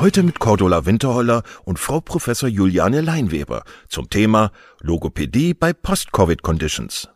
Heute 0.00 0.22
mit 0.22 0.38
Cordula 0.38 0.86
Winterholler 0.86 1.42
und 1.66 1.78
Frau 1.78 2.00
Professor 2.00 2.48
Juliane 2.48 3.02
Leinweber 3.02 3.64
zum 3.86 4.08
Thema 4.08 4.50
Logopädie 4.80 5.52
bei 5.52 5.74
Post-Covid-Conditions. 5.74 7.10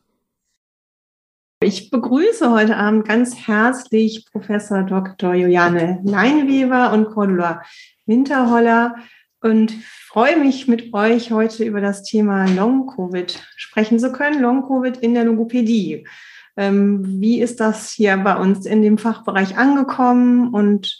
Ich 1.62 1.88
begrüße 1.88 2.50
heute 2.50 2.76
Abend 2.76 3.08
ganz 3.08 3.46
herzlich 3.46 4.26
Professor 4.30 4.82
Dr. 4.82 5.32
Juliane 5.32 6.02
Leinweber 6.04 6.92
und 6.92 7.06
Cordula 7.06 7.62
Winterholler 8.04 8.96
und 9.40 9.72
freue 10.06 10.38
mich 10.38 10.68
mit 10.68 10.92
euch 10.92 11.30
heute 11.30 11.64
über 11.64 11.80
das 11.80 12.02
Thema 12.02 12.44
Long-Covid 12.50 13.42
sprechen 13.56 13.98
zu 13.98 14.12
können. 14.12 14.42
Long-Covid 14.42 14.98
in 14.98 15.14
der 15.14 15.24
Logopädie. 15.24 16.06
Ähm, 16.58 17.02
wie 17.22 17.40
ist 17.40 17.60
das 17.60 17.92
hier 17.92 18.14
bei 18.18 18.36
uns 18.36 18.66
in 18.66 18.82
dem 18.82 18.98
Fachbereich 18.98 19.56
angekommen 19.56 20.52
und 20.52 20.98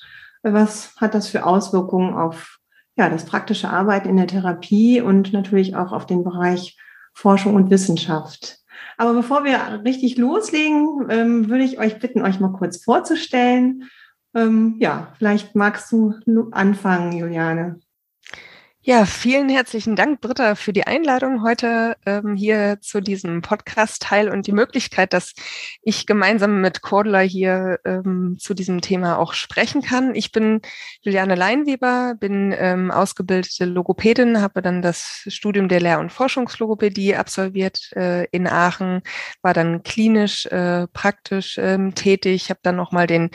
was 0.53 0.95
hat 0.97 1.15
das 1.15 1.29
für 1.29 1.47
Auswirkungen 1.47 2.15
auf 2.15 2.59
ja, 2.97 3.09
das 3.09 3.25
praktische 3.25 3.71
Arbeiten 3.71 4.09
in 4.09 4.17
der 4.17 4.29
Therapie 4.29 5.01
und 5.01 5.33
natürlich 5.33 5.75
auch 5.75 5.93
auf 5.93 6.07
den 6.07 6.23
Bereich 6.23 6.79
Forschung 7.13 7.55
und 7.55 7.71
Wissenschaft. 7.71 8.59
Aber 8.97 9.15
bevor 9.15 9.45
wir 9.45 9.83
richtig 9.85 10.17
loslegen, 10.17 11.07
ähm, 11.09 11.49
würde 11.49 11.65
ich 11.65 11.79
euch 11.79 11.99
bitten, 11.99 12.23
euch 12.23 12.39
mal 12.39 12.53
kurz 12.53 12.83
vorzustellen. 12.83 13.85
Ähm, 14.35 14.77
ja, 14.79 15.13
vielleicht 15.19 15.55
magst 15.57 15.91
du 15.91 16.15
anfangen, 16.53 17.13
Juliane. 17.13 17.81
Ja, 18.87 19.07
vielen 19.07 19.49
herzlichen 19.49 19.97
Dank, 19.97 20.21
Britta, 20.21 20.57
für 20.57 20.75
die 20.75 20.87
Einladung 20.87 21.43
heute 21.43 21.97
ähm, 22.05 22.37
hier 22.37 22.77
zu 22.83 23.01
diesem 23.01 23.41
Podcast-Teil 23.41 24.29
und 24.29 24.47
die 24.47 24.53
Möglichkeit, 24.53 25.15
dass 25.15 25.33
ich 25.81 26.05
gemeinsam 26.05 26.61
mit 26.61 26.83
Cordula 26.83 27.21
hier 27.21 27.81
ähm, 27.87 28.37
zu 28.39 28.53
diesem 28.53 28.83
Thema 28.83 29.17
auch 29.17 29.33
sprechen 29.33 29.81
kann. 29.81 30.15
Ich 30.15 30.33
bin 30.33 30.61
Juliane 31.01 31.35
Leinweber, 31.35 32.15
bin 32.21 32.55
ähm, 32.59 32.91
ausgebildete 32.91 33.65
Logopädin, 33.65 34.43
habe 34.43 34.61
dann 34.61 34.83
das 34.83 35.25
Studium 35.29 35.71
der 35.71 35.81
Lehr- 35.81 36.01
und 36.01 36.13
Forschungslogopädie 36.13 37.17
absolviert 37.17 37.91
äh, 37.97 38.27
in 38.33 38.47
Aachen, 38.47 39.01
war 39.41 39.55
dann 39.55 39.83
klinisch 39.83 40.45
äh, 40.45 40.89
praktisch 40.89 41.57
ähm, 41.57 41.95
tätig, 41.95 42.51
habe 42.51 42.61
dann 42.63 42.77
nochmal 42.77 43.07
den, 43.07 43.31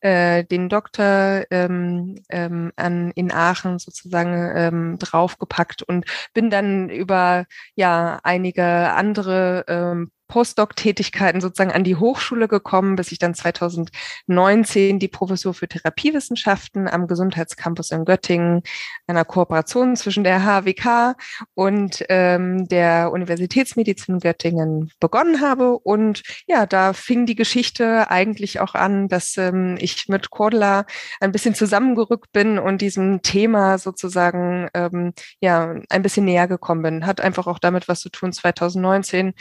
äh, 0.00 0.44
den 0.44 0.68
Doktor 0.68 1.42
ähm, 1.50 2.22
ähm, 2.28 2.70
an, 2.76 3.10
in 3.16 3.32
Aachen 3.32 3.80
sozusagen 3.80 4.52
ähm, 4.54 4.91
draufgepackt 4.98 5.82
und 5.82 6.04
bin 6.34 6.50
dann 6.50 6.88
über 6.88 7.46
ja 7.74 8.18
einige 8.22 8.64
andere 8.64 9.64
ähm, 9.68 10.10
Postdoc-Tätigkeiten 10.32 11.42
sozusagen 11.42 11.72
an 11.72 11.84
die 11.84 11.96
Hochschule 11.96 12.48
gekommen, 12.48 12.96
bis 12.96 13.12
ich 13.12 13.18
dann 13.18 13.34
2019 13.34 14.98
die 14.98 15.08
Professur 15.08 15.52
für 15.52 15.68
Therapiewissenschaften 15.68 16.88
am 16.88 17.06
Gesundheitscampus 17.06 17.90
in 17.90 18.06
Göttingen, 18.06 18.62
einer 19.06 19.26
Kooperation 19.26 19.94
zwischen 19.94 20.24
der 20.24 20.42
HWK 20.42 21.16
und 21.52 22.02
ähm, 22.08 22.66
der 22.66 23.12
Universitätsmedizin 23.12 24.20
Göttingen 24.20 24.90
begonnen 25.00 25.42
habe. 25.42 25.78
Und 25.78 26.22
ja, 26.46 26.64
da 26.64 26.94
fing 26.94 27.26
die 27.26 27.36
Geschichte 27.36 28.10
eigentlich 28.10 28.58
auch 28.58 28.74
an, 28.74 29.08
dass 29.08 29.36
ähm, 29.36 29.76
ich 29.80 30.08
mit 30.08 30.30
Cordula 30.30 30.86
ein 31.20 31.32
bisschen 31.32 31.54
zusammengerückt 31.54 32.32
bin 32.32 32.58
und 32.58 32.80
diesem 32.80 33.20
Thema 33.20 33.76
sozusagen 33.76 34.70
ähm, 34.72 35.12
ja 35.40 35.74
ein 35.90 36.00
bisschen 36.00 36.24
näher 36.24 36.48
gekommen 36.48 36.80
bin. 36.80 37.04
Hat 37.04 37.20
einfach 37.20 37.46
auch 37.46 37.58
damit 37.58 37.86
was 37.86 38.00
zu 38.00 38.08
tun. 38.08 38.32
2019 38.32 39.34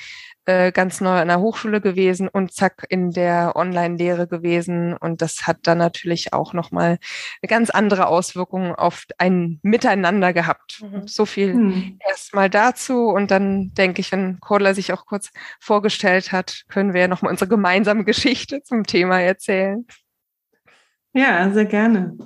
äh, 0.45 0.71
ganz 0.71 1.01
neu 1.01 1.19
an 1.19 1.27
der 1.27 1.39
Hochschule 1.39 1.81
gewesen 1.81 2.27
und 2.27 2.51
zack 2.51 2.85
in 2.89 3.11
der 3.11 3.55
Online-Lehre 3.55 4.27
gewesen. 4.27 4.95
Und 4.97 5.21
das 5.21 5.45
hat 5.45 5.59
dann 5.63 5.77
natürlich 5.77 6.33
auch 6.33 6.53
nochmal 6.53 6.97
eine 7.41 7.47
ganz 7.47 7.69
andere 7.69 8.07
Auswirkung 8.07 8.73
auf 8.73 9.05
ein 9.17 9.59
Miteinander 9.61 10.33
gehabt. 10.33 10.81
Mhm. 10.81 11.07
So 11.07 11.25
viel 11.25 11.53
mhm. 11.53 11.99
erstmal 12.07 12.49
dazu. 12.49 13.07
Und 13.07 13.31
dann 13.31 13.73
denke 13.73 14.01
ich, 14.01 14.11
wenn 14.11 14.39
Cordler 14.39 14.73
sich 14.73 14.93
auch 14.93 15.05
kurz 15.05 15.31
vorgestellt 15.59 16.31
hat, 16.31 16.63
können 16.69 16.93
wir 16.93 17.01
ja 17.01 17.07
nochmal 17.07 17.31
unsere 17.31 17.49
gemeinsame 17.49 18.03
Geschichte 18.03 18.63
zum 18.63 18.83
Thema 18.83 19.21
erzählen. 19.21 19.85
Ja, 21.13 21.49
sehr 21.51 21.65
gerne. 21.65 22.17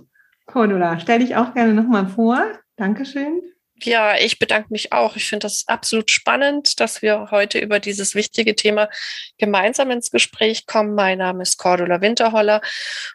Cordula, 0.46 1.00
stell 1.00 1.20
dich 1.20 1.36
auch 1.36 1.54
gerne 1.54 1.74
nochmal 1.74 2.08
vor. 2.08 2.44
Dankeschön. 2.76 3.42
Ja, 3.82 4.18
ich 4.18 4.40
bedanke 4.40 4.70
mich 4.72 4.94
auch. 4.94 5.18
Ich 5.18 5.28
finde 5.28 5.46
das 5.46 5.68
absolut 5.68 6.10
spannend, 6.10 6.80
dass 6.80 7.02
wir 7.02 7.28
heute 7.32 7.60
über 7.60 7.80
dieses 7.80 8.16
wichtige 8.16 8.56
Thema 8.56 8.90
gemeinsam 9.38 9.92
ins 9.92 10.12
Gespräch 10.12 10.66
kommen. 10.66 10.96
Mein 10.96 11.18
Name 11.18 11.44
ist 11.44 11.58
Cordula 11.58 12.00
Winterholler 12.00 12.62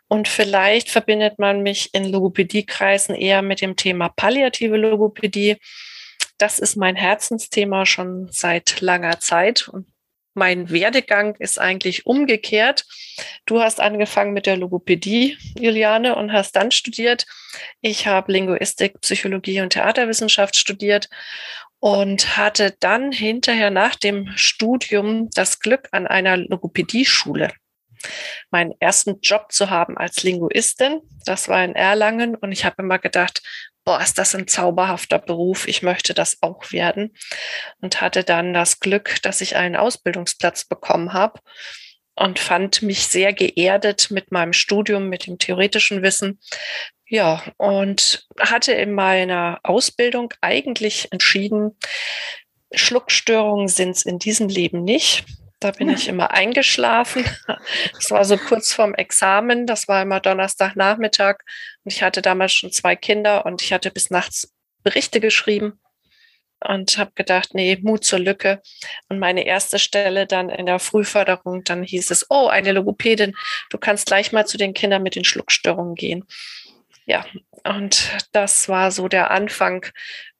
und 0.08 0.28
vielleicht 0.28 0.90
verbindet 0.90 1.38
man 1.38 1.62
mich 1.62 1.94
in 1.94 2.04
Logopädiekreisen 2.04 3.14
eher 3.14 3.40
mit 3.40 3.62
dem 3.62 3.76
Thema 3.76 4.10
palliative 4.10 4.76
Logopädie. 4.76 5.56
Das 6.36 6.58
ist 6.58 6.76
mein 6.76 6.96
Herzensthema 6.96 7.86
schon 7.86 8.28
seit 8.30 8.82
langer 8.82 9.18
Zeit 9.18 9.66
und 9.66 9.86
mein 10.34 10.70
Werdegang 10.70 11.34
ist 11.38 11.58
eigentlich 11.58 12.06
umgekehrt. 12.06 12.84
Du 13.46 13.60
hast 13.60 13.80
angefangen 13.80 14.32
mit 14.32 14.46
der 14.46 14.56
Logopädie, 14.56 15.36
Juliane, 15.58 16.14
und 16.16 16.32
hast 16.32 16.56
dann 16.56 16.70
studiert. 16.70 17.26
Ich 17.80 18.06
habe 18.06 18.32
Linguistik, 18.32 19.00
Psychologie 19.00 19.60
und 19.60 19.70
Theaterwissenschaft 19.70 20.56
studiert 20.56 21.08
und 21.80 22.36
hatte 22.36 22.76
dann 22.80 23.10
hinterher 23.10 23.70
nach 23.70 23.96
dem 23.96 24.30
Studium 24.36 25.30
das 25.30 25.58
Glück 25.58 25.88
an 25.92 26.06
einer 26.06 26.36
Logopädie-Schule 26.36 27.52
meinen 28.50 28.72
ersten 28.80 29.20
Job 29.20 29.52
zu 29.52 29.70
haben 29.70 29.96
als 29.96 30.22
Linguistin. 30.22 31.00
Das 31.24 31.48
war 31.48 31.64
in 31.64 31.74
Erlangen 31.74 32.34
und 32.34 32.52
ich 32.52 32.64
habe 32.64 32.82
immer 32.82 32.98
gedacht, 32.98 33.42
boah, 33.84 34.00
ist 34.00 34.18
das 34.18 34.34
ein 34.34 34.46
zauberhafter 34.46 35.18
Beruf, 35.18 35.66
ich 35.66 35.82
möchte 35.82 36.14
das 36.14 36.38
auch 36.42 36.72
werden. 36.72 37.14
Und 37.80 38.00
hatte 38.00 38.24
dann 38.24 38.52
das 38.52 38.80
Glück, 38.80 39.20
dass 39.22 39.40
ich 39.40 39.56
einen 39.56 39.76
Ausbildungsplatz 39.76 40.64
bekommen 40.64 41.12
habe 41.12 41.40
und 42.14 42.38
fand 42.38 42.82
mich 42.82 43.06
sehr 43.06 43.32
geerdet 43.32 44.10
mit 44.10 44.30
meinem 44.30 44.52
Studium, 44.52 45.08
mit 45.08 45.26
dem 45.26 45.38
theoretischen 45.38 46.02
Wissen. 46.02 46.38
Ja, 47.08 47.42
und 47.56 48.28
hatte 48.38 48.72
in 48.72 48.92
meiner 48.92 49.58
Ausbildung 49.64 50.32
eigentlich 50.40 51.10
entschieden, 51.10 51.76
Schluckstörungen 52.72 53.68
sind 53.68 53.90
es 53.90 54.04
in 54.04 54.18
diesem 54.18 54.48
Leben 54.48 54.84
nicht. 54.84 55.24
Da 55.60 55.72
bin 55.72 55.90
ich 55.90 56.08
immer 56.08 56.30
eingeschlafen. 56.30 57.24
Das 57.92 58.10
war 58.10 58.24
so 58.24 58.38
kurz 58.38 58.72
vorm 58.72 58.94
Examen. 58.94 59.66
Das 59.66 59.88
war 59.88 60.02
immer 60.02 60.18
Donnerstagnachmittag. 60.20 61.36
Und 61.84 61.92
ich 61.92 62.02
hatte 62.02 62.22
damals 62.22 62.52
schon 62.52 62.72
zwei 62.72 62.96
Kinder 62.96 63.44
und 63.44 63.62
ich 63.62 63.72
hatte 63.72 63.90
bis 63.90 64.10
nachts 64.10 64.54
Berichte 64.82 65.20
geschrieben 65.20 65.78
und 66.66 66.98
habe 66.98 67.12
gedacht, 67.14 67.54
nee, 67.54 67.78
Mut 67.82 68.04
zur 68.04 68.18
Lücke. 68.18 68.62
Und 69.08 69.18
meine 69.18 69.44
erste 69.46 69.78
Stelle 69.78 70.26
dann 70.26 70.48
in 70.48 70.66
der 70.66 70.78
Frühförderung, 70.78 71.64
dann 71.64 71.82
hieß 71.82 72.10
es, 72.10 72.26
oh, 72.30 72.48
eine 72.48 72.72
Logopädin, 72.72 73.34
du 73.70 73.78
kannst 73.78 74.06
gleich 74.06 74.32
mal 74.32 74.46
zu 74.46 74.58
den 74.58 74.74
Kindern 74.74 75.02
mit 75.02 75.14
den 75.14 75.24
Schluckstörungen 75.24 75.94
gehen. 75.94 76.24
Ja, 77.06 77.24
und 77.64 78.10
das 78.32 78.68
war 78.68 78.90
so 78.90 79.08
der 79.08 79.30
Anfang 79.30 79.86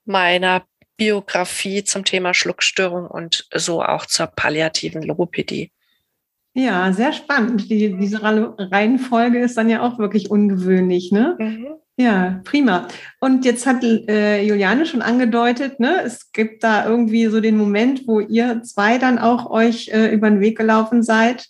meiner 0.05 0.65
Biografie 1.01 1.83
zum 1.83 2.05
Thema 2.05 2.35
Schluckstörung 2.35 3.07
und 3.07 3.49
so 3.55 3.83
auch 3.83 4.05
zur 4.05 4.27
palliativen 4.27 5.03
Logopädie. 5.03 5.71
Ja, 6.53 6.93
sehr 6.93 7.15
spannend. 7.15 7.71
Die, 7.71 7.97
diese 7.97 8.23
Reihenfolge 8.23 9.39
ist 9.39 9.57
dann 9.57 9.71
ja 9.71 9.81
auch 9.81 9.99
wirklich 9.99 10.31
ungewöhnlich, 10.31 11.11
ne? 11.11 11.37
Mhm. 11.39 11.69
Ja, 11.97 12.43
prima. 12.45 12.87
Und 13.19 13.47
jetzt 13.47 13.67
hat 13.67 13.83
äh, 13.83 14.43
Juliane 14.43 14.85
schon 14.85 15.01
angedeutet, 15.01 15.81
ne, 15.81 16.03
es 16.05 16.33
gibt 16.33 16.65
da 16.65 16.87
irgendwie 16.87 17.27
so 17.27 17.41
den 17.41 17.57
Moment, 17.57 18.07
wo 18.07 18.21
ihr 18.21 18.63
zwei 18.63 18.99
dann 18.99 19.19
auch 19.19 19.51
euch 19.51 19.89
äh, 19.89 20.09
über 20.09 20.29
den 20.29 20.41
Weg 20.41 20.59
gelaufen 20.59 21.03
seid. 21.03 21.47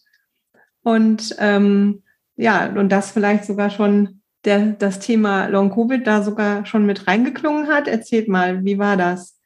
Und 0.82 1.34
ähm, 1.40 2.04
ja, 2.36 2.68
und 2.68 2.90
das 2.90 3.10
vielleicht 3.10 3.46
sogar 3.46 3.70
schon 3.70 4.22
der, 4.44 4.74
das 4.78 5.00
Thema 5.00 5.46
Long-Covid 5.46 6.06
da 6.06 6.22
sogar 6.22 6.66
schon 6.66 6.86
mit 6.86 7.08
reingeklungen 7.08 7.66
hat. 7.66 7.88
Erzählt 7.88 8.28
mal, 8.28 8.64
wie 8.64 8.78
war 8.78 8.96
das? 8.96 9.39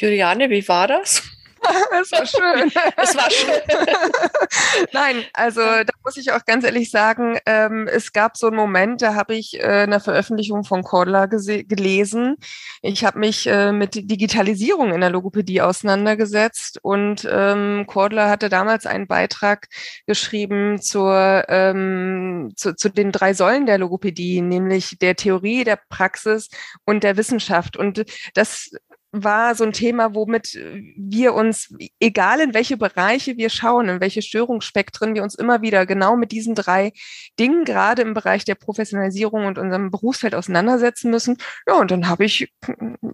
Juliane, 0.00 0.48
wie 0.48 0.66
war 0.66 0.88
das? 0.88 1.22
es 2.02 2.12
war 2.12 2.26
schön. 2.26 2.72
es 2.96 3.16
war 3.16 3.30
schön. 3.30 3.60
Nein, 4.92 5.24
also 5.34 5.60
da 5.60 5.92
muss 6.04 6.16
ich 6.16 6.32
auch 6.32 6.44
ganz 6.44 6.64
ehrlich 6.64 6.90
sagen, 6.90 7.38
ähm, 7.44 7.86
es 7.86 8.12
gab 8.12 8.36
so 8.36 8.46
einen 8.46 8.56
Moment, 8.56 9.02
da 9.02 9.14
habe 9.14 9.34
ich 9.34 9.60
äh, 9.60 9.82
eine 9.82 10.00
Veröffentlichung 10.00 10.64
von 10.64 10.82
Cordler 10.82 11.28
gelesen. 11.28 12.36
Ich 12.82 13.04
habe 13.04 13.18
mich 13.18 13.46
äh, 13.46 13.72
mit 13.72 13.94
Digitalisierung 13.94 14.92
in 14.92 15.00
der 15.00 15.10
Logopädie 15.10 15.60
auseinandergesetzt 15.60 16.78
und 16.82 17.28
ähm, 17.30 17.84
Cordler 17.86 18.30
hatte 18.30 18.48
damals 18.48 18.86
einen 18.86 19.06
Beitrag 19.06 19.68
geschrieben 20.06 20.80
zur, 20.80 21.44
ähm, 21.48 22.52
zu, 22.56 22.74
zu 22.74 22.88
den 22.88 23.12
drei 23.12 23.34
Säulen 23.34 23.66
der 23.66 23.78
Logopädie, 23.78 24.40
nämlich 24.40 24.96
der 24.98 25.14
Theorie, 25.14 25.64
der 25.64 25.78
Praxis 25.88 26.48
und 26.86 27.04
der 27.04 27.18
Wissenschaft. 27.18 27.76
Und 27.76 28.04
das 28.34 28.70
war 29.12 29.54
so 29.54 29.64
ein 29.64 29.72
Thema, 29.72 30.14
womit 30.14 30.54
wir 30.96 31.34
uns, 31.34 31.74
egal 31.98 32.40
in 32.40 32.54
welche 32.54 32.76
Bereiche 32.76 33.36
wir 33.36 33.50
schauen, 33.50 33.88
in 33.88 34.00
welche 34.00 34.22
Störungsspektren, 34.22 35.14
wir 35.14 35.22
uns 35.22 35.34
immer 35.34 35.62
wieder 35.62 35.84
genau 35.84 36.16
mit 36.16 36.30
diesen 36.32 36.54
drei 36.54 36.92
Dingen, 37.38 37.64
gerade 37.64 38.02
im 38.02 38.14
Bereich 38.14 38.44
der 38.44 38.54
Professionalisierung 38.54 39.46
und 39.46 39.58
unserem 39.58 39.90
Berufsfeld 39.90 40.34
auseinandersetzen 40.34 41.10
müssen. 41.10 41.38
Ja, 41.66 41.74
und 41.74 41.90
dann 41.90 42.08
habe 42.08 42.24
ich, 42.24 42.52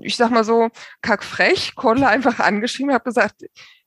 ich 0.01 0.17
sag 0.17 0.31
mal 0.31 0.45
so, 0.45 0.69
kackfrech, 1.01 1.75
Cordler 1.75 2.09
einfach 2.11 2.41
angeschrieben, 2.41 2.93
habe 2.93 3.05
gesagt, 3.05 3.43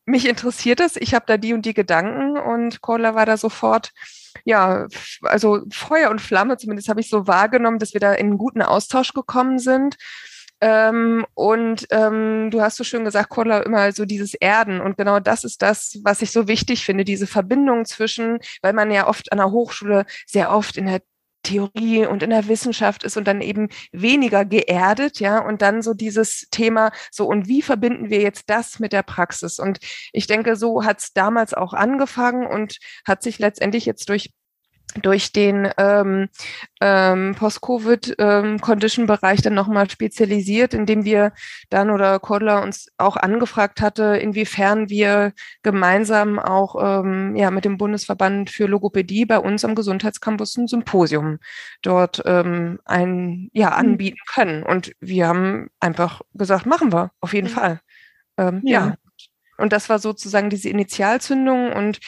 mich 0.06 0.28
interessiert 0.28 0.80
das, 0.80 0.96
ich 0.96 1.14
habe 1.14 1.26
da 1.28 1.38
die 1.38 1.54
und 1.54 1.66
die 1.66 1.76
Gedanken 1.76 2.38
und 2.38 2.82
Cordler 2.82 3.14
war 3.14 3.28
da 3.28 3.38
sofort 3.38 3.92
ja, 4.46 4.88
also 5.24 5.62
Feuer 5.72 6.10
und 6.10 6.22
Flamme, 6.22 6.58
zumindest 6.58 6.90
habe 6.90 7.02
ich 7.02 7.10
so 7.10 7.28
wahrgenommen, 7.28 7.80
dass 7.80 7.94
wir 7.94 8.00
da 8.00 8.14
in 8.14 8.28
einen 8.28 8.38
guten 8.38 8.62
Austausch 8.62 9.14
gekommen 9.14 9.60
sind. 9.60 9.98
Ähm, 10.62 11.26
und 11.36 11.88
ähm, 11.92 12.50
du 12.52 12.62
hast 12.62 12.78
so 12.78 12.84
schön 12.84 13.06
gesagt, 13.06 13.30
Cordula, 13.30 13.60
immer 13.62 13.92
so 13.92 14.06
dieses 14.06 14.34
Erden. 14.34 14.82
Und 14.82 14.98
genau 14.98 15.20
das 15.20 15.44
ist 15.44 15.62
das, 15.62 16.00
was 16.04 16.22
ich 16.22 16.32
so 16.32 16.48
wichtig 16.48 16.86
finde, 16.86 17.06
diese 17.06 17.28
Verbindung 17.28 17.86
zwischen, 17.86 18.40
weil 18.62 18.74
man 18.74 18.92
ja 18.92 19.08
oft 19.08 19.32
an 19.32 19.38
der 19.38 19.52
Hochschule 19.52 20.06
sehr 20.28 20.52
oft 20.52 20.78
in 20.78 20.88
der 20.88 21.02
Theorie 21.44 22.06
und 22.06 22.22
in 22.22 22.32
der 22.32 22.48
Wissenschaft 22.48 23.04
ist 23.04 23.18
und 23.18 23.26
dann 23.28 23.42
eben 23.42 23.70
weniger 23.92 24.44
geerdet, 24.46 25.20
ja, 25.20 25.40
und 25.40 25.62
dann 25.62 25.82
so 25.82 25.94
dieses 25.94 26.48
Thema, 26.52 26.92
so 27.12 27.26
und 27.28 27.48
wie 27.48 27.62
verbinden 27.62 28.10
wir 28.10 28.22
jetzt 28.22 28.50
das 28.50 28.80
mit 28.80 28.92
der 28.92 29.04
Praxis? 29.04 29.58
Und 29.60 29.80
ich 30.12 30.28
denke, 30.28 30.56
so 30.56 30.84
hat 30.84 31.00
es 31.00 31.14
damals 31.14 31.54
auch 31.54 31.74
angefangen 31.74 32.46
und 32.46 32.78
hat 33.08 33.24
sich 33.24 33.40
letztendlich 33.40 33.86
jetzt 33.86 34.10
durch 34.10 34.32
durch 34.96 35.32
den 35.32 35.70
ähm, 35.78 36.30
ähm, 36.82 37.36
Post-Covid-Condition-Bereich 37.36 39.40
ähm, 39.40 39.44
dann 39.44 39.54
nochmal 39.54 39.90
spezialisiert, 39.90 40.74
indem 40.74 41.06
wir 41.06 41.32
dann 41.70 41.92
oder 41.92 42.20
Kodler 42.20 42.64
uns 42.64 42.90
auch 42.98 43.16
angefragt 43.16 43.82
hatte, 43.82 44.18
inwiefern 44.18 44.90
wir 44.90 45.34
gemeinsam 45.62 46.40
auch 46.40 46.76
ähm, 46.82 47.36
ja, 47.36 47.52
mit 47.52 47.66
dem 47.66 47.78
Bundesverband 47.78 48.50
für 48.50 48.66
Logopädie 48.66 49.26
bei 49.26 49.38
uns 49.38 49.64
am 49.64 49.76
Gesundheitscampus 49.76 50.58
ein 50.58 50.68
Symposium 50.68 51.38
dort 51.82 52.22
ähm, 52.26 52.80
ein, 52.86 53.50
ja, 53.54 53.70
mhm. 53.70 53.76
anbieten 53.76 54.20
können. 54.34 54.64
Und 54.64 54.94
wir 55.00 55.28
haben 55.28 55.70
einfach 55.80 56.22
gesagt, 56.34 56.66
machen 56.66 56.92
wir, 56.92 57.12
auf 57.22 57.34
jeden 57.34 57.50
mhm. 57.50 57.54
Fall. 57.54 57.80
Ähm, 58.38 58.62
ja. 58.64 58.88
ja. 58.88 58.96
Und 59.58 59.74
das 59.74 59.90
war 59.90 60.00
sozusagen 60.00 60.50
diese 60.50 60.70
Initialzündung 60.70 61.74
und 61.74 62.00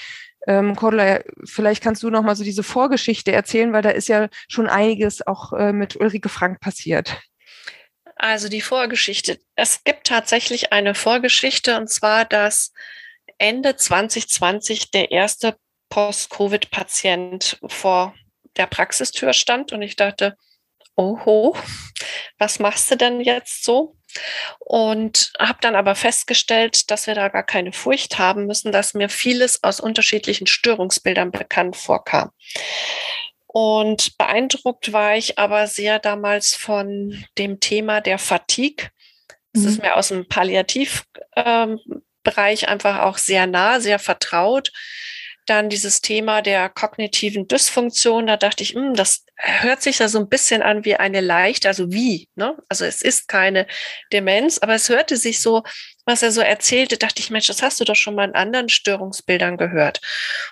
ähm, 0.47 0.75
Cordula, 0.75 1.21
vielleicht 1.45 1.83
kannst 1.83 2.03
du 2.03 2.09
noch 2.09 2.23
mal 2.23 2.35
so 2.35 2.43
diese 2.43 2.63
Vorgeschichte 2.63 3.31
erzählen, 3.31 3.73
weil 3.73 3.81
da 3.81 3.91
ist 3.91 4.07
ja 4.07 4.27
schon 4.47 4.67
einiges 4.67 5.25
auch 5.25 5.53
äh, 5.53 5.71
mit 5.73 5.95
Ulrike 5.95 6.29
Frank 6.29 6.59
passiert. 6.59 7.21
Also 8.15 8.49
die 8.49 8.61
Vorgeschichte. 8.61 9.39
Es 9.55 9.83
gibt 9.83 10.07
tatsächlich 10.07 10.71
eine 10.71 10.95
Vorgeschichte 10.95 11.77
und 11.77 11.89
zwar, 11.89 12.25
dass 12.25 12.71
Ende 13.37 13.75
2020 13.75 14.91
der 14.91 15.11
erste 15.11 15.57
Post-Covid-Patient 15.89 17.59
vor 17.67 18.13
der 18.57 18.67
Praxistür 18.67 19.33
stand 19.33 19.71
und 19.71 19.81
ich 19.81 19.95
dachte, 19.95 20.35
oho, 20.95 21.55
was 22.37 22.59
machst 22.59 22.91
du 22.91 22.97
denn 22.97 23.21
jetzt 23.21 23.63
so? 23.63 23.95
Und 24.59 25.31
habe 25.39 25.59
dann 25.61 25.75
aber 25.75 25.95
festgestellt, 25.95 26.89
dass 26.91 27.07
wir 27.07 27.15
da 27.15 27.29
gar 27.29 27.43
keine 27.43 27.73
Furcht 27.73 28.17
haben 28.19 28.45
müssen, 28.45 28.71
dass 28.71 28.93
mir 28.93 29.09
vieles 29.09 29.63
aus 29.63 29.79
unterschiedlichen 29.79 30.47
Störungsbildern 30.47 31.31
bekannt 31.31 31.75
vorkam. 31.75 32.31
Und 33.47 34.17
beeindruckt 34.17 34.93
war 34.93 35.17
ich 35.17 35.37
aber 35.37 35.67
sehr 35.67 35.99
damals 35.99 36.55
von 36.55 37.25
dem 37.37 37.59
Thema 37.59 37.99
der 37.99 38.17
Fatigue. 38.17 38.89
Das 39.51 39.63
mhm. 39.63 39.69
ist 39.69 39.81
mir 39.81 39.97
aus 39.97 40.07
dem 40.07 40.27
Palliativbereich 40.27 41.03
ähm, 41.35 42.69
einfach 42.69 42.99
auch 42.99 43.17
sehr 43.17 43.47
nah, 43.47 43.81
sehr 43.81 43.99
vertraut. 43.99 44.71
Dann 45.51 45.67
dieses 45.67 45.99
Thema 45.99 46.41
der 46.41 46.69
kognitiven 46.69 47.45
Dysfunktion, 47.45 48.25
da 48.25 48.37
dachte 48.37 48.63
ich, 48.63 48.73
mh, 48.73 48.81
hm, 48.81 48.93
das 48.93 49.25
hört 49.35 49.81
sich 49.81 49.97
da 49.97 50.07
so 50.07 50.17
ein 50.17 50.29
bisschen 50.29 50.61
an 50.61 50.85
wie 50.85 50.95
eine 50.95 51.19
leichte, 51.19 51.67
also 51.67 51.91
wie, 51.91 52.29
ne? 52.35 52.55
Also 52.69 52.85
es 52.85 53.01
ist 53.01 53.27
keine 53.27 53.67
Demenz, 54.13 54.59
aber 54.59 54.75
es 54.75 54.87
hörte 54.87 55.17
sich 55.17 55.41
so, 55.41 55.63
was 56.05 56.23
er 56.23 56.31
so 56.31 56.39
erzählte, 56.39 56.97
dachte 56.97 57.19
ich, 57.19 57.31
Mensch, 57.31 57.47
das 57.47 57.61
hast 57.61 57.81
du 57.81 57.83
doch 57.83 57.97
schon 57.97 58.15
mal 58.15 58.29
in 58.29 58.33
anderen 58.33 58.69
Störungsbildern 58.69 59.57
gehört. 59.57 59.99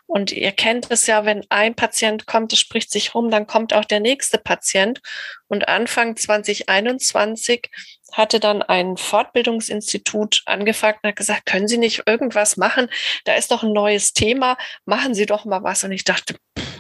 Und 0.05 0.33
ihr 0.33 0.51
kennt 0.51 0.91
es 0.91 1.07
ja, 1.07 1.23
wenn 1.23 1.45
ein 1.47 1.75
Patient 1.75 2.25
kommt, 2.25 2.51
es 2.51 2.59
spricht 2.59 2.91
sich 2.91 3.15
rum, 3.15 3.31
dann 3.31 3.47
kommt 3.47 3.71
auch 3.71 3.85
der 3.85 4.01
nächste 4.01 4.37
Patient. 4.37 4.99
Und 5.47 5.69
Anfang 5.69 6.17
2021 6.17 7.69
hatte 8.13 8.39
dann 8.39 8.61
ein 8.61 8.97
Fortbildungsinstitut 8.97 10.44
angefragt 10.45 11.00
und 11.03 11.09
hat 11.09 11.15
gesagt, 11.15 11.45
können 11.45 11.67
Sie 11.67 11.77
nicht 11.77 12.03
irgendwas 12.06 12.57
machen? 12.57 12.89
Da 13.25 13.35
ist 13.35 13.51
doch 13.51 13.63
ein 13.63 13.73
neues 13.73 14.13
Thema, 14.13 14.57
machen 14.85 15.13
Sie 15.13 15.25
doch 15.25 15.45
mal 15.45 15.63
was. 15.63 15.83
Und 15.83 15.91
ich 15.91 16.03
dachte, 16.03 16.35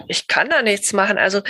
ich 0.09 0.27
kann 0.27 0.49
da 0.49 0.61
nichts 0.61 0.91
machen. 0.91 1.17
Also 1.17 1.41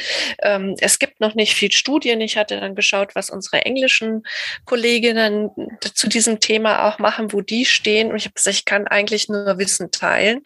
ähm, 0.42 0.76
es 0.80 1.00
gibt 1.00 1.22
noch 1.22 1.34
nicht 1.34 1.54
viel 1.54 1.72
Studien. 1.72 2.22
Ich 2.22 2.38
hatte 2.38 2.60
dann 2.60 2.76
geschaut, 2.76 3.16
was 3.16 3.30
unsere 3.30 3.66
englischen 3.66 4.24
Kolleginnen 4.66 5.50
zu 5.82 6.10
diesem 6.10 6.40
Thema 6.40 6.88
auch 6.88 7.00
machen, 7.00 7.32
wo 7.32 7.42
die 7.42 7.66
stehen. 7.66 8.12
Und 8.12 8.18
ich 8.18 8.26
habe 8.26 8.34
gesagt, 8.34 8.58
ich 8.58 8.66
kann 8.66 8.88
eigentlich 8.88 9.30
nur 9.30 9.58
Wissen 9.58 9.92
teilen 9.92 10.42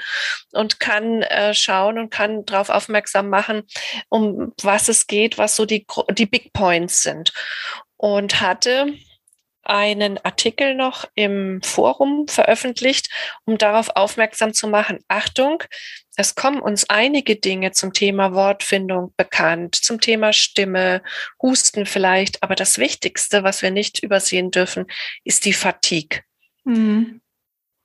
und 0.52 0.80
kann 0.80 1.24
äh, 1.24 1.54
schauen 1.54 1.98
und 1.98 2.12
kann 2.12 2.46
darauf 2.46 2.70
aufmerksam 2.70 3.30
machen, 3.30 3.64
um 4.10 4.54
was 4.62 4.90
es 4.90 5.08
geht, 5.08 5.38
was 5.38 5.56
so 5.56 5.66
die, 5.66 5.86
die 6.12 6.28
Big 6.28 6.54
Points 6.54 7.02
sind. 7.02 7.34
Und 7.98 8.42
hatte 8.42 8.94
einen 9.64 10.18
Artikel 10.24 10.76
noch 10.76 11.06
im 11.16 11.62
Forum 11.62 12.28
veröffentlicht, 12.28 13.10
um 13.46 13.58
darauf 13.58 13.96
aufmerksam 13.96 14.54
zu 14.54 14.68
machen. 14.68 15.00
Achtung, 15.08 15.64
es 16.16 16.36
kommen 16.36 16.62
uns 16.62 16.90
einige 16.90 17.36
Dinge 17.36 17.72
zum 17.72 17.94
Thema 17.94 18.34
Wortfindung 18.34 19.14
bekannt, 19.18 19.76
zum 19.76 20.00
Thema 20.00 20.32
Stimme, 20.32 21.02
Husten 21.42 21.86
vielleicht, 21.86 22.44
aber 22.44 22.56
das 22.56 22.78
Wichtigste, 22.78 23.44
was 23.44 23.62
wir 23.62 23.72
nicht 23.72 24.04
übersehen 24.04 24.52
dürfen, 24.52 24.86
ist 25.24 25.46
die 25.46 25.54
Fatigue. 25.54 26.22
Mhm. 26.66 27.22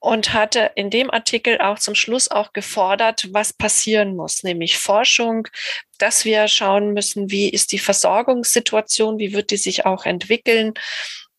Und 0.01 0.33
hatte 0.33 0.71
in 0.77 0.91
dem 0.91 1.11
Artikel 1.11 1.61
auch 1.61 1.79
zum 1.79 1.97
Schluss 1.97 2.31
auch 2.31 2.53
gefordert, 2.53 3.29
was 3.33 3.53
passieren 3.53 4.15
muss, 4.15 4.45
nämlich 4.45 4.79
Forschung, 4.79 5.49
dass 5.99 6.25
wir 6.25 6.47
schauen 6.47 6.93
müssen, 6.93 7.33
wie 7.33 7.49
ist 7.49 7.73
die 7.73 7.81
Versorgungssituation, 7.81 9.19
wie 9.19 9.33
wird 9.33 9.51
die 9.51 9.57
sich 9.57 9.87
auch 9.87 10.05
entwickeln, 10.05 10.75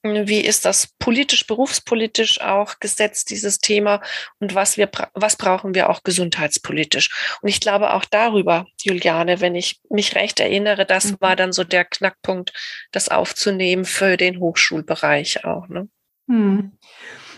wie 0.03 0.39
ist 0.39 0.65
das 0.65 0.87
politisch, 0.99 1.45
berufspolitisch 1.45 2.39
auch 2.41 2.79
gesetzt, 2.79 3.29
dieses 3.29 3.59
Thema? 3.59 4.01
Und 4.39 4.55
was 4.55 4.77
wir, 4.77 4.89
was 5.13 5.35
brauchen 5.35 5.75
wir 5.75 5.89
auch 5.89 6.03
gesundheitspolitisch? 6.03 7.37
Und 7.41 7.49
ich 7.49 7.59
glaube 7.59 7.93
auch 7.93 8.05
darüber, 8.05 8.65
Juliane, 8.81 9.41
wenn 9.41 9.55
ich 9.55 9.81
mich 9.89 10.15
recht 10.15 10.39
erinnere, 10.39 10.85
das 10.85 11.11
mhm. 11.11 11.17
war 11.19 11.35
dann 11.35 11.51
so 11.51 11.63
der 11.63 11.85
Knackpunkt, 11.85 12.53
das 12.91 13.09
aufzunehmen 13.09 13.85
für 13.85 14.15
den 14.15 14.39
Hochschulbereich 14.39 15.43
auch. 15.45 15.67
Ne? 15.67 15.89
Hm. 16.27 16.71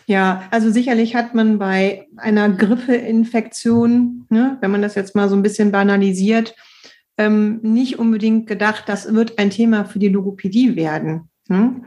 Ja, 0.06 0.48
also 0.51 0.72
sicherlich 0.72 1.15
hat 1.15 1.34
man 1.36 1.58
bei 1.58 2.08
einer 2.18 2.50
Grippeinfektion, 2.50 4.25
ne, 4.30 4.58
wenn 4.60 4.72
man 4.72 4.82
das 4.82 4.96
jetzt 4.96 5.15
mal 5.15 5.30
so 5.30 5.36
ein 5.36 5.44
bisschen 5.44 5.72
banalisiert, 5.72 6.56
ähm, 7.18 7.60
nicht 7.62 8.00
unbedingt 8.00 8.48
gedacht, 8.48 8.84
das 8.88 9.13
wird 9.13 9.38
ein 9.39 9.51
Thema 9.51 9.86
für 9.86 10.00
die 10.00 10.10
Logopädie 10.10 10.75
werden. 10.75 11.30
Ne? 11.48 11.84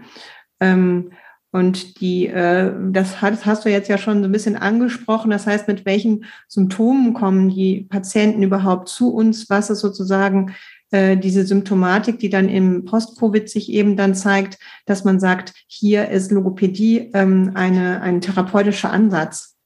Ähm, 0.60 1.12
und 1.50 2.00
die, 2.00 2.26
äh, 2.26 2.72
das 2.90 3.20
hast, 3.22 3.46
hast 3.46 3.64
du 3.64 3.70
jetzt 3.70 3.88
ja 3.88 3.96
schon 3.96 4.18
so 4.18 4.28
ein 4.28 4.32
bisschen 4.32 4.56
angesprochen. 4.56 5.30
Das 5.30 5.46
heißt, 5.46 5.68
mit 5.68 5.86
welchen 5.86 6.24
Symptomen 6.48 7.14
kommen 7.14 7.48
die 7.48 7.86
Patienten 7.88 8.42
überhaupt 8.42 8.88
zu 8.88 9.14
uns? 9.14 9.48
Was 9.48 9.70
ist 9.70 9.78
sozusagen 9.78 10.56
äh, 10.90 11.16
diese 11.16 11.44
Symptomatik, 11.44 12.18
die 12.18 12.28
dann 12.28 12.48
im 12.48 12.84
Post-Covid 12.84 13.48
sich 13.48 13.68
eben 13.68 13.96
dann 13.96 14.14
zeigt, 14.14 14.58
dass 14.86 15.04
man 15.04 15.18
sagt, 15.18 15.52
hier 15.66 16.08
ist 16.08 16.30
Logopädie 16.30 17.10
ähm, 17.14 17.52
eine, 17.54 18.00
ein 18.00 18.20
therapeutischer 18.20 18.90
Ansatz. 18.90 19.56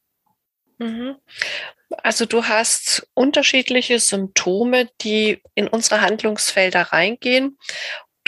Mhm. 0.79 1.17
Also 2.03 2.27
du 2.27 2.45
hast 2.45 3.09
unterschiedliche 3.15 3.99
Symptome, 3.99 4.89
die 5.01 5.43
in 5.55 5.69
unsere 5.69 6.01
Handlungsfelder 6.01 6.83
reingehen. 6.83 7.59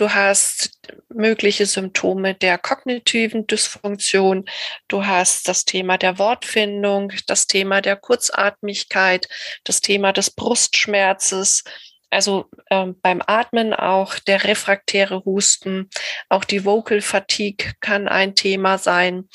Du 0.00 0.14
hast 0.14 0.71
mögliche 1.11 1.66
Symptome 1.66 2.35
der 2.35 2.57
kognitiven 2.57 3.47
Dysfunktion. 3.47 4.47
Du 4.88 5.04
hast 5.04 5.47
das 5.47 5.66
Thema 5.66 5.99
der 5.99 6.19
Wortfindung, 6.19 7.12
das 7.26 7.47
Thema 7.47 7.83
der 7.83 7.97
Kurzatmigkeit, 7.97 9.28
das 9.64 9.83
Thema 9.83 10.14
des 10.14 10.30
Brustschmerzes, 10.30 11.64
also 12.09 12.47
ähm, 12.71 12.97
beim 13.02 13.23
Atmen 13.26 13.75
auch 13.75 14.19
der 14.19 14.45
refraktäre 14.45 15.23
Husten, 15.26 15.90
auch 16.30 16.45
die 16.45 16.64
Vocal 16.64 17.02
Fatigue 17.02 17.73
kann 17.80 18.09
ein 18.09 18.35
Thema 18.35 18.78
sein. 18.78 19.28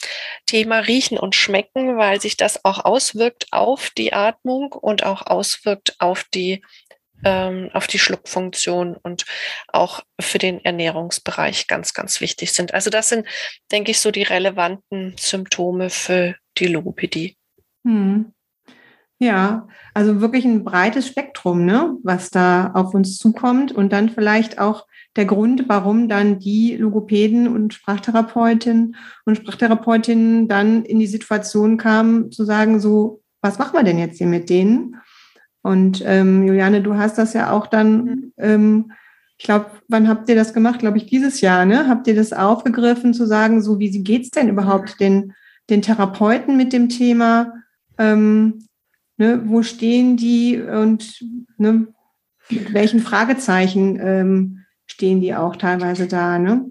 Thema 0.47 0.79
Riechen 0.79 1.19
und 1.19 1.35
Schmecken, 1.35 1.97
weil 1.97 2.19
sich 2.19 2.37
das 2.37 2.65
auch 2.65 2.83
auswirkt 2.83 3.47
auf 3.51 3.91
die 3.91 4.13
Atmung 4.13 4.71
und 4.71 5.05
auch 5.05 5.27
auswirkt 5.27 5.95
auf 5.99 6.23
die 6.33 6.63
ähm, 7.23 7.69
auf 7.73 7.87
die 7.87 7.99
Schluckfunktion 7.99 8.95
und 8.95 9.25
auch 9.67 10.01
für 10.19 10.37
den 10.37 10.63
Ernährungsbereich 10.63 11.67
ganz, 11.67 11.93
ganz 11.93 12.21
wichtig 12.21 12.53
sind. 12.53 12.73
Also 12.73 12.89
das 12.89 13.09
sind, 13.09 13.27
denke 13.71 13.91
ich, 13.91 13.99
so 13.99 14.11
die 14.11 14.23
relevanten 14.23 15.15
Symptome 15.17 15.89
für 15.89 16.35
die 16.57 16.67
Logopädie. 16.67 17.37
Hm. 17.85 18.31
Ja, 19.17 19.67
also 19.93 20.19
wirklich 20.19 20.43
ein 20.43 20.65
breites 20.65 21.07
Spektrum, 21.07 21.63
ne, 21.63 21.95
was 22.03 22.31
da 22.31 22.71
auf 22.73 22.93
uns 22.93 23.17
zukommt 23.17 23.71
und 23.71 23.93
dann 23.93 24.09
vielleicht 24.09 24.59
auch 24.59 24.85
der 25.15 25.25
Grund, 25.25 25.69
warum 25.69 26.09
dann 26.09 26.39
die 26.39 26.75
Logopäden 26.75 27.47
und 27.47 27.73
Sprachtherapeutinnen 27.73 28.97
und 29.23 29.37
Sprachtherapeutinnen 29.37 30.49
dann 30.49 30.83
in 30.83 30.99
die 30.99 31.07
Situation 31.07 31.77
kamen, 31.77 32.31
zu 32.31 32.43
sagen, 32.43 32.81
so, 32.81 33.21
was 33.41 33.57
machen 33.57 33.73
wir 33.73 33.83
denn 33.83 33.99
jetzt 33.99 34.17
hier 34.17 34.27
mit 34.27 34.49
denen? 34.49 34.97
Und 35.65 36.03
ähm, 36.05 36.45
Juliane, 36.47 36.81
du 36.81 36.95
hast 36.95 37.17
das 37.17 37.33
ja 37.33 37.51
auch 37.51 37.67
dann, 37.67 38.05
mhm. 38.05 38.33
ähm, 38.37 38.91
ich 39.37 39.45
glaube, 39.45 39.67
wann 39.87 40.07
habt 40.07 40.29
ihr 40.29 40.35
das 40.35 40.53
gemacht? 40.53 40.79
Glaube 40.79 40.97
ich, 40.97 41.07
dieses 41.07 41.41
Jahr, 41.41 41.65
ne? 41.65 41.87
Habt 41.87 42.07
ihr 42.07 42.15
das 42.15 42.33
aufgegriffen, 42.33 43.13
zu 43.13 43.25
sagen, 43.25 43.61
so, 43.61 43.79
wie 43.79 43.91
geht's 44.03 44.29
denn 44.29 44.49
überhaupt 44.49 44.99
den, 44.99 45.33
den 45.69 45.81
Therapeuten 45.81 46.55
mit 46.55 46.71
dem 46.71 46.89
Thema? 46.89 47.53
Ähm, 47.97 48.65
Ne, 49.17 49.41
wo 49.45 49.63
stehen 49.63 50.17
die 50.17 50.61
und 50.61 51.23
ne, 51.57 51.87
mit 52.49 52.73
welchen 52.73 52.99
Fragezeichen 52.99 53.97
ähm, 54.01 54.65
stehen 54.85 55.21
die 55.21 55.33
auch 55.33 55.55
teilweise 55.55 56.07
da? 56.07 56.37
Ne? 56.37 56.69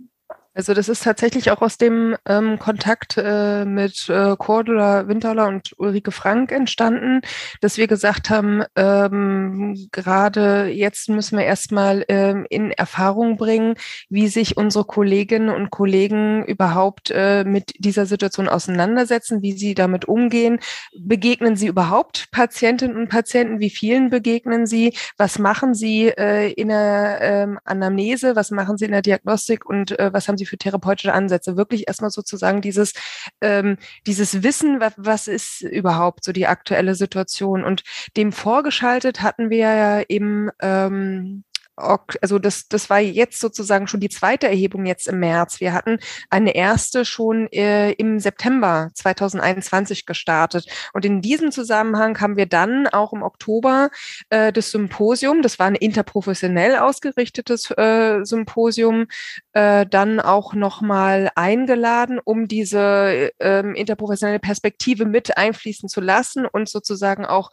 Also 0.56 0.72
das 0.72 0.88
ist 0.88 1.02
tatsächlich 1.02 1.50
auch 1.50 1.62
aus 1.62 1.78
dem 1.78 2.16
ähm, 2.26 2.60
Kontakt 2.60 3.16
äh, 3.16 3.64
mit 3.64 4.08
äh, 4.08 4.36
Cordula 4.38 5.08
Winterler 5.08 5.48
und 5.48 5.74
Ulrike 5.78 6.12
Frank 6.12 6.52
entstanden, 6.52 7.22
dass 7.60 7.76
wir 7.76 7.88
gesagt 7.88 8.30
haben, 8.30 8.62
ähm, 8.76 9.88
gerade 9.90 10.66
jetzt 10.66 11.08
müssen 11.08 11.38
wir 11.38 11.44
erstmal 11.44 12.04
ähm, 12.08 12.46
in 12.50 12.70
Erfahrung 12.70 13.36
bringen, 13.36 13.74
wie 14.08 14.28
sich 14.28 14.56
unsere 14.56 14.84
Kolleginnen 14.84 15.48
und 15.48 15.70
Kollegen 15.70 16.44
überhaupt 16.44 17.10
äh, 17.10 17.42
mit 17.42 17.72
dieser 17.78 18.06
Situation 18.06 18.48
auseinandersetzen, 18.48 19.42
wie 19.42 19.54
sie 19.54 19.74
damit 19.74 20.04
umgehen. 20.04 20.60
Begegnen 20.96 21.56
sie 21.56 21.66
überhaupt 21.66 22.30
Patientinnen 22.30 22.96
und 22.96 23.08
Patienten? 23.08 23.58
Wie 23.58 23.70
vielen 23.70 24.08
begegnen 24.08 24.66
sie? 24.66 24.94
Was 25.16 25.40
machen 25.40 25.74
sie 25.74 26.10
äh, 26.10 26.52
in 26.52 26.68
der 26.68 27.18
ähm, 27.20 27.58
Anamnese? 27.64 28.36
Was 28.36 28.52
machen 28.52 28.76
sie 28.76 28.84
in 28.84 28.92
der 28.92 29.02
Diagnostik? 29.02 29.66
Und 29.66 29.98
äh, 29.98 30.12
was 30.12 30.28
haben 30.28 30.38
sie 30.38 30.43
sie 30.44 30.50
für 30.50 30.58
therapeutische 30.58 31.12
Ansätze? 31.12 31.56
Wirklich 31.56 31.88
erstmal 31.88 32.10
sozusagen 32.10 32.60
dieses, 32.60 32.92
ähm, 33.40 33.76
dieses 34.06 34.42
Wissen, 34.42 34.80
was, 34.80 34.94
was 34.96 35.28
ist 35.28 35.62
überhaupt 35.62 36.24
so 36.24 36.32
die 36.32 36.46
aktuelle 36.46 36.94
Situation? 36.94 37.64
Und 37.64 37.82
dem 38.16 38.32
vorgeschaltet 38.32 39.22
hatten 39.22 39.50
wir 39.50 39.58
ja 39.58 40.02
eben 40.08 40.50
ähm, 40.60 41.44
also 41.76 42.38
das, 42.38 42.68
das 42.68 42.88
war 42.88 43.00
jetzt 43.00 43.40
sozusagen 43.40 43.86
schon 43.88 44.00
die 44.00 44.08
zweite 44.08 44.46
Erhebung 44.46 44.86
jetzt 44.86 45.08
im 45.08 45.18
März. 45.18 45.60
Wir 45.60 45.72
hatten 45.72 45.98
eine 46.30 46.54
erste 46.54 47.04
schon 47.04 47.50
äh, 47.52 47.92
im 47.92 48.20
September 48.20 48.90
2021 48.94 50.06
gestartet. 50.06 50.66
Und 50.92 51.04
in 51.04 51.20
diesem 51.20 51.50
Zusammenhang 51.50 52.20
haben 52.20 52.36
wir 52.36 52.46
dann 52.46 52.86
auch 52.86 53.12
im 53.12 53.22
Oktober 53.22 53.90
äh, 54.30 54.52
das 54.52 54.70
Symposium, 54.70 55.42
das 55.42 55.58
war 55.58 55.66
ein 55.66 55.74
interprofessionell 55.74 56.76
ausgerichtetes 56.76 57.70
äh, 57.72 58.24
Symposium, 58.24 59.06
äh, 59.52 59.84
dann 59.86 60.20
auch 60.20 60.54
nochmal 60.54 61.30
eingeladen, 61.34 62.20
um 62.22 62.46
diese 62.46 63.32
äh, 63.38 63.60
interprofessionelle 63.74 64.38
Perspektive 64.38 65.06
mit 65.06 65.36
einfließen 65.36 65.88
zu 65.88 66.00
lassen 66.00 66.46
und 66.46 66.68
sozusagen 66.68 67.24
auch 67.24 67.50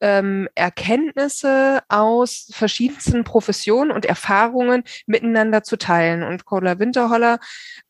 ähm, 0.00 0.48
Erkenntnisse 0.54 1.82
aus 1.88 2.48
verschiedensten 2.52 3.24
Professionen 3.24 3.63
Informationen 3.64 3.90
und 3.90 4.04
Erfahrungen 4.04 4.84
miteinander 5.06 5.62
zu 5.62 5.76
teilen. 5.76 6.22
Und 6.22 6.44
Cola 6.44 6.78
Winterholler 6.78 7.38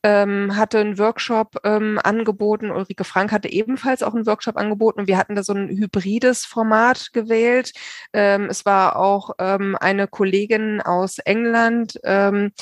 ähm, 0.02 0.56
hatte 0.56 0.78
einen 0.78 0.98
Workshop 0.98 1.56
ähm, 1.64 1.98
angeboten, 2.02 2.70
Ulrike 2.70 3.04
Frank 3.04 3.32
hatte 3.32 3.50
ebenfalls 3.50 4.02
auch 4.02 4.14
einen 4.14 4.26
Workshop 4.26 4.56
angeboten 4.56 5.00
und 5.00 5.08
wir 5.08 5.18
hatten 5.18 5.34
da 5.34 5.42
so 5.42 5.54
ein 5.54 5.68
hybrides 5.68 6.44
Format 6.44 7.12
gewählt. 7.12 7.72
Ähm, 8.12 8.46
es 8.50 8.64
war 8.64 8.96
auch 8.96 9.30
ähm, 9.38 9.76
eine 9.80 10.06
Kollegin 10.06 10.80
aus 10.80 11.18
England 11.18 11.98
ähm, 12.04 12.52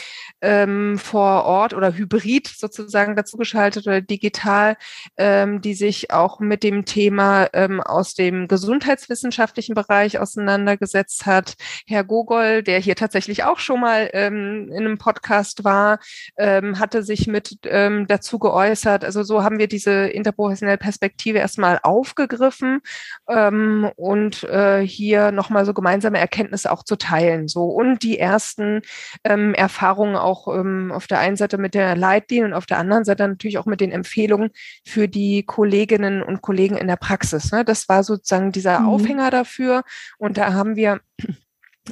ähm, 0.41 0.99
vor 0.99 1.45
Ort 1.45 1.75
oder 1.75 1.95
hybrid 1.95 2.47
sozusagen 2.49 3.17
dazugeschaltet 3.17 3.87
oder 3.87 4.01
digital, 4.01 4.77
ähm, 5.17 5.61
die 5.61 5.75
sich 5.75 6.13
auch 6.13 6.41
mit 6.41 6.63
dem 6.63 6.85
Thema 6.85 7.49
ähm, 7.53 7.81
aus 7.81 8.15
dem 8.15 8.49
gesundheitswissenschaftlichen 8.49 9.75
Bereich 9.75 10.19
auseinandergesetzt 10.19 11.27
hat. 11.27 11.55
Herr 11.87 12.05
Gogol, 12.05 12.63
der 12.63 12.79
hier 12.79 12.97
tatsächlich 13.03 13.43
auch 13.43 13.59
schon 13.59 13.81
mal 13.81 14.09
ähm, 14.13 14.71
in 14.71 14.87
einem 14.87 14.99
Podcast 14.99 15.65
war, 15.65 15.99
ähm, 16.39 16.79
hatte 16.79 17.03
sich 17.03 17.27
mit 17.27 17.59
ähm, 17.65 18.07
dazu 18.07 18.39
geäußert. 18.39 19.05
Also 19.05 19.25
so 19.25 19.43
haben 19.43 19.59
wir 19.59 19.67
diese 19.67 20.07
interprofessionelle 20.07 20.79
Perspektive 20.79 21.39
erstmal 21.39 21.81
aufgegriffen 21.83 22.81
ähm, 23.29 23.91
und 23.97 24.45
äh, 24.45 24.87
hier 24.87 25.33
nochmal 25.33 25.65
so 25.65 25.75
gemeinsame 25.75 26.19
Erkenntnisse 26.19 26.71
auch 26.71 26.85
zu 26.85 26.95
teilen. 26.95 27.49
So 27.49 27.65
und 27.65 28.05
die 28.05 28.21
ersten 28.21 28.83
ähm, 29.25 29.53
Erfahrungen 29.55 30.15
auch 30.15 30.47
ähm, 30.47 30.93
auf 30.93 31.09
der 31.09 31.19
einen 31.19 31.37
Seite 31.37 31.59
mit 31.59 31.75
der 31.75 31.97
Leitlinie 31.97 32.47
und 32.47 32.55
auf 32.55 32.67
der 32.67 32.79
anderen 32.79 33.05
Seite 33.05 33.27
natürlich 33.27 33.59
auch 33.59 33.67
mit 33.67 33.81
den 33.81 33.91
Empfehlungen 33.91 34.51
für 34.87 35.09
die 35.09 35.43
Kolleginnen 35.43 36.23
und 36.23 36.41
Kollegen 36.41 36.77
in 36.77 36.87
der 36.87 36.97
Praxis. 36.97 37.51
Ne? 37.51 37.65
Das 37.65 37.89
war 37.89 38.05
sozusagen 38.05 38.53
dieser 38.53 38.79
mhm. 38.79 38.89
Aufhänger 38.89 39.31
dafür. 39.31 39.83
Und 40.19 40.39
da 40.39 40.53
haben 40.53 40.77
wir 40.77 41.01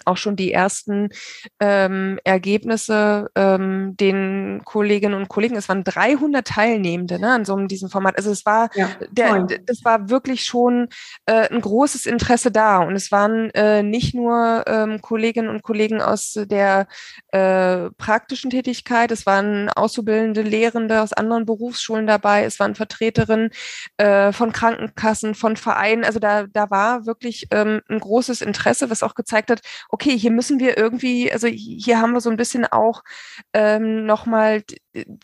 auch 0.04 0.16
schon 0.16 0.36
die 0.36 0.52
ersten 0.52 1.08
ähm, 1.58 2.18
Ergebnisse 2.24 3.28
ähm, 3.34 3.96
den 3.96 4.62
Kolleginnen 4.64 5.14
und 5.14 5.28
Kollegen. 5.28 5.56
Es 5.56 5.68
waren 5.68 5.84
300 5.84 6.46
Teilnehmende 6.46 7.18
ne, 7.18 7.32
an 7.32 7.44
so 7.44 7.54
einem 7.54 7.68
diesem 7.68 7.90
Format. 7.90 8.16
Also 8.16 8.30
es 8.30 8.46
war, 8.46 8.70
ja, 8.74 8.90
der, 9.10 9.46
das 9.66 9.84
war 9.84 10.08
wirklich 10.08 10.44
schon 10.44 10.88
äh, 11.26 11.48
ein 11.52 11.60
großes 11.60 12.06
Interesse 12.06 12.50
da 12.50 12.78
und 12.78 12.94
es 12.94 13.10
waren 13.10 13.50
äh, 13.50 13.82
nicht 13.82 14.14
nur 14.14 14.64
ähm, 14.66 15.00
Kolleginnen 15.00 15.48
und 15.48 15.62
Kollegen 15.62 16.00
aus 16.00 16.34
der 16.34 16.86
äh, 17.32 17.90
praktischen 17.98 18.50
Tätigkeit, 18.50 19.10
es 19.10 19.26
waren 19.26 19.70
auszubildende 19.70 20.42
Lehrende 20.42 21.02
aus 21.02 21.12
anderen 21.12 21.46
Berufsschulen 21.46 22.06
dabei, 22.06 22.44
es 22.44 22.60
waren 22.60 22.74
Vertreterinnen 22.74 23.50
äh, 23.96 24.32
von 24.32 24.52
Krankenkassen, 24.52 25.34
von 25.34 25.56
Vereinen. 25.56 26.04
Also 26.04 26.18
da, 26.18 26.46
da 26.46 26.70
war 26.70 27.06
wirklich 27.06 27.48
ähm, 27.50 27.80
ein 27.88 28.00
großes 28.00 28.40
Interesse, 28.40 28.90
was 28.90 29.02
auch 29.02 29.14
gezeigt 29.14 29.50
hat, 29.50 29.60
okay, 29.88 30.16
hier 30.18 30.30
müssen 30.30 30.60
wir 30.60 30.76
irgendwie, 30.76 31.32
also 31.32 31.46
hier 31.48 32.00
haben 32.00 32.12
wir 32.12 32.20
so 32.20 32.30
ein 32.30 32.36
bisschen 32.36 32.66
auch 32.66 33.02
ähm, 33.52 34.06
nochmal 34.06 34.62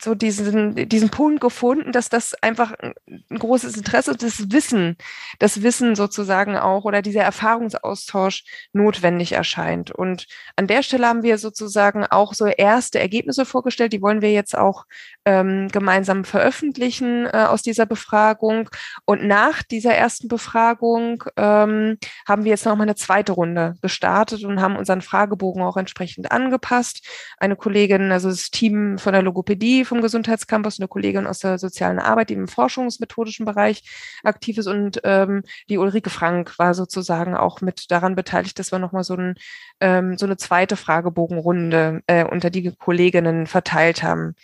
so 0.01 0.15
diesen, 0.15 0.87
diesen 0.87 1.09
Punkt 1.09 1.41
gefunden, 1.41 1.91
dass 1.91 2.07
das 2.09 2.33
einfach 2.41 2.73
ein 2.79 2.93
großes 3.37 3.75
Interesse, 3.75 4.15
das 4.15 4.51
Wissen, 4.51 4.95
das 5.39 5.61
Wissen 5.61 5.95
sozusagen 5.95 6.55
auch 6.55 6.85
oder 6.85 7.01
dieser 7.01 7.23
Erfahrungsaustausch 7.23 8.45
notwendig 8.71 9.33
erscheint. 9.33 9.91
Und 9.91 10.27
an 10.55 10.67
der 10.67 10.83
Stelle 10.83 11.07
haben 11.07 11.23
wir 11.23 11.37
sozusagen 11.37 12.05
auch 12.05 12.33
so 12.33 12.45
erste 12.45 12.99
Ergebnisse 12.99 13.45
vorgestellt, 13.45 13.91
die 13.91 14.01
wollen 14.01 14.21
wir 14.21 14.31
jetzt 14.31 14.57
auch 14.57 14.85
ähm, 15.25 15.67
gemeinsam 15.67 16.23
veröffentlichen 16.23 17.25
äh, 17.25 17.45
aus 17.49 17.61
dieser 17.61 17.85
Befragung. 17.85 18.69
Und 19.03 19.25
nach 19.25 19.63
dieser 19.63 19.93
ersten 19.93 20.29
Befragung 20.29 21.25
ähm, 21.35 21.97
haben 22.25 22.43
wir 22.45 22.51
jetzt 22.51 22.65
nochmal 22.65 22.87
eine 22.87 22.95
zweite 22.95 23.33
Runde 23.33 23.75
gestartet 23.81 24.45
und 24.47 24.61
haben 24.61 24.75
unseren 24.75 25.01
Fragebogen 25.01 25.61
auch 25.61 25.77
entsprechend 25.77 26.31
angepasst. 26.31 27.05
Eine 27.37 27.55
Kollegin, 27.55 28.11
also 28.11 28.29
das 28.29 28.49
Team 28.49 28.97
von 28.97 29.13
der 29.13 29.21
Logopädie 29.21 29.85
vom 29.85 30.01
Gesundheitscampus, 30.01 30.79
eine 30.79 30.87
Kollegin 30.87 31.27
aus 31.27 31.39
der 31.39 31.57
sozialen 31.57 31.99
Arbeit, 31.99 32.29
die 32.29 32.35
im 32.35 32.47
forschungsmethodischen 32.47 33.45
Bereich 33.45 33.83
aktiv 34.23 34.57
ist 34.57 34.67
und 34.67 35.01
ähm, 35.03 35.43
die 35.69 35.77
Ulrike 35.77 36.09
Frank 36.09 36.57
war 36.59 36.73
sozusagen 36.73 37.35
auch 37.35 37.61
mit 37.61 37.91
daran 37.91 38.15
beteiligt, 38.15 38.59
dass 38.59 38.71
wir 38.71 38.79
nochmal 38.79 39.03
so, 39.03 39.15
ein, 39.15 39.35
ähm, 39.79 40.17
so 40.17 40.25
eine 40.25 40.37
zweite 40.37 40.75
Fragebogenrunde 40.75 42.01
äh, 42.07 42.25
unter 42.25 42.49
die 42.49 42.71
Kolleginnen 42.71 43.47
verteilt 43.47 44.03
haben 44.03 44.35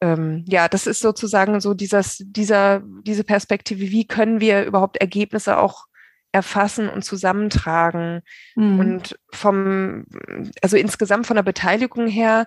ähm, 0.00 0.44
ja, 0.46 0.68
das 0.68 0.86
ist 0.86 1.00
sozusagen 1.00 1.60
so 1.60 1.74
dieses, 1.74 2.22
dieser, 2.26 2.82
diese 3.02 3.24
Perspektive, 3.24 3.80
wie 3.80 4.06
können 4.06 4.40
wir 4.40 4.64
überhaupt 4.64 4.98
Ergebnisse 4.98 5.58
auch 5.58 5.86
erfassen 6.36 6.90
und 6.90 7.02
zusammentragen. 7.02 8.20
Mhm. 8.56 8.78
Und 8.78 9.18
vom, 9.32 10.04
also 10.60 10.76
insgesamt 10.76 11.26
von 11.26 11.36
der 11.36 11.42
Beteiligung 11.42 12.06
her 12.08 12.46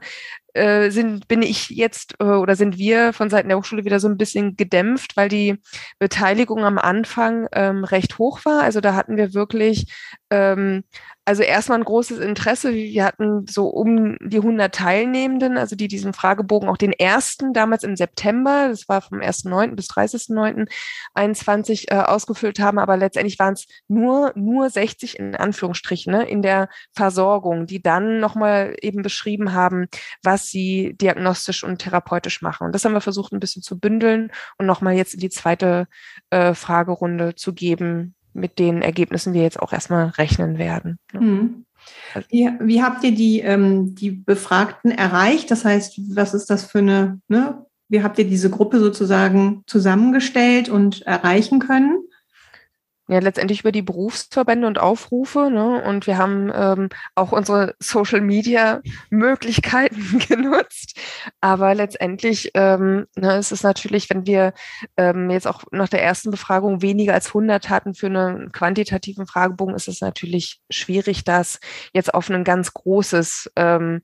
äh, 0.59 0.89
sind, 0.91 1.27
bin 1.27 1.41
ich 1.41 1.69
jetzt 1.69 2.15
äh, 2.19 2.25
oder 2.25 2.55
sind 2.55 2.77
wir 2.77 3.13
von 3.13 3.29
Seiten 3.29 3.49
der 3.49 3.57
Hochschule 3.57 3.85
wieder 3.85 3.99
so 3.99 4.07
ein 4.07 4.17
bisschen 4.17 4.57
gedämpft, 4.57 5.15
weil 5.15 5.29
die 5.29 5.57
Beteiligung 5.99 6.65
am 6.65 6.77
Anfang 6.77 7.47
ähm, 7.53 7.83
recht 7.83 8.17
hoch 8.17 8.43
war. 8.45 8.63
Also 8.63 8.81
da 8.81 8.93
hatten 8.93 9.17
wir 9.17 9.33
wirklich 9.33 9.85
ähm, 10.29 10.83
also 11.29 11.43
erstmal 11.43 11.77
ein 11.77 11.85
großes 11.85 12.17
Interesse. 12.17 12.73
Wir 12.73 13.05
hatten 13.05 13.45
so 13.47 13.67
um 13.67 14.17
die 14.19 14.37
100 14.37 14.73
Teilnehmenden, 14.73 15.59
also 15.59 15.75
die 15.75 15.87
diesen 15.87 16.11
Fragebogen, 16.11 16.67
auch 16.67 16.75
den 16.75 16.91
ersten 16.91 17.53
damals 17.53 17.83
im 17.83 17.95
September, 17.95 18.69
das 18.69 18.89
war 18.89 19.01
vom 19.01 19.19
1.9. 19.19 19.75
bis 19.75 19.91
30.9.21 19.91 21.91
äh, 21.91 21.97
ausgefüllt 21.97 22.59
haben, 22.59 22.79
aber 22.79 22.97
letztendlich 22.97 23.37
waren 23.37 23.53
es 23.53 23.67
nur, 23.87 24.31
nur 24.33 24.71
60 24.71 25.19
in 25.19 25.35
Anführungsstrichen 25.35 26.11
ne, 26.11 26.27
in 26.27 26.41
der 26.41 26.67
Versorgung, 26.95 27.67
die 27.67 27.83
dann 27.83 28.19
nochmal 28.19 28.75
eben 28.81 29.03
beschrieben 29.03 29.53
haben, 29.53 29.85
was 30.23 30.48
sie 30.49 30.95
diagnostisch 30.99 31.63
und 31.63 31.79
therapeutisch 31.79 32.41
machen. 32.41 32.65
Und 32.65 32.73
das 32.73 32.85
haben 32.85 32.93
wir 32.93 33.01
versucht 33.01 33.31
ein 33.31 33.39
bisschen 33.39 33.61
zu 33.61 33.79
bündeln 33.79 34.31
und 34.57 34.65
nochmal 34.65 34.95
jetzt 34.95 35.13
in 35.13 35.19
die 35.19 35.29
zweite 35.29 35.87
äh, 36.29 36.53
Fragerunde 36.53 37.35
zu 37.35 37.53
geben, 37.53 38.15
mit 38.33 38.59
den 38.59 38.81
Ergebnissen 38.81 39.33
wir 39.33 39.41
jetzt 39.41 39.59
auch 39.59 39.73
erstmal 39.73 40.07
rechnen 40.09 40.57
werden. 40.57 40.99
Mhm. 41.13 41.65
Wie, 42.29 42.49
wie, 42.59 42.83
habt 42.83 43.03
ihr 43.03 43.15
die, 43.15 43.39
ähm, 43.39 43.95
die 43.95 44.11
Befragten 44.11 44.91
erreicht? 44.91 45.49
Das 45.49 45.65
heißt, 45.65 45.99
was 46.15 46.33
ist 46.33 46.49
das 46.49 46.65
für 46.65 46.79
eine, 46.79 47.21
ne? 47.27 47.65
wie 47.87 48.03
habt 48.03 48.19
ihr 48.19 48.27
diese 48.27 48.49
Gruppe 48.49 48.79
sozusagen 48.79 49.63
zusammengestellt 49.65 50.69
und 50.69 51.01
erreichen 51.03 51.59
können? 51.59 52.03
Ja 53.09 53.19
letztendlich 53.19 53.61
über 53.61 53.71
die 53.71 53.81
Berufsverbände 53.81 54.67
und 54.67 54.79
Aufrufe. 54.79 55.49
Ne? 55.51 55.83
Und 55.83 56.07
wir 56.07 56.17
haben 56.17 56.51
ähm, 56.53 56.89
auch 57.15 57.31
unsere 57.31 57.75
Social 57.79 58.21
Media 58.21 58.81
Möglichkeiten 59.09 60.19
genutzt. 60.27 60.97
Aber 61.41 61.73
letztendlich 61.75 62.51
ähm, 62.53 63.07
ne, 63.15 63.37
ist 63.37 63.51
es 63.51 63.63
natürlich, 63.63 64.09
wenn 64.09 64.25
wir 64.25 64.53
ähm, 64.97 65.29
jetzt 65.29 65.47
auch 65.47 65.63
nach 65.71 65.89
der 65.89 66.03
ersten 66.03 66.31
Befragung 66.31 66.81
weniger 66.81 67.13
als 67.13 67.27
100 67.27 67.69
hatten 67.69 67.93
für 67.93 68.07
einen 68.07 68.51
quantitativen 68.51 69.25
Fragebogen, 69.25 69.75
ist 69.75 69.87
es 69.87 70.01
natürlich 70.01 70.61
schwierig, 70.69 71.23
das 71.23 71.59
jetzt 71.93 72.13
auf 72.13 72.29
ein 72.29 72.43
ganz 72.43 72.73
großes, 72.73 73.51
ähm, 73.55 74.01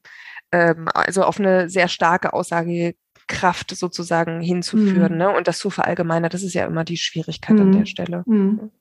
ähm, 0.51 0.87
also 0.93 1.23
auf 1.23 1.39
eine 1.39 1.69
sehr 1.69 1.87
starke 1.87 2.33
Aussage 2.33 2.95
Kraft 3.27 3.75
sozusagen 3.75 4.41
hinzuführen 4.41 5.13
mhm. 5.13 5.17
ne? 5.17 5.29
und 5.35 5.47
das 5.47 5.57
zu 5.57 5.69
verallgemeinern, 5.69 6.29
das 6.29 6.43
ist 6.43 6.53
ja 6.53 6.65
immer 6.65 6.83
die 6.83 6.97
Schwierigkeit 6.97 7.55
mhm. 7.55 7.61
an 7.61 7.71
der 7.71 7.85
Stelle. 7.85 8.23
Mhm. 8.25 8.71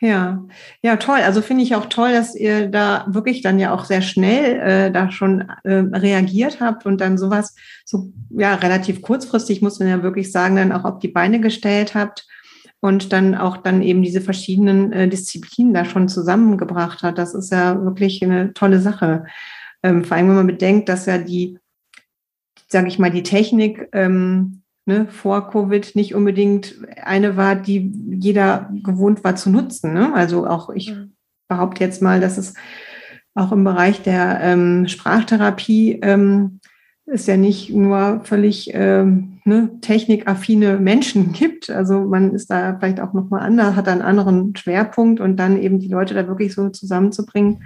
Ja, 0.00 0.44
ja, 0.80 0.96
toll. 0.96 1.18
Also 1.24 1.42
finde 1.42 1.64
ich 1.64 1.74
auch 1.74 1.86
toll, 1.86 2.12
dass 2.12 2.36
ihr 2.36 2.68
da 2.68 3.04
wirklich 3.08 3.42
dann 3.42 3.58
ja 3.58 3.74
auch 3.74 3.84
sehr 3.84 4.00
schnell 4.00 4.60
äh, 4.60 4.92
da 4.92 5.10
schon 5.10 5.40
äh, 5.64 5.74
reagiert 5.92 6.60
habt 6.60 6.86
und 6.86 7.00
dann 7.00 7.18
sowas 7.18 7.56
so 7.84 8.12
ja 8.30 8.54
relativ 8.54 9.02
kurzfristig 9.02 9.60
muss 9.60 9.80
man 9.80 9.88
ja 9.88 10.02
wirklich 10.04 10.30
sagen, 10.30 10.54
dann 10.54 10.70
auch 10.70 10.84
auf 10.84 11.00
die 11.00 11.08
Beine 11.08 11.40
gestellt 11.40 11.96
habt 11.96 12.28
und 12.80 13.12
dann 13.12 13.34
auch 13.34 13.56
dann 13.56 13.82
eben 13.82 14.02
diese 14.02 14.20
verschiedenen 14.20 14.92
äh, 14.92 15.08
Disziplinen 15.08 15.74
da 15.74 15.84
schon 15.84 16.08
zusammengebracht 16.08 17.02
hat. 17.02 17.18
Das 17.18 17.34
ist 17.34 17.50
ja 17.50 17.82
wirklich 17.84 18.22
eine 18.22 18.52
tolle 18.54 18.80
Sache. 18.80 19.24
Ähm, 19.82 20.04
vor 20.04 20.16
allem, 20.16 20.28
wenn 20.28 20.36
man 20.36 20.46
bedenkt, 20.46 20.88
dass 20.88 21.06
ja 21.06 21.18
die, 21.18 21.58
sage 22.68 22.86
ich 22.86 23.00
mal, 23.00 23.10
die 23.10 23.24
Technik 23.24 23.88
ähm, 23.92 24.62
ne, 24.88 25.06
vor 25.06 25.50
Covid 25.50 25.94
nicht 25.94 26.14
unbedingt 26.14 26.74
eine 27.04 27.36
war, 27.36 27.54
die 27.54 27.92
jeder 28.10 28.70
gewohnt 28.82 29.22
war 29.22 29.36
zu 29.36 29.50
nutzen. 29.50 29.92
Ne? 29.92 30.12
Also 30.14 30.46
auch 30.46 30.70
ich 30.70 30.90
mhm. 30.90 31.12
behaupte 31.46 31.84
jetzt 31.84 32.02
mal, 32.02 32.20
dass 32.20 32.38
es 32.38 32.54
auch 33.34 33.52
im 33.52 33.62
Bereich 33.62 34.02
der 34.02 34.40
ähm, 34.40 34.88
Sprachtherapie 34.88 36.00
ähm, 36.02 36.60
es 37.04 37.26
ja 37.26 37.36
nicht 37.36 37.70
nur 37.70 38.22
völlig 38.24 38.70
ähm, 38.72 39.40
ne, 39.44 39.70
technikaffine 39.82 40.78
Menschen 40.78 41.32
gibt. 41.34 41.68
Also 41.68 42.00
man 42.00 42.34
ist 42.34 42.50
da 42.50 42.76
vielleicht 42.78 43.00
auch 43.00 43.12
nochmal 43.12 43.42
anders, 43.42 43.76
hat 43.76 43.88
einen 43.88 44.02
anderen 44.02 44.56
Schwerpunkt 44.56 45.20
und 45.20 45.36
dann 45.36 45.60
eben 45.60 45.78
die 45.80 45.88
Leute 45.88 46.14
da 46.14 46.26
wirklich 46.26 46.54
so 46.54 46.70
zusammenzubringen, 46.70 47.62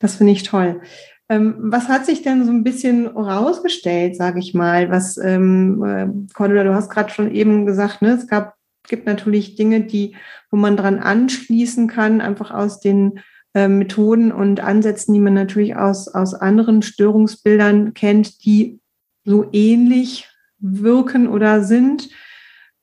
das 0.00 0.16
finde 0.16 0.32
ich 0.32 0.42
toll. 0.42 0.80
Ähm, 1.28 1.56
was 1.58 1.88
hat 1.88 2.06
sich 2.06 2.22
denn 2.22 2.44
so 2.44 2.52
ein 2.52 2.62
bisschen 2.62 3.06
rausgestellt, 3.06 4.16
sage 4.16 4.38
ich 4.38 4.54
mal? 4.54 4.90
Was, 4.90 5.16
ähm, 5.16 5.82
äh, 5.84 6.08
Cordula, 6.34 6.62
du 6.62 6.74
hast 6.74 6.88
gerade 6.90 7.10
schon 7.10 7.32
eben 7.32 7.66
gesagt, 7.66 8.00
ne, 8.00 8.12
es 8.12 8.28
gab, 8.28 8.54
gibt 8.88 9.06
natürlich 9.06 9.56
Dinge, 9.56 9.80
die, 9.82 10.14
wo 10.50 10.56
man 10.56 10.76
dran 10.76 11.00
anschließen 11.00 11.88
kann, 11.88 12.20
einfach 12.20 12.52
aus 12.52 12.78
den 12.78 13.20
äh, 13.54 13.66
Methoden 13.66 14.30
und 14.30 14.60
Ansätzen, 14.60 15.14
die 15.14 15.20
man 15.20 15.34
natürlich 15.34 15.76
aus, 15.76 16.06
aus 16.08 16.34
anderen 16.34 16.82
Störungsbildern 16.82 17.94
kennt, 17.94 18.44
die 18.44 18.80
so 19.24 19.48
ähnlich 19.52 20.28
wirken 20.58 21.26
oder 21.26 21.64
sind. 21.64 22.08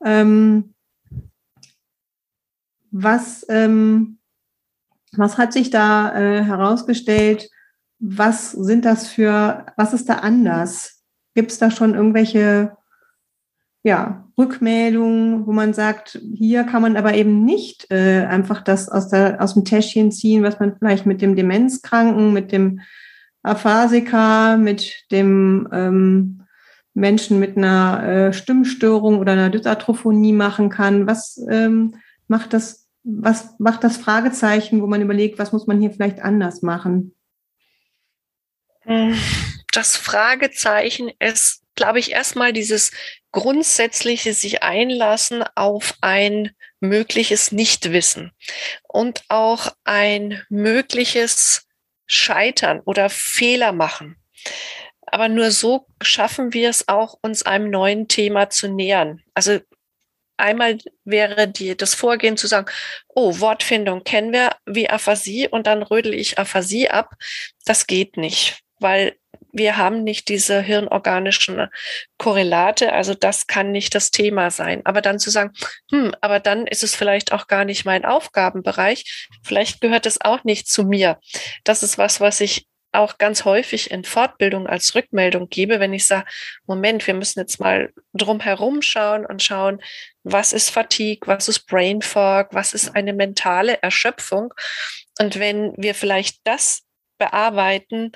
Ähm, 0.04 0.74
was, 2.92 3.46
ähm, 3.48 4.18
was 5.14 5.38
hat 5.38 5.54
sich 5.54 5.70
da 5.70 6.14
äh, 6.14 6.44
herausgestellt? 6.44 7.50
Was 8.06 8.52
sind 8.52 8.84
das 8.84 9.08
für, 9.08 9.66
was 9.78 9.94
ist 9.94 10.10
da 10.10 10.16
anders? 10.16 11.02
Gibt 11.36 11.52
es 11.52 11.58
da 11.58 11.72
schon 11.72 11.96
irgendwelche 11.96 12.76
ja, 13.82 14.28
Rückmeldungen, 14.38 15.48
wo 15.48 15.54
man 15.54 15.74
sagt, 15.74 16.20
hier 16.34 16.66
kann 16.66 16.82
man 16.82 16.98
aber 16.98 17.14
eben 17.14 17.46
nicht 17.46 17.90
äh, 17.92 18.26
einfach 18.26 18.62
das 18.62 18.90
aus, 18.90 19.08
der, 19.08 19.42
aus 19.42 19.54
dem 19.54 19.64
Täschchen 19.64 20.12
ziehen, 20.12 20.44
was 20.44 20.60
man 20.60 20.76
vielleicht 20.78 21.06
mit 21.06 21.22
dem 21.22 21.36
Demenzkranken, 21.36 22.34
mit 22.34 22.52
dem 22.52 22.82
Aphasiker, 23.42 24.58
mit 24.58 25.06
dem 25.12 25.70
ähm, 25.72 26.44
Menschen 26.94 27.40
mit 27.40 27.56
einer 27.56 28.04
äh, 28.04 28.34
Stimmstörung 28.34 29.20
oder 29.20 29.32
einer 29.32 29.50
Dysarthrophonie 29.50 30.34
machen 30.34 30.70
kann. 30.70 31.08
Was 31.08 31.42
ähm, 31.50 31.96
macht 32.28 32.54
das, 32.54 32.88
was 33.04 33.58
macht 33.60 33.84
das 33.86 33.96
Fragezeichen, 33.96 34.82
wo 34.82 34.88
man 34.88 35.02
überlegt, 35.02 35.40
was 35.40 35.54
muss 35.54 35.68
man 35.68 35.80
hier 35.80 35.92
vielleicht 35.92 36.22
anders 36.22 36.62
machen? 36.62 37.14
Das 39.72 39.96
Fragezeichen 39.96 41.12
ist, 41.20 41.64
glaube 41.76 42.00
ich, 42.00 42.12
erstmal 42.12 42.54
dieses 42.54 42.92
grundsätzliche 43.32 44.34
sich 44.34 44.64
einlassen 44.64 45.44
auf 45.56 45.96
ein 46.02 46.52
mögliches 46.80 47.52
Nichtwissen 47.52 48.32
und 48.84 49.24
auch 49.30 49.70
ein 49.84 50.44
mögliches 50.50 51.68
Scheitern 52.06 52.82
oder 52.82 53.10
Fehler 53.10 53.72
machen. 53.72 54.18
Aber 55.06 55.30
nur 55.30 55.52
so 55.52 55.88
schaffen 56.02 56.54
wir 56.54 56.70
es 56.70 56.88
auch, 56.88 57.18
uns 57.22 57.44
einem 57.44 57.70
neuen 57.70 58.08
Thema 58.08 58.50
zu 58.50 58.68
nähern. 58.68 59.24
Also 59.34 59.60
einmal 60.38 60.78
wäre 61.06 61.48
die, 61.48 61.78
das 61.78 61.96
Vorgehen 61.96 62.38
zu 62.38 62.48
sagen, 62.48 62.72
oh, 63.08 63.40
Wortfindung 63.40 64.04
kennen 64.04 64.34
wir 64.34 64.56
wie 64.66 64.90
Aphasie 64.90 65.48
und 65.48 65.68
dann 65.68 65.84
rödel 65.84 66.14
ich 66.14 66.38
Aphasie 66.38 66.90
ab. 66.90 67.16
Das 67.66 67.88
geht 67.88 68.18
nicht 68.18 68.63
weil 68.84 69.16
wir 69.54 69.78
haben 69.78 70.04
nicht 70.04 70.30
diese 70.30 70.62
hirnorganischen 70.62 71.68
Korrelate, 72.18 72.92
also 72.92 73.14
das 73.14 73.48
kann 73.48 73.72
nicht 73.72 73.94
das 73.96 74.10
Thema 74.12 74.50
sein. 74.50 74.82
Aber 74.84 75.02
dann 75.02 75.20
zu 75.20 75.30
sagen, 75.30 75.54
hm, 75.92 76.14
aber 76.22 76.40
dann 76.40 76.66
ist 76.68 76.84
es 76.84 76.96
vielleicht 76.96 77.32
auch 77.32 77.48
gar 77.48 77.64
nicht 77.64 77.86
mein 77.86 78.04
Aufgabenbereich, 78.04 79.28
vielleicht 79.44 79.80
gehört 79.80 80.06
es 80.06 80.20
auch 80.20 80.44
nicht 80.44 80.68
zu 80.68 80.84
mir. 80.84 81.20
Das 81.64 81.84
ist 81.84 81.98
was, 81.98 82.20
was 82.20 82.42
ich 82.42 82.68
auch 82.94 83.18
ganz 83.18 83.44
häufig 83.44 83.92
in 83.92 84.04
Fortbildung 84.04 84.68
als 84.68 84.94
Rückmeldung 84.96 85.50
gebe, 85.50 85.80
wenn 85.80 85.94
ich 85.94 86.06
sage, 86.06 86.26
Moment, 86.68 87.06
wir 87.08 87.16
müssen 87.16 87.40
jetzt 87.40 87.60
mal 87.60 87.92
drum 88.14 88.40
herum 88.40 88.82
schauen 88.82 89.26
und 89.26 89.42
schauen, 89.42 89.82
was 90.24 90.54
ist 90.54 90.70
Fatigue, 90.70 91.28
was 91.28 91.48
ist 91.48 91.66
Brain 91.68 92.02
Fog, 92.02 92.50
was 92.52 92.74
ist 92.74 92.96
eine 92.96 93.14
mentale 93.14 93.82
Erschöpfung. 93.82 94.54
Und 95.20 95.40
wenn 95.40 95.74
wir 95.76 95.96
vielleicht 95.96 96.38
das 96.44 96.84
bearbeiten, 97.18 98.12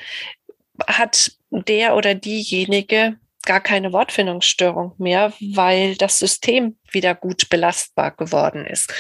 hat 0.88 1.32
der 1.50 1.96
oder 1.96 2.14
diejenige 2.16 3.18
gar 3.48 3.62
keine 3.62 3.94
Wortfindungsstörung 3.94 4.94
mehr, 4.98 5.32
weil 5.40 5.96
das 5.96 6.20
System 6.20 6.78
wieder 6.92 7.16
gut 7.16 7.48
belastbar 7.50 8.12
geworden 8.12 8.66
ist. 8.66 8.94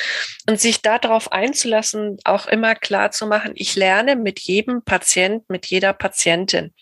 Und 0.50 0.60
sich 0.60 0.82
darauf 0.82 1.34
einzulassen, 1.34 2.18
auch 2.24 2.48
immer 2.48 2.74
klar 2.74 3.12
zu 3.12 3.28
machen, 3.28 3.52
ich 3.56 3.76
lerne 3.76 4.16
mit 4.16 4.40
jedem 4.40 4.84
Patient, 4.84 5.48
mit 5.50 5.66
jeder 5.66 5.92
Patientin. 5.92 6.74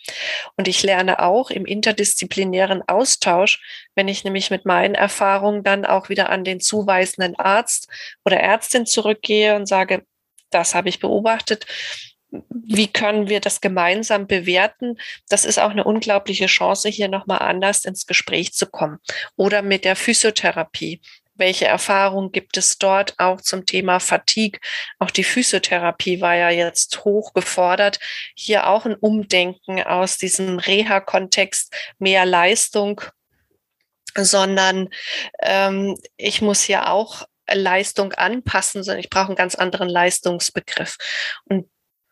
Und 0.55 0.67
ich 0.67 0.84
lerne 0.84 1.19
auch 1.19 1.49
im 1.49 1.65
interdisziplinären 1.65 2.84
Austausch, 2.88 3.60
wenn 3.95 4.08
ich 4.08 4.23
nämlich 4.23 4.51
mit 4.51 4.65
meinen 4.65 4.93
Erfahrungen 4.93 5.63
dann 5.63 5.86
auch 5.86 6.08
wieder 6.08 6.29
an 6.29 6.43
den 6.43 6.60
zuweisenden 6.60 7.36
Arzt 7.36 7.89
oder 8.23 8.39
Ärztin 8.39 8.86
zurückgehe 8.86 9.55
und 9.55 9.65
sage, 9.65 10.05
das 10.51 10.75
habe 10.75 10.89
ich 10.89 10.99
beobachtet 10.99 11.65
wie 12.49 12.88
können 12.88 13.29
wir 13.29 13.39
das 13.39 13.61
gemeinsam 13.61 14.27
bewerten? 14.27 14.97
Das 15.29 15.45
ist 15.45 15.59
auch 15.59 15.69
eine 15.69 15.83
unglaubliche 15.83 16.47
Chance, 16.47 16.89
hier 16.89 17.07
nochmal 17.07 17.39
anders 17.39 17.85
ins 17.85 18.07
Gespräch 18.07 18.53
zu 18.53 18.65
kommen. 18.65 18.99
Oder 19.35 19.61
mit 19.61 19.85
der 19.85 19.95
Physiotherapie. 19.95 21.01
Welche 21.38 21.65
Erfahrungen 21.65 22.31
gibt 22.31 22.55
es 22.55 22.77
dort 22.77 23.13
auch 23.17 23.41
zum 23.41 23.65
Thema 23.65 23.99
Fatigue? 23.99 24.59
Auch 24.99 25.11
die 25.11 25.25
Physiotherapie 25.25 26.21
war 26.21 26.35
ja 26.35 26.49
jetzt 26.49 27.03
hoch 27.03 27.33
gefordert. 27.33 27.99
Hier 28.35 28.67
auch 28.67 28.85
ein 28.85 28.95
Umdenken 28.95 29.83
aus 29.83 30.17
diesem 30.17 30.59
Reha-Kontext, 30.59 31.75
mehr 31.99 32.25
Leistung, 32.25 33.01
sondern 34.17 34.89
ähm, 35.41 35.97
ich 36.15 36.41
muss 36.41 36.67
ja 36.67 36.89
auch 36.89 37.27
Leistung 37.53 38.13
anpassen, 38.13 38.83
sondern 38.83 39.01
ich 39.01 39.09
brauche 39.09 39.27
einen 39.27 39.35
ganz 39.35 39.55
anderen 39.55 39.89
Leistungsbegriff. 39.89 40.97
Und 41.49 41.67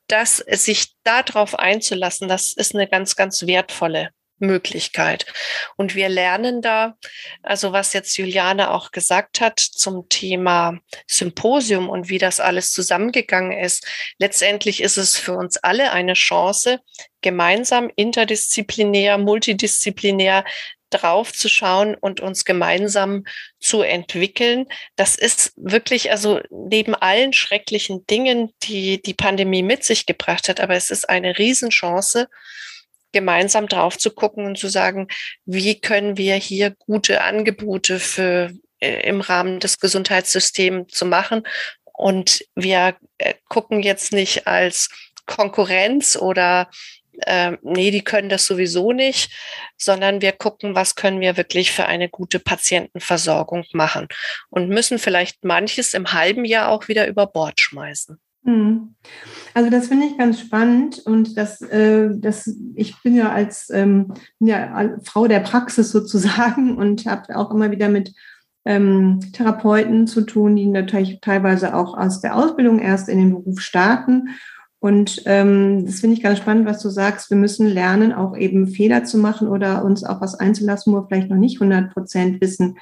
das 0.08 0.38
sich 0.38 0.94
darauf 1.04 1.58
einzulassen, 1.58 2.28
das 2.28 2.54
ist 2.54 2.76
eine 2.76 2.88
ganz, 2.88 3.16
ganz 3.16 3.46
wertvolle 3.46 4.10
Möglichkeit. 4.44 5.26
Und 5.78 5.96
wir 5.96 6.10
lernen 6.10 6.62
da, 6.62 6.96
also 7.42 7.72
was 7.72 7.94
jetzt 7.94 8.18
Juliane 8.18 8.72
auch 8.72 8.92
gesagt 8.92 9.42
hat 9.42 9.60
zum 9.60 10.08
Thema 10.10 10.80
Symposium 11.08 11.90
und 11.90 12.10
wie 12.10 12.18
das 12.18 12.40
alles 12.40 12.72
zusammengegangen 12.72 13.58
ist. 13.58 13.88
Letztendlich 14.18 14.82
ist 14.82 14.98
es 14.98 15.18
für 15.18 15.34
uns 15.34 15.58
alle 15.58 15.92
eine 15.92 16.14
Chance, 16.14 16.80
gemeinsam 17.22 17.90
interdisziplinär, 17.96 19.18
multidisziplinär 19.18 20.44
drauf 20.94 21.34
zu 21.34 21.50
schauen 21.50 21.96
und 21.96 22.20
uns 22.20 22.46
gemeinsam 22.46 23.24
zu 23.60 23.82
entwickeln. 23.82 24.66
Das 24.96 25.16
ist 25.16 25.54
wirklich, 25.56 26.12
also 26.12 26.40
neben 26.50 26.96
allen 26.96 27.34
schrecklichen 27.34 28.06
Dingen, 28.08 28.52
die 28.64 29.02
die 29.02 29.14
Pandemie 29.14 29.64
mit 29.64 29.84
sich 29.84 30.06
gebracht 30.06 30.50
hat, 30.50 30.60
aber 30.60 30.76
es 30.76 30.90
ist 30.90 31.10
eine 31.10 31.38
Riesenchance, 31.38 32.28
gemeinsam 33.12 33.68
drauf 33.68 33.98
zu 33.98 34.12
gucken 34.12 34.46
und 34.46 34.58
zu 34.58 34.68
sagen, 34.68 35.08
wie 35.46 35.80
können 35.80 36.18
wir 36.18 36.36
hier 36.36 36.72
gute 36.72 37.22
Angebote 37.22 38.00
für 38.00 38.52
äh, 38.84 39.08
im 39.08 39.22
Rahmen 39.22 39.60
des 39.60 39.80
Gesundheitssystems 39.80 40.94
zu 40.94 41.06
machen. 41.06 41.44
Und 41.94 42.44
wir 42.56 42.98
äh, 43.18 43.36
gucken 43.48 43.82
jetzt 43.82 44.12
nicht 44.12 44.46
als 44.46 44.90
Konkurrenz 45.26 46.18
oder 46.18 46.70
äh, 47.22 47.58
nee, 47.62 47.92
die 47.92 48.04
können 48.04 48.30
das 48.30 48.46
sowieso 48.46 48.92
nicht, 48.92 49.32
sondern 49.78 50.22
wir 50.22 50.32
gucken, 50.32 50.76
was 50.76 50.96
können 50.96 51.22
wir 51.22 51.38
wirklich 51.38 51.72
für 51.72 51.86
eine 51.86 52.10
gute 52.10 52.40
Patientenversorgung 52.40 53.66
machen 53.74 54.08
und 54.50 54.70
müssen 54.70 55.00
vielleicht 55.00 55.44
manches 55.44 55.94
im 55.94 56.14
halben 56.14 56.46
Jahr 56.46 56.70
auch 56.70 56.88
wieder 56.88 57.08
über 57.08 57.28
Bord 57.28 57.60
schmeißen. 57.60 58.20
Hm. 58.46 58.96
Also 59.54 59.70
das 59.70 59.88
finde 59.88 60.08
ich 60.08 60.18
ganz 60.18 60.42
spannend 60.42 61.00
und 61.06 61.38
das, 61.38 61.62
äh, 61.62 62.10
das 62.12 62.54
ich 62.76 63.02
bin 63.02 63.16
ja 63.16 63.32
als 63.32 63.70
ähm, 63.70 64.14
ja, 64.40 64.98
Frau 65.04 65.28
der 65.28 65.40
Praxis 65.40 65.92
sozusagen 65.92 66.78
und 66.78 67.06
habe 67.06 67.36
auch 67.38 67.52
immer 67.52 67.72
wieder 67.72 67.88
mit 67.88 68.14
ähm, 68.66 69.20
Therapeuten 69.34 70.08
zu 70.08 70.22
tun, 70.22 70.56
die 70.56 70.66
natürlich 70.66 71.20
teilweise 71.22 71.76
auch 71.76 71.98
aus 71.98 72.22
der 72.22 72.36
Ausbildung 72.36 72.80
erst 72.80 73.10
in 73.10 73.18
den 73.18 73.32
Beruf 73.32 73.60
starten 73.62 74.30
und 74.84 75.22
ähm, 75.28 75.86
das 75.86 76.02
finde 76.02 76.18
ich 76.18 76.22
ganz 76.22 76.40
spannend, 76.40 76.66
was 76.66 76.82
du 76.82 76.90
sagst. 76.90 77.30
Wir 77.30 77.38
müssen 77.38 77.68
lernen, 77.70 78.12
auch 78.12 78.36
eben 78.36 78.68
Fehler 78.68 79.06
zu 79.06 79.18
machen 79.18 79.48
oder 79.48 79.86
uns 79.86 80.04
auf 80.04 80.20
was 80.20 80.36
einzulassen, 80.36 80.92
wo 80.92 80.98
wir 80.98 81.08
vielleicht 81.08 81.30
noch 81.30 81.38
nicht 81.38 81.62
100 81.62 81.94
Prozent 81.94 82.42
wissen, 82.42 82.78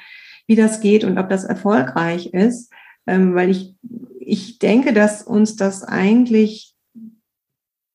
wie 0.48 0.56
das 0.56 0.82
geht 0.82 1.04
und 1.04 1.20
ob 1.20 1.30
das 1.30 1.44
erfolgreich 1.44 2.34
ist. 2.34 2.72
Ähm, 3.06 3.36
weil 3.36 3.52
ich, 3.52 3.76
ich 4.20 4.58
denke, 4.58 4.94
dass 4.94 5.22
uns 5.22 5.58
das 5.58 5.84
eigentlich 5.84 6.74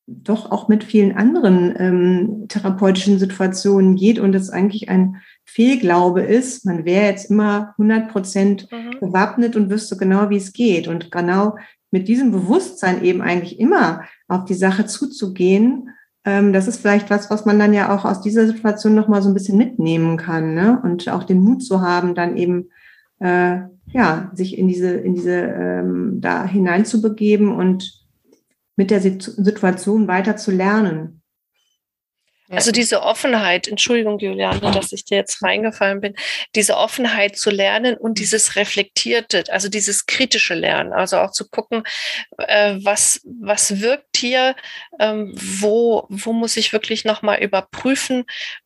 doch 0.07 0.53
auch 0.53 0.69
mit 0.69 0.85
vielen 0.85 1.16
anderen 1.16 1.75
ähm, 1.77 2.47
therapeutischen 2.47 3.19
Situationen 3.19 3.97
geht 3.97 4.21
und 4.21 4.37
es 4.37 4.51
eigentlich 4.51 4.88
ein 4.88 5.16
Fehlglaube 5.45 6.23
ist, 6.23 6.64
man 6.64 6.85
wäre 6.85 7.07
jetzt 7.07 7.29
immer 7.29 7.75
100 7.79 8.09
Prozent 8.09 8.69
mhm. 8.71 9.01
gewappnet 9.01 9.57
und 9.57 9.69
wüsste 9.69 9.97
genau, 9.97 10.31
wie 10.31 10.37
es 10.37 10.53
geht. 10.53 10.87
Und 10.87 11.11
genau 11.11 11.57
mit 11.97 12.09
diesem 12.09 12.31
Bewusstsein 12.31 13.03
eben 13.03 13.23
eigentlich 13.23 13.59
immer 13.59 14.03
auf 14.29 14.45
die 14.45 14.53
Sache 14.53 14.85
zuzugehen, 14.85 15.89
ähm, 16.27 16.53
das 16.53 16.69
ist 16.69 16.79
vielleicht 16.79 17.09
was, 17.09 17.31
was 17.31 17.47
man 17.47 17.59
dann 17.59 17.73
ja 17.73 17.95
auch 17.95 18.05
aus 18.05 18.21
dieser 18.21 18.47
Situation 18.47 18.95
nochmal 18.95 19.23
so 19.23 19.31
ein 19.31 19.35
bisschen 19.35 19.57
mitnehmen 19.57 20.19
kann 20.19 20.55
ne? 20.55 20.79
und 20.83 21.09
auch 21.09 21.25
den 21.25 21.41
Mut 21.41 21.65
zu 21.65 21.81
haben, 21.81 22.15
dann 22.15 22.37
eben 22.37 22.69
äh, 23.21 23.61
ja 23.87 24.31
sich 24.35 24.59
in 24.59 24.69
diese 24.69 24.91
in 24.91 25.15
diese 25.15 25.39
ähm, 25.39 26.21
da 26.21 26.45
hineinzubegeben 26.45 27.51
und 27.51 28.05
mit 28.77 28.91
der 28.91 29.01
Situation 29.01 30.07
weiter 30.07 30.37
zu 30.37 30.51
lernen. 30.51 31.23
Also 32.49 32.71
diese 32.71 33.03
Offenheit, 33.03 33.67
Entschuldigung, 33.67 34.19
Juliane, 34.19 34.71
dass 34.71 34.93
ich 34.93 35.05
dir 35.05 35.19
jetzt 35.19 35.43
reingefallen 35.43 36.01
bin, 36.01 36.15
diese 36.55 36.77
Offenheit 36.77 37.37
zu 37.37 37.51
lernen 37.51 37.97
und 37.97 38.19
dieses 38.19 38.55
reflektierte, 38.57 39.45
also 39.51 39.69
dieses 39.69 40.07
kritische 40.07 40.55
Lernen, 40.55 40.93
also 40.93 41.19
auch 41.19 41.33
zu 41.33 41.49
gucken, 41.49 41.83
äh, 42.39 42.77
was, 42.83 43.21
was 43.25 43.81
wirkt 43.81 44.17
hier, 44.17 44.55
ähm, 45.01 45.33
wo, 45.37 46.07
wo 46.09 46.33
muss 46.33 46.57
ich 46.57 46.73
wirklich 46.73 47.05
nochmal 47.05 47.43
überprüfen, 47.43 48.25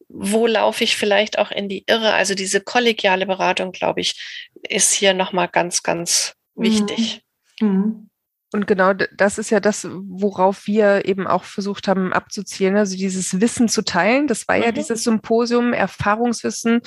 wo 0.08 0.46
laufe 0.46 0.84
ich 0.84 0.96
vielleicht 0.96 1.38
auch 1.38 1.50
in 1.50 1.68
die 1.68 1.84
Irre. 1.86 2.12
Also 2.12 2.34
diese 2.34 2.60
kollegiale 2.60 3.26
Beratung, 3.26 3.72
glaube 3.72 4.00
ich, 4.00 4.20
ist 4.68 4.92
hier 4.92 5.14
nochmal 5.14 5.48
ganz, 5.48 5.82
ganz 5.82 6.34
wichtig. 6.54 7.22
Mhm. 7.60 7.68
Mhm. 7.68 8.09
Und 8.52 8.66
genau 8.66 8.92
das 8.92 9.38
ist 9.38 9.50
ja 9.50 9.60
das, 9.60 9.86
worauf 9.90 10.66
wir 10.66 11.04
eben 11.04 11.28
auch 11.28 11.44
versucht 11.44 11.86
haben 11.86 12.12
abzuzielen. 12.12 12.76
Also 12.76 12.96
dieses 12.96 13.40
Wissen 13.40 13.68
zu 13.68 13.82
teilen. 13.82 14.26
Das 14.26 14.48
war 14.48 14.56
mhm. 14.56 14.64
ja 14.64 14.72
dieses 14.72 15.04
Symposium, 15.04 15.72
Erfahrungswissen, 15.72 16.80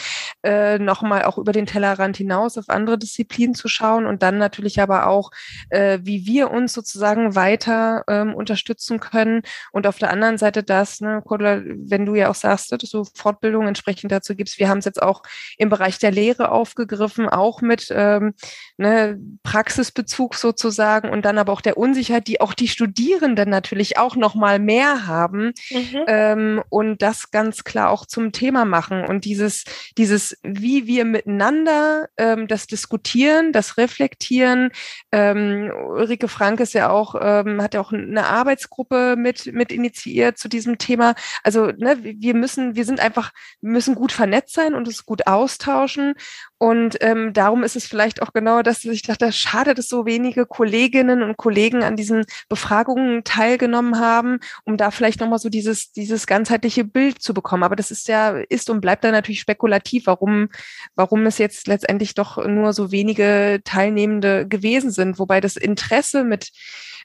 äh, 0.44 0.78
nochmal 0.78 1.24
auch 1.24 1.38
über 1.38 1.54
den 1.54 1.66
Tellerrand 1.66 2.18
hinaus 2.18 2.58
auf 2.58 2.68
andere 2.68 2.98
Disziplinen 2.98 3.56
zu 3.56 3.70
schauen 3.70 4.06
und 4.06 4.24
dann 4.24 4.38
natürlich 4.38 4.82
aber 4.82 5.08
auch, 5.08 5.32
äh, 5.70 6.00
wie 6.04 6.26
wir 6.26 6.52
uns 6.52 6.74
sozusagen 6.74 7.36
weiter 7.36 8.04
ähm, 8.10 8.34
unterstützen 8.34 9.00
können. 9.00 9.42
Und 9.72 9.88
auf 9.88 9.98
der 9.98 10.10
anderen 10.10 10.38
Seite 10.38 10.64
das, 10.64 11.00
ne, 11.00 11.22
Kodler, 11.26 11.62
wenn 11.64 12.06
du 12.06 12.16
ja 12.16 12.30
auch 12.30 12.36
sagst, 12.36 12.74
dass 12.74 12.90
du 12.90 13.06
Fortbildung 13.16 13.68
entsprechend 13.68 14.12
dazu 14.12 14.36
gibst. 14.36 14.60
Wir 14.60 14.68
haben 14.68 14.80
es 14.80 14.86
jetzt 14.86 15.02
auch 15.02 15.24
im 15.58 15.70
Bereich 15.70 15.98
der 15.98 16.12
Lehre 16.12 16.52
aufgegriffen, 16.52 17.30
auch 17.30 17.62
mit 17.62 17.88
ähm, 17.92 18.34
ne, 18.76 19.18
Praxisbezug 19.44 20.36
sozusagen 20.36 21.10
und 21.10 21.24
dann 21.24 21.38
aber 21.38 21.53
auch 21.54 21.62
der 21.62 21.78
Unsicherheit, 21.78 22.28
die 22.28 22.42
auch 22.42 22.56
die 22.56 22.68
Studierenden 22.68 23.48
natürlich 23.48 24.00
auch 24.00 24.16
noch 24.16 24.34
mal 24.34 24.58
mehr 24.58 25.06
haben 25.06 25.54
mhm. 25.70 26.04
ähm, 26.08 26.64
und 26.70 27.04
das 27.04 27.30
ganz 27.30 27.64
klar 27.64 27.92
auch 27.92 28.08
zum 28.08 28.32
Thema 28.32 28.66
machen 28.66 29.06
und 29.06 29.24
dieses 29.24 29.64
dieses 30.00 30.40
wie 30.42 30.88
wir 30.88 31.06
miteinander 31.06 32.10
ähm, 32.18 32.48
das 32.48 32.66
diskutieren, 32.66 33.52
das 33.52 33.78
reflektieren. 33.78 34.72
Ähm, 35.12 35.72
Ulrike 35.90 36.28
Frank 36.28 36.60
ist 36.60 36.74
ja 36.74 36.90
auch 36.90 37.14
ähm, 37.22 37.62
hat 37.62 37.76
ja 37.76 37.82
auch 37.82 37.94
eine 37.94 38.26
Arbeitsgruppe 38.26 39.14
mit 39.16 39.54
mit 39.54 39.72
initiiert 39.72 40.40
zu 40.40 40.48
diesem 40.48 40.80
Thema. 40.80 41.14
Also 41.44 41.68
ne, 41.68 41.98
wir 42.02 42.34
müssen 42.34 42.76
wir 42.76 42.86
sind 42.86 43.00
einfach 43.00 43.32
müssen 43.62 43.94
gut 43.94 44.12
vernetzt 44.12 44.56
sein 44.56 44.74
und 44.74 44.88
es 44.88 45.06
gut 45.06 45.28
austauschen 45.28 46.16
und 46.64 46.96
ähm, 47.02 47.34
darum 47.34 47.62
ist 47.64 47.76
es 47.76 47.86
vielleicht 47.86 48.22
auch 48.22 48.32
genau 48.32 48.62
das, 48.62 48.84
dass 48.84 48.94
ich 48.94 49.02
dachte, 49.02 49.34
schade, 49.34 49.74
dass 49.74 49.90
so 49.90 50.06
wenige 50.06 50.46
Kolleginnen 50.46 51.22
und 51.22 51.36
Kollegen 51.44 51.84
an 51.84 51.98
diesen 51.98 52.24
Befragungen 52.48 53.26
teilgenommen 53.26 54.00
haben, 54.00 54.40
um 54.64 54.78
da 54.78 54.92
vielleicht 54.92 55.20
nochmal 55.20 55.40
so 55.40 55.50
dieses, 55.50 55.92
dieses 55.92 56.26
ganzheitliche 56.26 56.86
Bild 56.86 57.22
zu 57.22 57.34
bekommen. 57.34 57.64
Aber 57.64 57.76
das 57.76 57.92
ist 57.92 58.08
ja, 58.08 58.30
ist 58.48 58.70
und 58.70 58.80
bleibt 58.80 59.04
da 59.04 59.12
natürlich 59.12 59.42
spekulativ, 59.42 60.08
warum, 60.08 60.48
warum 60.96 61.26
es 61.26 61.40
jetzt 61.40 61.68
letztendlich 61.68 62.14
doch 62.14 62.38
nur 62.48 62.72
so 62.72 62.94
wenige 62.94 63.60
Teilnehmende 63.66 64.48
gewesen 64.48 64.90
sind. 64.90 65.20
Wobei 65.20 65.42
das 65.42 65.58
Interesse 65.58 66.24
mit 66.24 66.52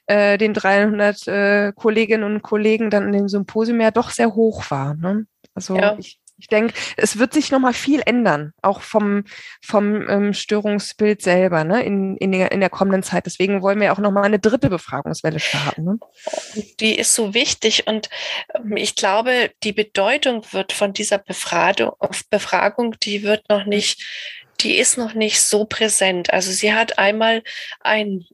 äh, 0.05 0.37
den 0.37 0.53
300 0.53 1.27
äh, 1.27 1.73
Kolleginnen 1.75 2.23
und 2.23 2.41
Kollegen 2.41 2.89
dann 2.89 3.07
in 3.07 3.11
dem 3.11 3.27
Symposium 3.27 3.81
ja 3.81 3.91
doch 3.91 4.09
sehr 4.09 4.35
hoch 4.35 4.71
war. 4.71 4.95
Ne? 4.95 5.25
Also 5.53 5.75
ja. 5.75 5.97
ich 5.99 6.17
Ich 6.39 6.47
denke, 6.47 6.73
es 6.97 7.19
wird 7.19 7.33
sich 7.33 7.51
nochmal 7.51 7.73
viel 7.73 8.01
ändern, 8.05 8.53
auch 8.61 8.81
vom, 8.81 9.25
vom 9.61 10.07
ähm, 10.09 10.33
Störungsbild 10.33 11.21
selber 11.21 11.63
ne, 11.63 11.83
in, 11.83 12.15
in, 12.17 12.31
der, 12.31 12.51
in 12.51 12.61
der 12.61 12.69
kommenden 12.69 13.03
Zeit. 13.03 13.25
Deswegen 13.25 13.61
wollen 13.61 13.79
wir 13.79 13.91
auch 13.91 13.99
nochmal 13.99 14.23
eine 14.23 14.39
dritte 14.39 14.69
Befragungswelle 14.69 15.39
starten. 15.39 15.83
Ne? 15.83 15.99
Die 16.79 16.97
ist 16.97 17.13
so 17.13 17.33
wichtig 17.33 17.87
und 17.87 18.09
ähm, 18.55 18.77
ich 18.77 18.95
glaube, 18.95 19.51
die 19.63 19.73
Bedeutung 19.73 20.45
wird 20.51 20.71
von 20.71 20.93
dieser 20.93 21.17
Befragung, 21.17 21.91
Befragung 22.29 22.95
die 23.03 23.23
wird 23.23 23.49
noch 23.49 23.65
nicht 23.65 24.01
die 24.61 24.77
ist 24.77 24.97
noch 24.97 25.13
nicht 25.13 25.41
so 25.41 25.65
präsent. 25.65 26.33
Also 26.33 26.51
sie 26.51 26.73
hat 26.73 26.99
einmal 26.99 27.43
ein 27.79 28.25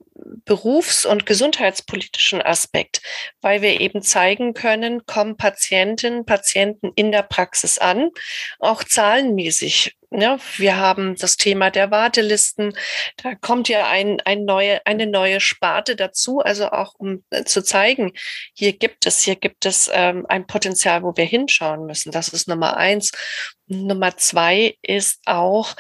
berufs- 0.46 1.06
und 1.06 1.26
gesundheitspolitischen 1.26 2.42
Aspekt, 2.42 3.02
weil 3.42 3.62
wir 3.62 3.82
eben 3.82 4.02
zeigen 4.02 4.54
können, 4.54 5.06
kommen 5.06 5.38
Patientinnen, 5.38 6.26
Patienten 6.26 6.92
in 6.96 7.12
der 7.12 7.24
Praxis 7.24 7.78
an, 7.78 8.10
auch 8.60 8.84
zahlenmäßig. 8.84 9.96
Ja, 10.12 10.38
wir 10.58 10.78
haben 10.78 11.16
das 11.18 11.36
Thema 11.36 11.72
der 11.72 11.92
Wartelisten. 11.92 12.78
Da 13.18 13.36
kommt 13.36 13.68
ja 13.68 13.90
ein, 13.90 14.22
ein 14.22 14.46
neue, 14.46 14.86
eine 14.86 15.08
neue 15.08 15.42
Sparte 15.42 15.98
dazu, 15.98 16.40
also 16.40 16.70
auch 16.70 16.94
um 16.98 17.26
äh, 17.32 17.44
zu 17.44 17.62
zeigen, 17.62 18.14
hier 18.54 18.74
gibt 18.74 19.06
es, 19.08 19.22
hier 19.22 19.36
gibt 19.36 19.66
es 19.66 19.90
ähm, 19.92 20.26
ein 20.30 20.48
Potenzial, 20.48 21.04
wo 21.04 21.18
wir 21.18 21.26
hinschauen 21.26 21.86
müssen. 21.86 22.12
Das 22.12 22.30
ist 22.30 22.48
Nummer 22.48 22.78
eins. 22.78 23.12
Nummer 23.68 24.16
zwei 24.16 24.78
ist 24.82 25.20
auch, 25.26 25.76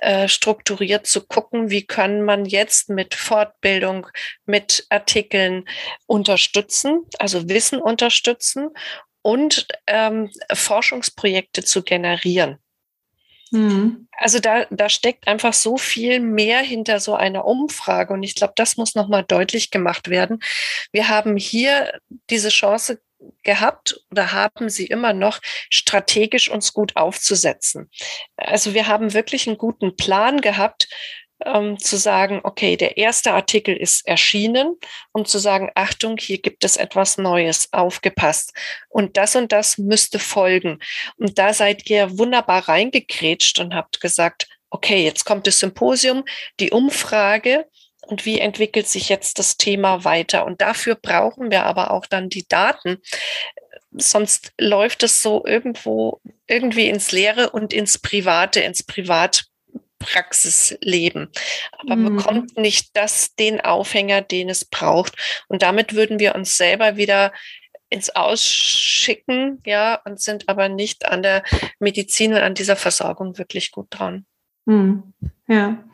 äh, 0.00 0.28
strukturiert 0.28 1.06
zu 1.06 1.26
gucken, 1.26 1.70
wie 1.70 1.86
kann 1.86 2.22
man 2.22 2.44
jetzt 2.44 2.88
mit 2.88 3.14
Fortbildung, 3.14 4.06
mit 4.46 4.86
Artikeln 4.90 5.64
unterstützen, 6.06 7.04
also 7.18 7.48
Wissen 7.48 7.80
unterstützen 7.80 8.70
und 9.22 9.66
ähm, 9.86 10.30
Forschungsprojekte 10.52 11.64
zu 11.64 11.82
generieren. 11.82 12.58
Mhm. 13.50 14.08
Also 14.12 14.40
da, 14.40 14.66
da 14.70 14.88
steckt 14.88 15.26
einfach 15.26 15.52
so 15.52 15.76
viel 15.76 16.20
mehr 16.20 16.60
hinter 16.60 17.00
so 17.00 17.14
einer 17.14 17.44
Umfrage 17.44 18.12
und 18.12 18.22
ich 18.22 18.34
glaube, 18.34 18.52
das 18.56 18.76
muss 18.76 18.94
nochmal 18.94 19.24
deutlich 19.24 19.70
gemacht 19.70 20.10
werden. 20.10 20.40
Wir 20.92 21.08
haben 21.08 21.36
hier 21.36 21.98
diese 22.30 22.50
Chance 22.50 23.00
gehabt 23.42 24.00
oder 24.10 24.32
haben 24.32 24.68
sie 24.68 24.86
immer 24.86 25.12
noch, 25.12 25.40
strategisch 25.70 26.50
uns 26.50 26.72
gut 26.72 26.96
aufzusetzen. 26.96 27.90
Also 28.36 28.74
wir 28.74 28.86
haben 28.86 29.14
wirklich 29.14 29.46
einen 29.46 29.58
guten 29.58 29.96
Plan 29.96 30.40
gehabt, 30.40 30.88
ähm, 31.44 31.78
zu 31.78 31.96
sagen, 31.96 32.40
okay, 32.42 32.76
der 32.76 32.96
erste 32.96 33.32
Artikel 33.32 33.76
ist 33.76 34.06
erschienen, 34.06 34.76
um 35.12 35.24
zu 35.24 35.38
sagen, 35.38 35.70
Achtung, 35.74 36.16
hier 36.18 36.38
gibt 36.38 36.64
es 36.64 36.76
etwas 36.76 37.18
Neues, 37.18 37.72
aufgepasst. 37.72 38.52
Und 38.88 39.16
das 39.16 39.36
und 39.36 39.52
das 39.52 39.78
müsste 39.78 40.18
folgen. 40.18 40.80
Und 41.16 41.38
da 41.38 41.54
seid 41.54 41.88
ihr 41.88 42.18
wunderbar 42.18 42.68
reingekrätscht 42.68 43.58
und 43.60 43.74
habt 43.74 44.00
gesagt, 44.00 44.48
okay, 44.70 45.04
jetzt 45.04 45.24
kommt 45.24 45.46
das 45.46 45.60
Symposium, 45.60 46.24
die 46.60 46.70
Umfrage, 46.70 47.66
und 48.08 48.24
wie 48.24 48.40
entwickelt 48.40 48.88
sich 48.88 49.10
jetzt 49.10 49.38
das 49.38 49.58
Thema 49.58 50.04
weiter. 50.04 50.46
Und 50.46 50.62
dafür 50.62 50.94
brauchen 50.94 51.50
wir 51.50 51.64
aber 51.64 51.90
auch 51.90 52.06
dann 52.06 52.30
die 52.30 52.48
Daten. 52.48 53.02
Sonst 53.92 54.54
läuft 54.58 55.02
es 55.02 55.20
so 55.20 55.44
irgendwo 55.46 56.22
irgendwie 56.46 56.88
ins 56.88 57.12
Leere 57.12 57.50
und 57.50 57.74
ins 57.74 57.98
Private, 57.98 58.60
ins 58.60 58.82
Privatpraxisleben. 58.82 61.28
Aber 61.78 61.96
mhm. 61.96 62.16
bekommt 62.16 62.56
nicht 62.56 62.96
das 62.96 63.34
den 63.34 63.60
Aufhänger, 63.60 64.22
den 64.22 64.48
es 64.48 64.64
braucht. 64.64 65.14
Und 65.48 65.60
damit 65.60 65.94
würden 65.94 66.18
wir 66.18 66.34
uns 66.34 66.56
selber 66.56 66.96
wieder 66.96 67.34
ins 67.90 68.10
Ausschicken, 68.10 69.62
ja, 69.64 70.00
und 70.04 70.20
sind 70.20 70.48
aber 70.48 70.68
nicht 70.68 71.06
an 71.06 71.22
der 71.22 71.42
Medizin 71.78 72.32
und 72.32 72.40
an 72.40 72.54
dieser 72.54 72.76
Versorgung 72.76 73.38
wirklich 73.38 73.70
gut 73.70 73.86
dran. 73.90 74.26
Mhm. 74.66 75.14
Ja. 75.46 75.84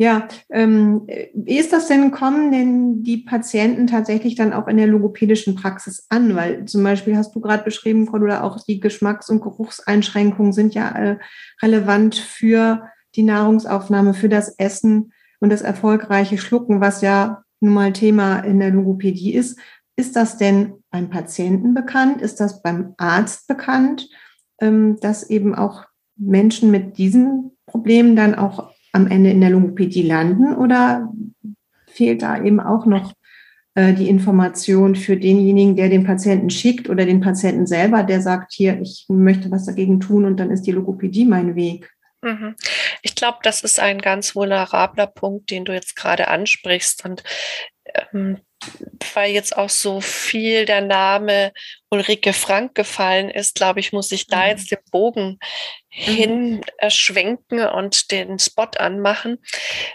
Ja, 0.00 0.28
ähm, 0.48 1.06
wie 1.34 1.58
ist 1.58 1.74
das 1.74 1.86
denn? 1.86 2.10
Kommen 2.10 2.50
denn 2.52 3.02
die 3.02 3.18
Patienten 3.18 3.86
tatsächlich 3.86 4.34
dann 4.34 4.54
auch 4.54 4.66
in 4.66 4.78
der 4.78 4.86
logopädischen 4.86 5.56
Praxis 5.56 6.06
an? 6.08 6.34
Weil 6.34 6.64
zum 6.64 6.82
Beispiel 6.82 7.18
hast 7.18 7.34
du 7.34 7.40
gerade 7.40 7.64
beschrieben, 7.64 8.06
Cordula, 8.06 8.42
auch 8.42 8.64
die 8.64 8.80
Geschmacks- 8.80 9.28
und 9.28 9.42
Geruchseinschränkungen 9.42 10.54
sind 10.54 10.72
ja 10.72 10.90
äh, 10.92 11.18
relevant 11.60 12.14
für 12.14 12.88
die 13.14 13.24
Nahrungsaufnahme, 13.24 14.14
für 14.14 14.30
das 14.30 14.54
Essen 14.58 15.12
und 15.38 15.50
das 15.50 15.60
erfolgreiche 15.60 16.38
Schlucken, 16.38 16.80
was 16.80 17.02
ja 17.02 17.44
nun 17.60 17.74
mal 17.74 17.92
Thema 17.92 18.38
in 18.40 18.58
der 18.58 18.70
Logopädie 18.70 19.34
ist. 19.34 19.58
Ist 19.96 20.16
das 20.16 20.38
denn 20.38 20.82
beim 20.90 21.10
Patienten 21.10 21.74
bekannt? 21.74 22.22
Ist 22.22 22.40
das 22.40 22.62
beim 22.62 22.94
Arzt 22.96 23.48
bekannt, 23.48 24.08
ähm, 24.62 24.96
dass 25.02 25.28
eben 25.28 25.54
auch 25.54 25.84
Menschen 26.16 26.70
mit 26.70 26.96
diesen 26.96 27.50
Problemen 27.66 28.16
dann 28.16 28.34
auch 28.34 28.70
am 28.92 29.06
Ende 29.06 29.30
in 29.30 29.40
der 29.40 29.50
Logopädie 29.50 30.02
landen 30.02 30.54
oder 30.56 31.12
fehlt 31.86 32.22
da 32.22 32.42
eben 32.42 32.60
auch 32.60 32.86
noch 32.86 33.12
äh, 33.74 33.94
die 33.94 34.08
Information 34.08 34.96
für 34.96 35.16
denjenigen, 35.16 35.76
der 35.76 35.88
den 35.88 36.04
Patienten 36.04 36.50
schickt 36.50 36.88
oder 36.88 37.06
den 37.06 37.20
Patienten 37.20 37.66
selber, 37.66 38.02
der 38.02 38.20
sagt, 38.20 38.52
hier, 38.52 38.80
ich 38.80 39.06
möchte 39.08 39.50
was 39.50 39.66
dagegen 39.66 40.00
tun 40.00 40.24
und 40.24 40.38
dann 40.38 40.50
ist 40.50 40.62
die 40.62 40.72
Logopädie 40.72 41.24
mein 41.24 41.54
Weg? 41.54 41.90
Mhm. 42.22 42.54
Ich 43.02 43.14
glaube, 43.14 43.38
das 43.42 43.62
ist 43.62 43.80
ein 43.80 43.98
ganz 43.98 44.34
vulnerabler 44.34 45.06
Punkt, 45.06 45.50
den 45.50 45.64
du 45.64 45.72
jetzt 45.72 45.96
gerade 45.96 46.28
ansprichst. 46.28 47.04
Und 47.04 47.22
ähm, 48.12 48.38
weil 49.14 49.32
jetzt 49.32 49.56
auch 49.56 49.70
so 49.70 50.00
viel 50.00 50.64
der 50.64 50.80
Name 50.80 51.52
Ulrike 51.90 52.32
Frank 52.32 52.74
gefallen 52.74 53.30
ist, 53.30 53.54
glaube 53.54 53.80
ich, 53.80 53.92
muss 53.92 54.12
ich 54.12 54.26
da 54.26 54.42
mhm. 54.42 54.48
jetzt 54.48 54.70
den 54.70 54.78
Bogen 54.90 55.38
hin 55.88 56.60
äh, 56.78 56.90
schwenken 56.90 57.66
und 57.66 58.10
den 58.10 58.38
Spot 58.38 58.68
anmachen. 58.76 59.38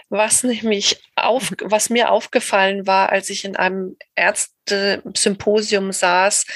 Was 0.08 0.42
nämlich 0.42 1.02
auf, 1.14 1.52
was 1.62 1.90
mir 1.90 2.10
aufgefallen 2.10 2.86
war, 2.86 3.10
als 3.10 3.30
ich 3.30 3.44
in 3.44 3.56
einem 3.56 3.96
Ärzte-Symposium 4.14 5.92
saß, 5.92 6.46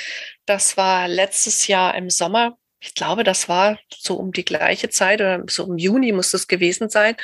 das 0.47 0.77
war 0.77 1.09
letztes 1.09 1.67
Jahr 1.69 1.95
im 1.95 2.11
Sommer. 2.11 2.59
Ich 2.83 2.95
glaube, 2.95 3.25
das 3.25 3.49
war 3.49 3.79
so 3.95 4.17
um 4.17 4.33
die 4.33 4.45
gleiche 4.45 4.89
Zeit 4.89 5.21
oder 5.21 5.43
so 5.49 5.67
im 5.67 5.77
Juni 5.77 6.13
muss 6.13 6.33
es 6.33 6.49
gewesen 6.49 6.89
sein. 6.89 7.15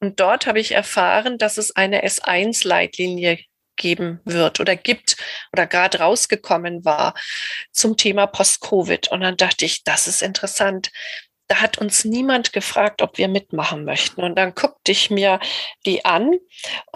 Und 0.00 0.18
dort 0.18 0.46
habe 0.46 0.58
ich 0.58 0.72
erfahren, 0.72 1.38
dass 1.38 1.56
es 1.56 1.74
eine 1.76 2.04
S1-Leitlinie 2.04 3.38
geben 3.76 4.20
wird 4.24 4.60
oder 4.60 4.76
gibt 4.76 5.16
oder 5.52 5.66
gerade 5.66 5.98
rausgekommen 5.98 6.84
war 6.84 7.14
zum 7.72 7.96
Thema 7.96 8.26
Post-Covid. 8.26 9.08
Und 9.08 9.20
dann 9.20 9.36
dachte 9.36 9.64
ich, 9.64 9.84
das 9.84 10.06
ist 10.06 10.22
interessant. 10.22 10.90
Da 11.48 11.60
hat 11.60 11.78
uns 11.78 12.04
niemand 12.04 12.52
gefragt, 12.52 13.02
ob 13.02 13.18
wir 13.18 13.28
mitmachen 13.28 13.84
möchten. 13.84 14.22
Und 14.22 14.36
dann 14.36 14.54
guckte 14.54 14.92
ich 14.92 15.10
mir 15.10 15.40
die 15.84 16.04
an 16.04 16.32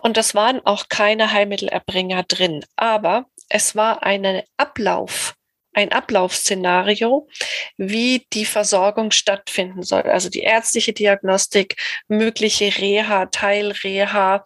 und 0.03 0.17
das 0.17 0.35
waren 0.35 0.65
auch 0.65 0.89
keine 0.89 1.33
Heilmittelerbringer 1.33 2.23
drin. 2.23 2.65
Aber 2.77 3.27
es 3.49 3.77
war 3.77 4.03
ein 4.03 4.43
Ablauf, 4.57 5.35
ein 5.75 5.93
Ablaufszenario, 5.93 7.29
wie 7.77 8.27
die 8.33 8.47
Versorgung 8.47 9.11
stattfinden 9.11 9.83
soll. 9.83 10.03
Also 10.03 10.31
die 10.31 10.41
ärztliche 10.41 10.93
Diagnostik, 10.93 11.77
mögliche 12.09 12.77
Reha, 12.79 13.27
Teilreha 13.27 14.45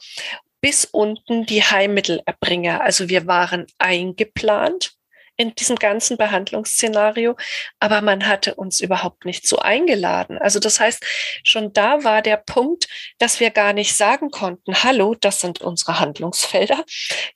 bis 0.62 0.86
unten 0.86 1.44
die 1.44 1.62
Heilmittelerbringer. 1.62 2.80
Also 2.80 3.10
wir 3.10 3.26
waren 3.26 3.66
eingeplant 3.78 4.94
in 5.36 5.54
diesem 5.54 5.76
ganzen 5.76 6.16
Behandlungsszenario, 6.16 7.36
aber 7.80 8.00
man 8.00 8.26
hatte 8.26 8.54
uns 8.54 8.80
überhaupt 8.80 9.24
nicht 9.24 9.46
so 9.46 9.58
eingeladen. 9.58 10.38
Also 10.38 10.60
das 10.60 10.78
heißt, 10.78 11.04
schon 11.42 11.72
da 11.72 12.04
war 12.04 12.22
der 12.22 12.36
Punkt, 12.36 12.86
dass 13.18 13.40
wir 13.40 13.50
gar 13.50 13.72
nicht 13.72 13.94
sagen 13.94 14.30
konnten, 14.30 14.74
hallo, 14.84 15.16
das 15.18 15.40
sind 15.40 15.60
unsere 15.60 15.98
Handlungsfelder. 15.98 16.84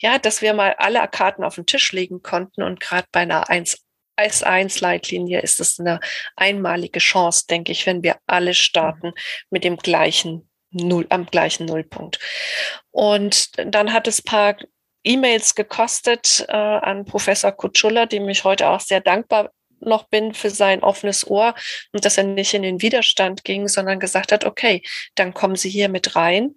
Ja, 0.01 0.19
dass 0.19 0.41
wir 0.41 0.55
mal 0.55 0.75
alle 0.79 1.07
Karten 1.09 1.43
auf 1.43 1.57
den 1.57 1.67
Tisch 1.67 1.93
legen 1.93 2.23
konnten 2.23 2.63
und 2.63 2.81
gerade 2.81 3.09
bei 3.13 3.21
einer 3.21 3.51
1 3.51 3.83
S1-Leitlinie 4.19 5.43
ist 5.43 5.61
es 5.61 5.79
eine 5.79 6.01
einmalige 6.37 7.01
Chance, 7.01 7.45
denke 7.51 7.73
ich, 7.73 7.85
wenn 7.85 8.03
wir 8.03 8.17
alle 8.27 8.55
starten 8.55 9.13
mit 9.51 9.63
dem 9.63 9.77
gleichen 9.77 10.49
Null, 10.71 11.07
am 11.11 11.27
gleichen 11.27 11.67
Nullpunkt. 11.67 12.19
Und 12.97 13.51
dann 13.59 13.93
hat 13.93 14.09
es 14.09 14.23
paar 14.23 14.57
E-Mails 15.05 15.55
gekostet 15.55 16.47
äh, 16.49 16.53
an 16.57 17.05
Professor 17.05 17.53
Kutschula, 17.53 18.07
dem 18.07 18.27
ich 18.31 18.45
heute 18.45 18.71
auch 18.71 18.81
sehr 18.81 19.03
dankbar 19.03 19.51
noch 19.81 20.05
bin 20.05 20.33
für 20.33 20.49
sein 20.49 20.83
offenes 20.83 21.27
Ohr 21.27 21.55
und 21.93 22.07
dass 22.07 22.17
er 22.17 22.25
nicht 22.25 22.55
in 22.55 22.63
den 22.63 22.81
Widerstand 22.81 23.45
ging, 23.45 23.69
sondern 23.69 24.01
gesagt 24.01 24.33
hat, 24.33 24.47
okay, 24.47 24.83
dann 25.15 25.35
kommen 25.35 25.57
Sie 25.57 25.69
hier 25.69 25.91
mit 25.91 26.17
rein. 26.17 26.55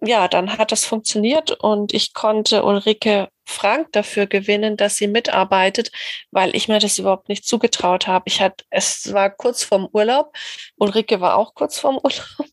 Ja, 0.00 0.28
dann 0.28 0.56
hat 0.56 0.70
das 0.70 0.84
funktioniert 0.84 1.50
und 1.50 1.92
ich 1.92 2.14
konnte 2.14 2.64
Ulrike 2.64 3.28
Frank 3.44 3.90
dafür 3.90 4.26
gewinnen, 4.26 4.76
dass 4.76 4.96
sie 4.96 5.08
mitarbeitet, 5.08 5.90
weil 6.30 6.54
ich 6.54 6.68
mir 6.68 6.78
das 6.78 7.00
überhaupt 7.00 7.28
nicht 7.28 7.44
zugetraut 7.44 8.06
habe. 8.06 8.24
Ich 8.26 8.40
hatte, 8.40 8.64
es 8.70 9.12
war 9.12 9.30
kurz 9.30 9.64
vorm 9.64 9.88
Urlaub. 9.92 10.32
Ulrike 10.76 11.20
war 11.20 11.34
auch 11.36 11.54
kurz 11.54 11.76
vorm 11.76 11.96
Urlaub. 12.04 12.51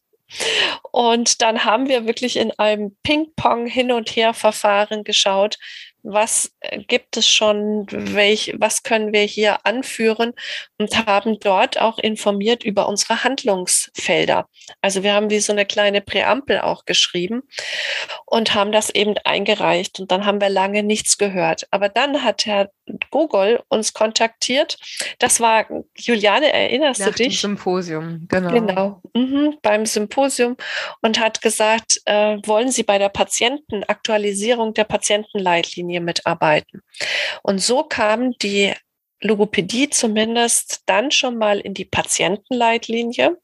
Und 0.91 1.41
dann 1.41 1.65
haben 1.65 1.87
wir 1.87 2.05
wirklich 2.05 2.37
in 2.37 2.51
einem 2.59 2.95
Ping-Pong 3.03 3.67
hin 3.67 3.91
und 3.91 4.15
her 4.15 4.33
Verfahren 4.33 5.03
geschaut, 5.03 5.57
was 6.03 6.51
äh, 6.61 6.79
gibt 6.79 7.17
es 7.17 7.27
schon, 7.27 7.85
welch, 7.89 8.55
was 8.57 8.83
können 8.83 9.13
wir 9.13 9.21
hier 9.21 9.65
anführen 9.65 10.33
und 10.77 11.05
haben 11.05 11.39
dort 11.39 11.79
auch 11.79 11.99
informiert 11.99 12.63
über 12.63 12.87
unsere 12.87 13.23
Handlungsfelder. 13.23 14.47
Also 14.81 15.03
wir 15.03 15.13
haben 15.13 15.29
wie 15.29 15.39
so 15.39 15.53
eine 15.53 15.65
kleine 15.65 16.01
Präambel 16.01 16.61
auch 16.61 16.85
geschrieben 16.85 17.43
und 18.25 18.53
haben 18.53 18.71
das 18.71 18.89
eben 18.89 19.15
eingereicht 19.23 19.99
und 19.99 20.11
dann 20.11 20.25
haben 20.25 20.41
wir 20.41 20.49
lange 20.49 20.83
nichts 20.83 21.17
gehört. 21.17 21.67
Aber 21.71 21.89
dann 21.89 22.23
hat 22.23 22.45
Herr 22.45 22.69
Gogol 23.11 23.61
uns 23.69 23.93
kontaktiert. 23.93 24.77
Das 25.19 25.39
war, 25.39 25.65
Juliane, 25.95 26.51
erinnerst 26.51 27.01
Nach 27.01 27.07
du 27.07 27.13
dich? 27.13 27.41
Dem 27.41 27.51
Symposium, 27.51 28.25
genau. 28.27 28.51
Genau, 28.51 29.01
mhm, 29.13 29.57
beim 29.61 29.85
Symposium 29.85 30.55
und 31.01 31.19
hat 31.19 31.41
gesagt, 31.41 32.01
äh, 32.05 32.37
wollen 32.45 32.71
Sie 32.71 32.83
bei 32.83 32.97
der 32.97 33.09
Patientenaktualisierung 33.09 34.73
der 34.73 34.85
Patientenleitlinie 34.85 35.88
mitarbeiten? 35.97 36.81
Und 37.41 37.59
so 37.59 37.83
kam 37.83 38.33
die 38.37 38.73
Logopädie 39.21 39.89
zumindest 39.89 40.83
dann 40.85 41.11
schon 41.11 41.37
mal 41.37 41.59
in 41.59 41.73
die 41.73 41.85
Patientenleitlinie 41.85 43.37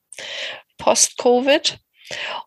post-Covid. 0.77 1.79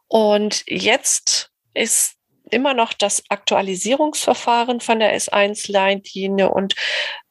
Und 0.07 0.65
jetzt 0.67 1.51
ist 1.75 2.15
immer 2.51 2.75
noch 2.75 2.93
das 2.93 3.23
Aktualisierungsverfahren 3.29 4.81
von 4.81 5.01
der 5.01 5.15
S1-Leitlinie 5.17 6.51
und 6.51 6.75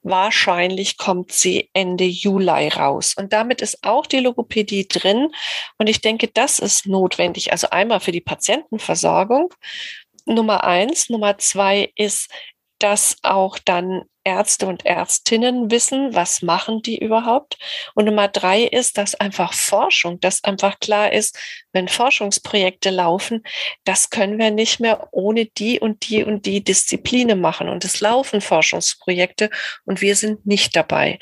wahrscheinlich 0.03 0.97
kommt 0.97 1.31
sie 1.31 1.69
Ende 1.73 2.05
Juli 2.05 2.67
raus. 2.69 3.15
Und 3.17 3.33
damit 3.33 3.61
ist 3.61 3.83
auch 3.83 4.05
die 4.05 4.19
Logopädie 4.19 4.87
drin. 4.87 5.29
Und 5.77 5.87
ich 5.89 6.01
denke, 6.01 6.27
das 6.27 6.59
ist 6.59 6.85
notwendig. 6.85 7.51
Also 7.51 7.69
einmal 7.69 7.99
für 7.99 8.11
die 8.11 8.21
Patientenversorgung. 8.21 9.53
Nummer 10.25 10.63
eins. 10.63 11.09
Nummer 11.09 11.37
zwei 11.37 11.91
ist, 11.95 12.29
dass 12.79 13.17
auch 13.23 13.57
dann 13.59 14.03
Ärzte 14.27 14.67
und 14.67 14.85
Ärztinnen 14.85 15.71
wissen, 15.71 16.13
was 16.13 16.41
machen 16.41 16.81
die 16.81 16.99
überhaupt. 16.99 17.57
Und 17.95 18.05
Nummer 18.05 18.27
drei 18.27 18.63
ist, 18.63 18.97
dass 18.97 19.15
einfach 19.15 19.53
Forschung, 19.53 20.19
dass 20.19 20.43
einfach 20.43 20.81
klar 20.81 21.13
ist, 21.13 21.39
wenn 21.71 21.87
Forschungsprojekte 21.87 22.89
laufen, 22.89 23.43
das 23.85 24.09
können 24.09 24.37
wir 24.37 24.51
nicht 24.51 24.81
mehr 24.81 25.07
ohne 25.11 25.45
die 25.45 25.79
und 25.79 26.09
die 26.09 26.25
und 26.25 26.45
die 26.45 26.61
Diszipline 26.61 27.37
machen. 27.37 27.69
Und 27.69 27.85
es 27.85 28.01
laufen 28.01 28.41
Forschungsprojekte 28.41 29.49
und 29.85 30.01
wir 30.01 30.17
sind 30.17 30.45
nicht 30.45 30.75
dabei. 30.75 31.19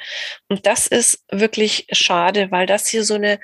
Und 0.50 0.66
das 0.66 0.88
ist 0.88 1.24
wirklich 1.30 1.86
schade, 1.92 2.50
weil 2.50 2.66
das 2.66 2.88
hier 2.88 3.04
so 3.04 3.14
eine 3.14 3.40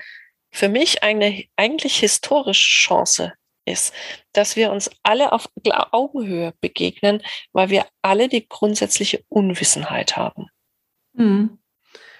für 0.53 0.69
mich 0.69 1.03
eine 1.03 1.45
eigentlich 1.55 1.99
historische 1.99 2.67
Chance 2.67 3.33
ist, 3.65 3.93
dass 4.33 4.55
wir 4.55 4.71
uns 4.71 4.89
alle 5.03 5.31
auf 5.31 5.49
Augenhöhe 5.91 6.53
begegnen, 6.61 7.21
weil 7.53 7.69
wir 7.69 7.85
alle 8.01 8.27
die 8.27 8.47
grundsätzliche 8.47 9.23
Unwissenheit 9.29 10.17
haben. 10.17 10.47
Hm. 11.15 11.57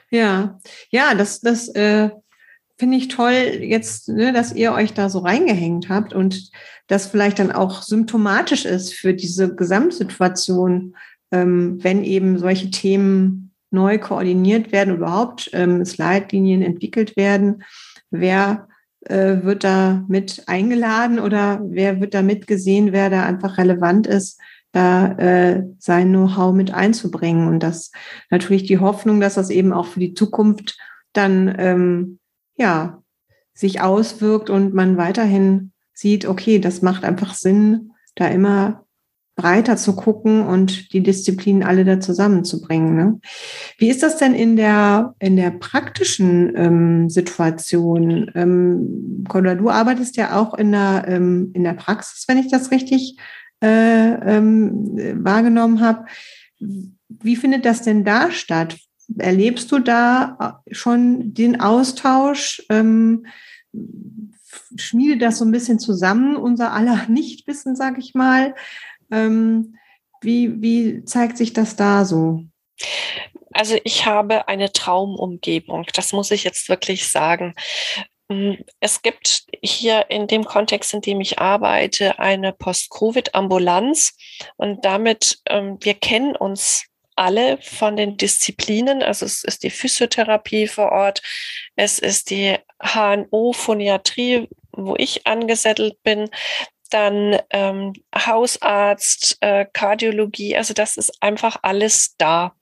Ja, 0.09 0.59
ja, 0.89 1.15
das, 1.15 1.39
das 1.39 1.69
äh, 1.69 2.09
finde 2.77 2.97
ich 2.97 3.07
toll 3.07 3.59
jetzt, 3.61 4.09
ne, 4.09 4.33
dass 4.33 4.53
ihr 4.53 4.73
euch 4.73 4.93
da 4.93 5.09
so 5.09 5.19
reingehängt 5.19 5.87
habt 5.87 6.13
und 6.13 6.51
das 6.87 7.07
vielleicht 7.07 7.39
dann 7.39 7.51
auch 7.51 7.81
symptomatisch 7.81 8.65
ist 8.65 8.93
für 8.93 9.13
diese 9.13 9.55
Gesamtsituation, 9.55 10.95
ähm, 11.31 11.81
wenn 11.81 12.03
eben 12.03 12.37
solche 12.37 12.71
Themen 12.71 13.53
neu 13.69 13.97
koordiniert 13.99 14.71
werden, 14.71 14.95
überhaupt 14.95 15.49
ähm, 15.53 15.83
Leitlinien 15.97 16.61
entwickelt 16.61 17.15
werden. 17.15 17.63
Wer 18.09 18.67
äh, 19.01 19.43
wird 19.43 19.63
da 19.63 20.05
mit 20.07 20.43
eingeladen 20.47 21.19
oder 21.19 21.61
wer 21.63 21.99
wird 21.99 22.13
da 22.13 22.21
mitgesehen, 22.21 22.91
wer 22.91 23.09
da 23.09 23.25
einfach 23.25 23.57
relevant 23.57 24.07
ist, 24.07 24.39
da 24.71 25.11
äh, 25.13 25.63
sein 25.79 26.09
Know-how 26.09 26.53
mit 26.53 26.73
einzubringen. 26.73 27.47
Und 27.47 27.61
das 27.61 27.91
natürlich 28.29 28.63
die 28.63 28.79
Hoffnung, 28.79 29.19
dass 29.19 29.35
das 29.35 29.49
eben 29.49 29.73
auch 29.73 29.87
für 29.87 29.99
die 29.99 30.13
Zukunft 30.13 30.77
dann 31.13 31.53
ähm, 31.57 32.19
ja 32.55 33.01
sich 33.53 33.81
auswirkt 33.81 34.49
und 34.49 34.73
man 34.73 34.97
weiterhin 34.97 35.71
sieht, 35.93 36.25
okay, 36.25 36.59
das 36.59 36.81
macht 36.81 37.03
einfach 37.03 37.33
Sinn, 37.33 37.91
da 38.15 38.27
immer 38.27 38.85
breiter 39.35 39.77
zu 39.77 39.95
gucken 39.95 40.45
und 40.45 40.93
die 40.93 41.01
Disziplinen 41.01 41.63
alle 41.63 41.85
da 41.85 41.99
zusammenzubringen. 41.99 42.95
Ne? 42.95 43.19
Wie 43.77 43.89
ist 43.89 44.03
das 44.03 44.17
denn 44.17 44.35
in 44.35 44.55
der, 44.55 45.15
in 45.19 45.35
der 45.35 45.51
praktischen 45.51 46.53
ähm, 46.55 47.09
Situation? 47.09 48.29
Ähm, 48.35 49.23
Konrad, 49.27 49.59
du 49.59 49.69
arbeitest 49.69 50.17
ja 50.17 50.39
auch 50.39 50.53
in 50.53 50.71
der, 50.71 51.05
ähm, 51.07 51.51
in 51.53 51.63
der 51.63 51.73
Praxis, 51.73 52.25
wenn 52.27 52.37
ich 52.37 52.51
das 52.51 52.71
richtig 52.71 53.17
äh, 53.63 54.37
ähm, 54.37 55.23
wahrgenommen 55.23 55.81
habe. 55.81 56.05
Wie 56.59 57.35
findet 57.35 57.65
das 57.65 57.81
denn 57.83 58.03
da 58.03 58.31
statt? 58.31 58.77
Erlebst 59.17 59.71
du 59.71 59.79
da 59.79 60.61
schon 60.71 61.33
den 61.33 61.59
Austausch? 61.59 62.63
Ähm, 62.69 63.25
schmiede 64.75 65.17
das 65.17 65.39
so 65.39 65.45
ein 65.45 65.51
bisschen 65.51 65.79
zusammen, 65.79 66.35
unser 66.35 66.73
aller 66.73 67.05
Nichtwissen, 67.09 67.75
sage 67.75 67.99
ich 67.99 68.13
mal. 68.13 68.55
Ähm, 69.11 69.77
wie, 70.21 70.61
wie 70.61 71.03
zeigt 71.05 71.37
sich 71.37 71.53
das 71.53 71.75
da 71.75 72.05
so? 72.05 72.43
Also 73.53 73.77
ich 73.83 74.05
habe 74.05 74.47
eine 74.47 74.71
Traumumgebung, 74.71 75.85
das 75.93 76.13
muss 76.13 76.31
ich 76.31 76.43
jetzt 76.43 76.69
wirklich 76.69 77.09
sagen. 77.09 77.53
Mm, 78.29 78.53
es 78.79 79.01
gibt 79.01 79.43
hier 79.61 80.09
in 80.09 80.27
dem 80.27 80.45
Kontext, 80.45 80.93
in 80.93 81.01
dem 81.01 81.19
ich 81.19 81.39
arbeite, 81.39 82.17
eine 82.19 82.53
Post-Covid-Ambulanz 82.53 84.15
und 84.55 84.85
damit, 84.85 85.39
ähm, 85.49 85.77
wir 85.81 85.95
kennen 85.95 86.35
uns 86.35 86.85
alle 87.15 87.57
von 87.61 87.97
den 87.97 88.15
Disziplinen. 88.15 89.03
Also 89.03 89.25
es 89.25 89.43
ist 89.43 89.63
die 89.63 89.69
Physiotherapie 89.69 90.67
vor 90.67 90.91
Ort, 90.91 91.21
es 91.75 91.99
ist 91.99 92.29
die 92.29 92.57
HNO-Phoniatrie, 92.81 94.47
wo 94.71 94.95
ich 94.97 95.27
angesettelt 95.27 96.01
bin 96.03 96.29
dann 96.93 97.39
ähm, 97.49 97.93
Hausarzt, 98.15 99.37
äh, 99.41 99.65
Kardiologie, 99.71 100.55
also 100.55 100.73
das 100.73 100.97
ist 100.97 101.21
einfach 101.21 101.57
alles 101.61 102.15
da. 102.17 102.53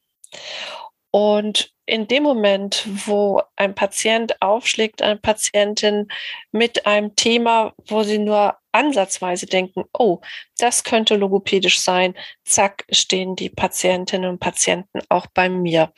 Und 1.12 1.72
in 1.90 2.08
dem 2.08 2.22
Moment, 2.22 2.88
wo 3.08 3.42
ein 3.56 3.74
Patient 3.74 4.40
aufschlägt, 4.42 5.02
eine 5.02 5.18
Patientin 5.18 6.08
mit 6.52 6.86
einem 6.86 7.16
Thema, 7.16 7.74
wo 7.88 8.04
sie 8.04 8.20
nur 8.20 8.58
ansatzweise 8.72 9.48
denken, 9.48 9.86
oh, 9.98 10.20
das 10.60 10.84
könnte 10.84 11.16
logopädisch 11.16 11.80
sein, 11.80 12.14
zack, 12.46 12.86
stehen 12.92 13.36
die 13.36 13.50
Patientinnen 13.50 14.30
und 14.30 14.40
Patienten 14.40 15.00
auch 15.10 15.26
bei 15.34 15.50
mir. 15.50 15.92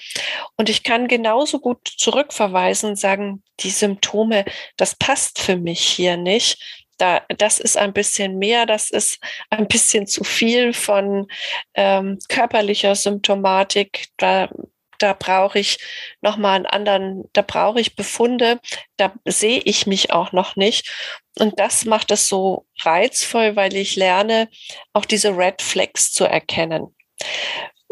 Und 0.55 0.69
ich 0.69 0.83
kann 0.83 1.09
genauso 1.09 1.59
gut 1.59 1.85
zurückverweisen 1.85 2.91
und 2.91 2.95
sagen, 2.95 3.43
die 3.59 3.69
Symptome, 3.69 4.45
das 4.77 4.95
passt 4.95 5.41
für 5.41 5.57
mich 5.57 5.81
hier 5.81 6.15
nicht 6.15 6.80
da, 6.97 7.21
das 7.37 7.59
ist 7.59 7.77
ein 7.77 7.93
bisschen 7.93 8.37
mehr, 8.37 8.65
das 8.65 8.89
ist 8.91 9.19
ein 9.49 9.67
bisschen 9.67 10.07
zu 10.07 10.23
viel 10.23 10.73
von 10.73 11.27
ähm, 11.73 12.19
körperlicher 12.29 12.95
Symptomatik. 12.95 14.07
Da, 14.17 14.49
da 14.99 15.13
brauche 15.13 15.59
ich 15.59 15.79
nochmal 16.21 16.57
einen 16.57 16.65
anderen, 16.67 17.23
da 17.33 17.41
brauche 17.41 17.79
ich 17.79 17.95
Befunde, 17.95 18.59
da 18.97 19.13
sehe 19.25 19.61
ich 19.65 19.87
mich 19.87 20.11
auch 20.11 20.31
noch 20.31 20.55
nicht. 20.55 20.91
Und 21.39 21.59
das 21.59 21.85
macht 21.85 22.11
es 22.11 22.27
so 22.27 22.67
reizvoll, 22.81 23.55
weil 23.55 23.75
ich 23.75 23.95
lerne, 23.95 24.49
auch 24.93 25.05
diese 25.05 25.35
Red 25.35 25.61
Flags 25.61 26.11
zu 26.11 26.25
erkennen 26.25 26.95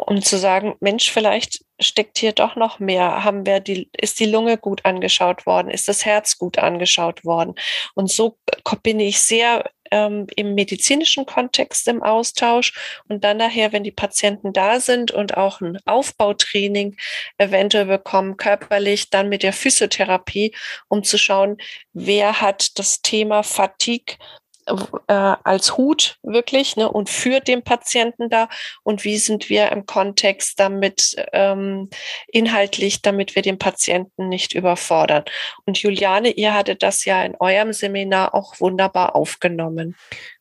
um 0.05 0.21
zu 0.21 0.38
sagen, 0.38 0.75
Mensch, 0.79 1.12
vielleicht 1.12 1.65
steckt 1.79 2.17
hier 2.19 2.31
doch 2.31 2.55
noch 2.55 2.79
mehr. 2.79 3.23
Haben 3.23 3.45
wir 3.45 3.59
die, 3.59 3.89
ist 3.97 4.19
die 4.19 4.25
Lunge 4.25 4.57
gut 4.57 4.85
angeschaut 4.85 5.45
worden? 5.45 5.69
Ist 5.69 5.88
das 5.88 6.05
Herz 6.05 6.38
gut 6.38 6.57
angeschaut 6.57 7.25
worden? 7.25 7.55
Und 7.95 8.09
so 8.09 8.38
bin 8.81 8.99
ich 8.99 9.19
sehr 9.19 9.69
ähm, 9.91 10.27
im 10.35 10.55
medizinischen 10.55 11.25
Kontext 11.25 11.88
im 11.88 12.01
Austausch 12.01 13.01
und 13.07 13.23
dann 13.23 13.38
nachher, 13.38 13.73
wenn 13.73 13.83
die 13.83 13.91
Patienten 13.91 14.53
da 14.53 14.79
sind 14.79 15.12
und 15.12 15.35
auch 15.35 15.62
ein 15.62 15.79
Aufbautraining 15.85 16.95
eventuell 17.38 17.85
bekommen, 17.85 18.38
körperlich, 18.38 19.09
dann 19.09 19.29
mit 19.29 19.43
der 19.43 19.53
Physiotherapie, 19.53 20.55
um 20.88 21.03
zu 21.03 21.17
schauen, 21.17 21.57
wer 21.93 22.39
hat 22.39 22.77
das 22.79 23.01
Thema 23.01 23.43
Fatigue 23.43 24.15
äh, 25.08 25.13
als 25.13 25.77
Hut 25.77 26.17
wirklich 26.23 26.75
ne, 26.75 26.89
und 26.89 27.10
für 27.10 27.39
den 27.39 27.63
Patienten 27.63 28.29
da 28.29 28.49
und 28.84 29.03
wie 29.03 29.17
sind 29.17 29.49
wir 29.49 29.71
im 29.71 29.86
Kontext 29.86 30.60
damit 30.60 31.15
ähm, 31.34 31.89
inhaltlich, 32.27 33.01
damit 33.01 33.36
wir 33.36 33.41
den 33.41 33.60
Patienten 33.60 34.29
nicht 34.29 34.53
überfordern. 34.53 35.23
Und 35.65 35.82
Juliane, 35.82 36.32
ihr 36.32 36.53
hattet 36.53 36.84
das 36.84 37.05
ja 37.05 37.23
in 37.23 37.36
eurem 37.39 37.73
Seminar 37.73 38.34
auch 38.34 38.60
wunderbar 38.60 39.15
aufgenommen. 39.15 39.95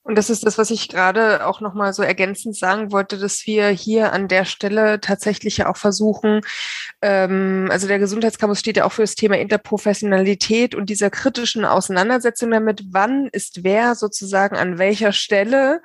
Und 0.08 0.16
das 0.16 0.30
ist 0.30 0.46
das, 0.46 0.56
was 0.56 0.70
ich 0.70 0.88
gerade 0.88 1.46
auch 1.46 1.60
nochmal 1.60 1.92
so 1.92 2.02
ergänzend 2.02 2.56
sagen 2.56 2.92
wollte, 2.92 3.18
dass 3.18 3.46
wir 3.46 3.68
hier 3.68 4.14
an 4.14 4.26
der 4.26 4.46
Stelle 4.46 5.02
tatsächlich 5.02 5.58
ja 5.58 5.68
auch 5.68 5.76
versuchen, 5.76 6.40
ähm, 7.02 7.68
also 7.70 7.86
der 7.88 7.98
Gesundheitscampus 7.98 8.58
steht 8.58 8.78
ja 8.78 8.86
auch 8.86 8.92
für 8.92 9.02
das 9.02 9.16
Thema 9.16 9.36
Interprofessionalität 9.36 10.74
und 10.74 10.88
dieser 10.88 11.10
kritischen 11.10 11.66
Auseinandersetzung 11.66 12.50
damit, 12.50 12.84
wann 12.90 13.28
ist 13.32 13.64
wer 13.64 13.94
sozusagen 13.94 14.56
an 14.56 14.78
welcher 14.78 15.12
Stelle 15.12 15.82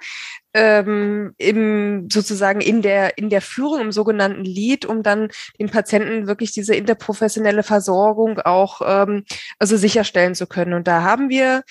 ähm, 0.54 1.34
im 1.38 2.08
sozusagen 2.10 2.62
in 2.62 2.82
der 2.82 3.18
in 3.18 3.30
der 3.30 3.42
Führung 3.42 3.82
im 3.82 3.92
sogenannten 3.92 4.46
Lead, 4.46 4.86
um 4.86 5.04
dann 5.04 5.32
den 5.60 5.70
Patienten 5.70 6.28
wirklich 6.28 6.54
diese 6.54 6.76
interprofessionelle 6.76 7.64
Versorgung 7.64 8.40
auch 8.40 8.80
ähm, 8.86 9.26
also 9.60 9.76
sicherstellen 9.76 10.34
zu 10.34 10.48
können. 10.48 10.74
Und 10.74 10.88
da 10.88 11.04
haben 11.04 11.28
wir 11.28 11.64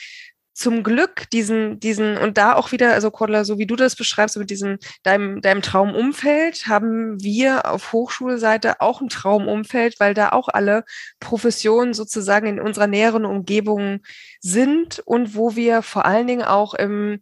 zum 0.55 0.83
Glück 0.83 1.31
diesen, 1.31 1.81
diesen, 1.81 2.19
und 2.19 2.39
da 2.39 2.55
auch 2.55 2.73
wieder, 2.73 2.93
also 2.93 3.11
Cordula, 3.11 3.45
so 3.45 3.59
wie 3.59 3.67
du 3.67 3.77
das 3.77 3.97
beschreibst, 3.97 4.37
mit 4.37 4.51
diesem, 4.51 4.79
deinem, 5.03 5.41
deinem 5.41 5.63
Traumumfeld, 5.63 6.67
haben 6.67 7.23
wir 7.23 7.71
auf 7.71 7.93
Hochschulseite 7.93 8.81
auch 8.81 9.01
ein 9.01 9.09
Traumumfeld, 9.09 9.99
weil 9.99 10.15
da 10.15 10.31
auch 10.31 10.49
alle 10.49 10.85
Professionen 11.21 11.95
sozusagen 11.95 12.47
in 12.47 12.61
unserer 12.61 12.87
näheren 12.87 13.25
Umgebung 13.25 14.01
sind 14.41 15.01
und 15.05 15.35
wo 15.35 15.57
wir 15.57 15.83
vor 15.83 16.05
allen 16.05 16.27
Dingen 16.27 16.43
auch 16.43 16.75
im, 16.75 17.21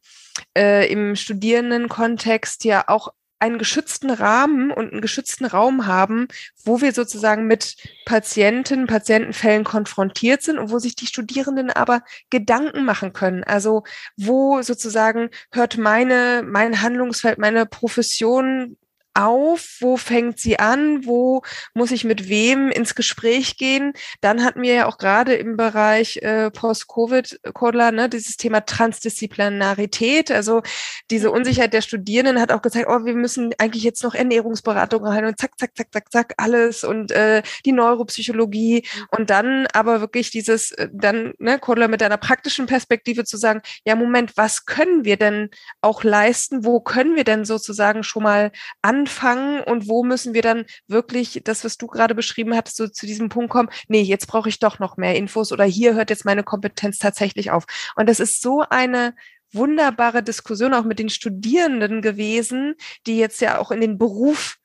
äh, 0.57 0.91
im 0.91 1.15
Studierendenkontext 1.17 2.65
ja 2.65 2.85
auch 2.89 3.13
einen 3.41 3.59
geschützten 3.59 4.11
Rahmen 4.11 4.71
und 4.71 4.93
einen 4.93 5.01
geschützten 5.01 5.47
Raum 5.47 5.87
haben, 5.87 6.29
wo 6.65 6.81
wir 6.81 6.93
sozusagen 6.93 7.47
mit 7.47 7.77
Patienten, 8.05 8.87
Patientenfällen 8.87 9.65
konfrontiert 9.65 10.43
sind 10.43 10.59
und 10.59 10.71
wo 10.71 10.79
sich 10.79 10.95
die 10.95 11.07
Studierenden 11.07 11.71
aber 11.71 12.03
Gedanken 12.29 12.85
machen 12.85 13.13
können. 13.13 13.43
Also 13.43 13.85
wo 14.17 14.63
sozusagen 14.63 15.31
hört 15.53 15.79
meine, 15.79 16.43
mein 16.47 16.83
Handlungsfeld, 16.83 17.39
meine 17.39 17.67
Profession 17.67 18.77
auf? 19.15 19.77
Wo 19.81 19.97
fängt 19.97 20.39
sie 20.39 20.59
an? 20.59 21.05
Wo 21.05 21.43
muss 21.75 21.91
ich 21.91 22.05
mit 22.05 22.29
wem 22.29 22.71
ins 22.71 22.95
Gespräch 22.95 23.57
gehen? 23.57 23.93
Dann 24.21 24.45
hatten 24.45 24.63
wir 24.63 24.75
ja 24.75 24.87
auch 24.87 24.99
gerade 24.99 25.35
im 25.35 25.57
Bereich 25.57 26.19
äh, 26.19 26.51
Post-Covid, 26.51 27.41
Cordula, 27.55 27.93
ne, 27.93 28.09
dieses 28.09 28.37
Thema 28.37 28.61
Transdisziplinarität, 28.61 30.31
also 30.31 30.63
diese 31.11 31.29
mhm. 31.29 31.35
Unsicherheit 31.35 31.73
der 31.73 31.83
Studierenden 31.83 32.41
hat 32.41 32.53
auch 32.53 32.63
gezeigt, 32.63 32.87
oh, 32.89 33.05
wir 33.05 33.15
müssen 33.15 33.53
eigentlich 33.59 33.85
jetzt 33.85 34.03
noch 34.05 34.15
Ernährungsberatung 34.15 35.05
rein 35.05 35.25
und 35.25 35.39
zack, 35.39 35.59
zack, 35.59 35.77
zack, 35.77 35.93
zack, 35.93 36.13
zack, 36.13 36.35
alles 36.37 36.85
und 36.85 37.11
äh, 37.13 37.43
die 37.65 37.73
Neuropsychologie 37.73 38.85
mhm. 38.85 39.07
und 39.11 39.31
dann 39.31 39.67
aber 39.73 40.01
wirklich 40.01 40.31
dieses, 40.31 40.73
äh, 40.73 40.89
dann, 40.93 41.35
ne, 41.39 41.59
Cordula, 41.59 41.89
mit 41.89 42.01
deiner 42.01 42.19
praktischen 42.19 42.67
Perspektive 42.67 43.25
zu 43.25 43.37
sagen, 43.37 43.61
ja, 43.85 43.95
Moment, 43.97 44.37
was 44.37 44.67
können 44.67 45.05
wir 45.05 45.17
denn 45.17 45.51
auch 45.81 46.05
leisten? 46.05 46.65
Wo 46.65 46.81
können 46.81 47.17
wir 47.17 47.25
denn 47.25 47.45
sozusagen 47.45 48.03
schon 48.03 48.23
mal 48.23 48.53
an 48.83 49.00
anfangen 49.01 49.63
und 49.63 49.89
wo 49.89 50.05
müssen 50.05 50.35
wir 50.35 50.43
dann 50.43 50.65
wirklich 50.87 51.41
das, 51.45 51.65
was 51.65 51.79
du 51.79 51.87
gerade 51.87 52.15
beschrieben 52.15 52.55
hattest, 52.55 52.77
so 52.77 52.87
zu 52.89 53.07
diesem 53.07 53.29
Punkt 53.29 53.51
kommen, 53.51 53.71
nee, 53.89 54.03
jetzt 54.03 54.27
brauche 54.27 54.49
ich 54.49 54.59
doch 54.59 54.79
noch 54.79 54.97
mehr 54.97 55.17
Infos 55.17 55.53
oder 55.53 55.65
hier 55.65 55.95
hört 55.95 56.11
jetzt 56.11 56.25
meine 56.25 56.43
Kompetenz 56.43 56.99
tatsächlich 56.99 57.51
auf. 57.51 57.65
Und 57.97 58.09
das 58.09 58.21
ist 58.21 58.43
so 58.43 58.63
eine 58.69 59.15
wunderbare 59.53 60.23
Diskussion 60.23 60.75
auch 60.75 60.85
mit 60.85 60.99
den 60.99 61.09
Studierenden 61.09 62.03
gewesen, 62.03 62.75
die 63.07 63.19
jetzt 63.19 63.41
ja 63.41 63.59
auch 63.59 63.71
in 63.71 63.81
den 63.81 63.99
Beruf 63.99 64.60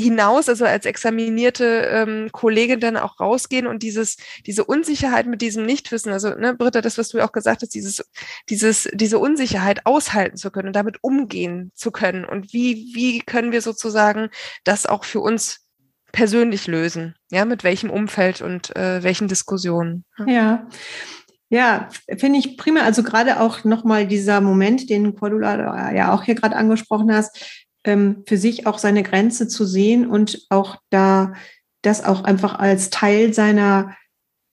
hinaus, 0.00 0.48
also 0.48 0.64
als 0.64 0.86
examinierte 0.86 1.64
ähm, 1.64 2.28
Kollegin 2.32 2.80
dann 2.80 2.96
auch 2.96 3.20
rausgehen 3.20 3.66
und 3.66 3.82
dieses, 3.82 4.16
diese 4.46 4.64
Unsicherheit 4.64 5.26
mit 5.26 5.42
diesem 5.42 5.66
Nichtwissen, 5.66 6.12
also 6.12 6.30
ne, 6.30 6.54
Britta, 6.54 6.80
das, 6.80 6.98
was 6.98 7.08
du 7.08 7.24
auch 7.24 7.32
gesagt 7.32 7.62
hast, 7.62 7.74
dieses, 7.74 8.04
dieses, 8.48 8.88
diese 8.92 9.18
Unsicherheit 9.18 9.86
aushalten 9.86 10.36
zu 10.36 10.50
können 10.50 10.68
und 10.68 10.76
damit 10.76 10.98
umgehen 11.02 11.72
zu 11.74 11.90
können. 11.90 12.24
Und 12.24 12.52
wie, 12.52 12.92
wie 12.94 13.20
können 13.20 13.52
wir 13.52 13.62
sozusagen 13.62 14.30
das 14.64 14.86
auch 14.86 15.04
für 15.04 15.20
uns 15.20 15.66
persönlich 16.12 16.66
lösen? 16.66 17.14
Ja, 17.30 17.44
mit 17.44 17.64
welchem 17.64 17.90
Umfeld 17.90 18.40
und 18.40 18.74
äh, 18.76 19.02
welchen 19.02 19.28
Diskussionen? 19.28 20.04
Ja. 20.26 20.66
Ja, 21.52 21.88
finde 22.16 22.38
ich 22.38 22.56
prima. 22.56 22.82
Also 22.82 23.02
gerade 23.02 23.40
auch 23.40 23.64
nochmal 23.64 24.06
dieser 24.06 24.40
Moment, 24.40 24.88
den 24.88 25.16
Cordula 25.16 25.92
ja 25.92 26.12
auch 26.14 26.22
hier 26.22 26.36
gerade 26.36 26.54
angesprochen 26.54 27.12
hast, 27.12 27.59
ähm, 27.84 28.22
für 28.26 28.36
sich 28.36 28.66
auch 28.66 28.78
seine 28.78 29.02
Grenze 29.02 29.48
zu 29.48 29.64
sehen 29.64 30.06
und 30.06 30.46
auch 30.48 30.76
da 30.90 31.32
das 31.82 32.04
auch 32.04 32.24
einfach 32.24 32.58
als 32.58 32.90
Teil 32.90 33.32
seiner 33.32 33.96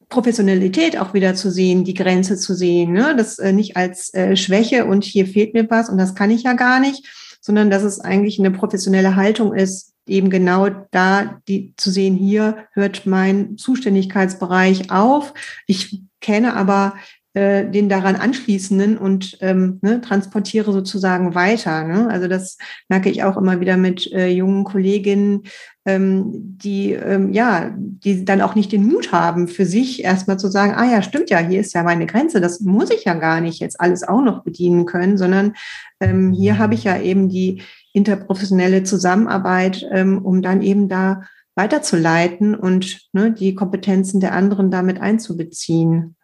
Professionalität 0.09 0.97
auch 0.97 1.13
wieder 1.13 1.35
zu 1.35 1.51
sehen, 1.51 1.83
die 1.83 1.93
Grenze 1.93 2.37
zu 2.37 2.55
sehen, 2.55 2.93
ne? 2.93 3.13
das 3.17 3.39
äh, 3.39 3.51
nicht 3.51 3.75
als 3.75 4.13
äh, 4.13 4.37
Schwäche 4.37 4.85
und 4.85 5.03
hier 5.03 5.27
fehlt 5.27 5.53
mir 5.53 5.69
was 5.69 5.89
und 5.89 5.97
das 5.97 6.15
kann 6.15 6.31
ich 6.31 6.43
ja 6.43 6.53
gar 6.53 6.79
nicht, 6.79 7.05
sondern 7.41 7.69
dass 7.69 7.83
es 7.83 7.99
eigentlich 7.99 8.39
eine 8.39 8.51
professionelle 8.51 9.17
Haltung 9.17 9.53
ist, 9.53 9.93
eben 10.07 10.29
genau 10.29 10.69
da 10.91 11.41
die 11.49 11.73
zu 11.75 11.91
sehen, 11.91 12.15
hier 12.15 12.67
hört 12.71 13.05
mein 13.05 13.57
Zuständigkeitsbereich 13.57 14.89
auf. 14.89 15.33
Ich 15.65 16.01
kenne 16.21 16.55
aber 16.55 16.95
äh, 17.37 17.69
den 17.69 17.87
daran 17.87 18.15
anschließenden 18.15 18.97
und 18.97 19.37
ähm, 19.41 19.77
ne, 19.83 20.01
transportiere 20.01 20.73
sozusagen 20.73 21.35
weiter. 21.35 21.83
Ne? 21.83 22.09
Also 22.09 22.27
das 22.27 22.57
merke 22.89 23.11
ich 23.11 23.23
auch 23.23 23.37
immer 23.37 23.59
wieder 23.59 23.77
mit 23.77 24.11
äh, 24.11 24.29
jungen 24.29 24.63
Kolleginnen, 24.63 25.43
ähm, 25.85 26.31
die 26.33 26.93
ähm, 26.93 27.31
ja, 27.33 27.71
die 27.77 28.25
dann 28.25 28.41
auch 28.41 28.55
nicht 28.55 28.71
den 28.71 28.87
Mut 28.87 29.11
haben, 29.11 29.47
für 29.47 29.67
sich 29.67 30.03
erstmal 30.03 30.39
zu 30.39 30.47
sagen, 30.47 30.73
ah 30.75 30.91
ja, 30.91 31.03
stimmt 31.03 31.29
ja, 31.29 31.37
hier 31.37 31.59
ist 31.59 31.75
ja 31.75 31.83
meine 31.83 32.07
Grenze, 32.07 32.41
das 32.41 32.59
muss 32.61 32.89
ich 32.89 33.03
ja 33.03 33.13
gar 33.13 33.39
nicht 33.39 33.59
jetzt 33.59 33.79
alles 33.79 34.01
auch 34.01 34.23
noch 34.23 34.43
bedienen 34.43 34.87
können, 34.87 35.19
sondern 35.19 35.53
ähm, 35.99 36.33
hier 36.33 36.57
habe 36.57 36.73
ich 36.73 36.85
ja 36.85 36.99
eben 36.99 37.29
die 37.29 37.61
interprofessionelle 37.93 38.81
Zusammenarbeit, 38.81 39.85
ähm, 39.91 40.25
um 40.25 40.41
dann 40.41 40.63
eben 40.63 40.89
da 40.89 41.21
weiterzuleiten 41.53 42.55
und 42.55 43.09
ne, 43.13 43.31
die 43.31 43.53
Kompetenzen 43.53 44.21
der 44.21 44.33
anderen 44.33 44.71
damit 44.71 44.99
einzubeziehen. 44.99 46.16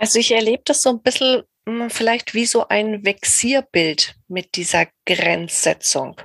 Also 0.00 0.18
ich 0.18 0.32
erlebe 0.32 0.62
das 0.64 0.82
so 0.82 0.88
ein 0.90 1.02
bisschen 1.02 1.42
hm, 1.66 1.90
vielleicht 1.90 2.32
wie 2.34 2.46
so 2.46 2.66
ein 2.66 3.04
Vexierbild 3.04 4.14
mit 4.28 4.56
dieser 4.56 4.86
Grenzsetzung. 5.04 6.20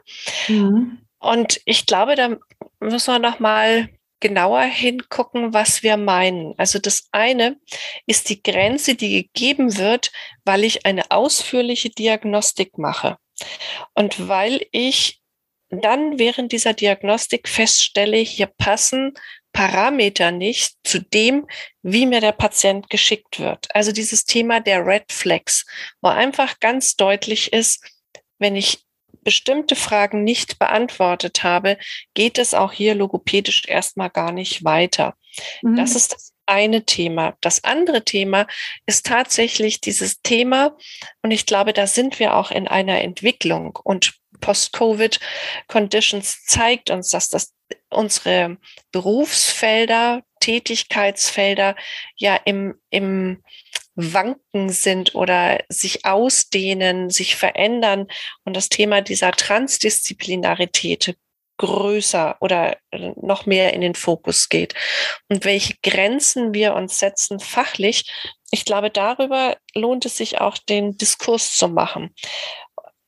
Mhm. 0.47 0.99
Und 1.19 1.59
ich 1.65 1.85
glaube, 1.85 2.15
da 2.15 2.37
müssen 2.79 3.13
wir 3.13 3.19
noch 3.19 3.39
mal 3.39 3.89
genauer 4.21 4.61
hingucken, 4.61 5.53
was 5.53 5.83
wir 5.83 5.97
meinen. 5.97 6.53
Also 6.57 6.79
das 6.79 7.09
eine 7.11 7.59
ist 8.05 8.29
die 8.29 8.41
Grenze, 8.41 8.95
die 8.95 9.23
gegeben 9.23 9.77
wird, 9.77 10.11
weil 10.45 10.63
ich 10.63 10.85
eine 10.85 11.11
ausführliche 11.11 11.89
Diagnostik 11.89 12.77
mache 12.77 13.17
und 13.93 14.29
weil 14.29 14.65
ich 14.71 15.21
dann 15.69 16.17
während 16.17 16.53
dieser 16.53 16.73
Diagnostik 16.73 17.49
feststelle, 17.49 18.17
hier 18.17 18.47
passen 18.47 19.13
Parameter 19.55 20.31
nicht 20.31 20.75
zu 20.83 20.99
dem, 20.99 21.47
wie 21.81 22.05
mir 22.05 22.19
der 22.19 22.33
Patient 22.33 22.89
geschickt 22.89 23.39
wird. 23.39 23.73
Also 23.73 23.93
dieses 23.93 24.25
Thema 24.25 24.59
der 24.59 24.85
Red 24.85 25.13
Flags, 25.13 25.65
wo 26.01 26.09
einfach 26.09 26.59
ganz 26.59 26.97
deutlich 26.97 27.53
ist, 27.53 27.89
wenn 28.37 28.57
ich 28.57 28.83
bestimmte 29.21 29.77
Fragen 29.77 30.25
nicht 30.25 30.59
beantwortet 30.59 31.43
habe, 31.43 31.77
geht 32.13 32.37
es 32.37 32.53
auch 32.53 32.73
hier 32.73 32.95
logopädisch 32.95 33.63
erstmal 33.65 34.09
gar 34.09 34.33
nicht 34.33 34.65
weiter. 34.65 35.15
Mhm. 35.61 35.77
Das 35.77 35.95
ist 35.95 36.11
das 36.11 36.33
eine 36.45 36.83
Thema. 36.83 37.37
Das 37.39 37.63
andere 37.63 38.03
Thema 38.03 38.47
ist 38.85 39.05
tatsächlich 39.05 39.79
dieses 39.79 40.21
Thema, 40.21 40.75
und 41.21 41.31
ich 41.31 41.45
glaube, 41.45 41.71
da 41.71 41.87
sind 41.87 42.19
wir 42.19 42.35
auch 42.35 42.51
in 42.51 42.67
einer 42.67 43.01
Entwicklung 43.01 43.79
und 43.81 44.15
Post-Covid-Conditions 44.45 46.45
zeigt 46.45 46.91
uns, 46.91 47.09
dass 47.09 47.29
das 47.29 47.53
unsere 47.89 48.57
Berufsfelder, 48.91 50.21
Tätigkeitsfelder 50.39 51.75
ja 52.15 52.35
im, 52.45 52.75
im 52.91 53.41
Wanken 53.95 54.69
sind 54.69 55.15
oder 55.15 55.63
sich 55.69 56.05
ausdehnen, 56.05 57.09
sich 57.09 57.35
verändern 57.35 58.07
und 58.43 58.55
das 58.55 58.69
Thema 58.69 59.01
dieser 59.01 59.31
Transdisziplinarität 59.31 61.17
größer 61.57 62.35
oder 62.41 62.77
noch 63.15 63.45
mehr 63.45 63.73
in 63.73 63.81
den 63.81 63.95
Fokus 63.95 64.49
geht 64.49 64.75
und 65.29 65.45
welche 65.45 65.73
Grenzen 65.81 66.53
wir 66.53 66.75
uns 66.75 66.99
setzen 66.99 67.39
fachlich. 67.39 68.11
Ich 68.51 68.65
glaube, 68.65 68.91
darüber 68.91 69.57
lohnt 69.73 70.05
es 70.05 70.17
sich 70.17 70.39
auch, 70.39 70.57
den 70.57 70.97
Diskurs 70.97 71.55
zu 71.55 71.69
machen. 71.69 72.13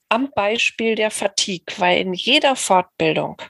Am 0.09 0.31
Beispiel 0.35 0.95
der 0.95 1.11
Fatigue, 1.11 1.75
weil 1.77 1.99
in 1.99 2.13
jeder 2.13 2.55
Fortbildung 2.55 3.41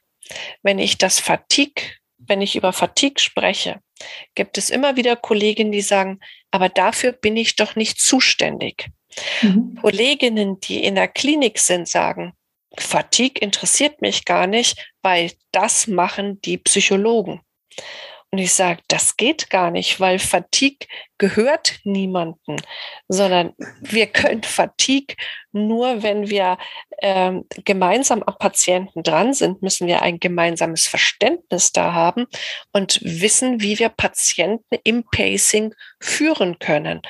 wenn 0.63 0.79
ich 0.79 0.97
das 0.97 1.19
Fatigue, 1.19 1.83
wenn 2.17 2.41
ich 2.41 2.55
über 2.55 2.73
Fatigue 2.73 3.19
spreche, 3.19 3.79
gibt 4.35 4.57
es 4.57 4.69
immer 4.69 4.95
wieder 4.95 5.15
Kolleginnen, 5.15 5.71
die 5.71 5.81
sagen, 5.81 6.19
aber 6.51 6.69
dafür 6.69 7.11
bin 7.11 7.37
ich 7.37 7.55
doch 7.55 7.75
nicht 7.75 7.99
zuständig. 7.99 8.89
Mhm. 9.41 9.77
Kolleginnen, 9.81 10.59
die 10.59 10.83
in 10.83 10.95
der 10.95 11.07
Klinik 11.07 11.59
sind, 11.59 11.87
sagen, 11.87 12.33
Fatigue 12.77 13.41
interessiert 13.41 14.01
mich 14.01 14.25
gar 14.25 14.45
nicht, 14.45 14.91
weil 15.01 15.31
das 15.51 15.87
machen 15.87 16.41
die 16.41 16.57
Psychologen. 16.57 17.41
Und 18.29 18.39
ich 18.39 18.53
sage, 18.53 18.81
das 18.89 19.15
geht 19.15 19.49
gar 19.49 19.71
nicht, 19.71 19.99
weil 19.99 20.19
Fatigue 20.19 20.85
gehört 21.17 21.79
niemanden, 21.85 22.57
sondern 23.07 23.53
wir 23.79 24.07
können 24.07 24.43
Fatigue 24.43 25.15
nur, 25.65 26.03
wenn 26.03 26.29
wir 26.29 26.57
ähm, 27.01 27.45
gemeinsam 27.65 28.23
am 28.23 28.37
Patienten 28.37 29.03
dran 29.03 29.33
sind, 29.33 29.61
müssen 29.61 29.87
wir 29.87 30.01
ein 30.01 30.19
gemeinsames 30.19 30.87
Verständnis 30.87 31.71
da 31.71 31.93
haben 31.93 32.27
und 32.73 32.99
wissen, 33.03 33.61
wie 33.61 33.79
wir 33.79 33.89
Patienten 33.89 34.77
im 34.83 35.03
Pacing 35.03 35.73
führen 35.99 36.59
können. 36.59 37.01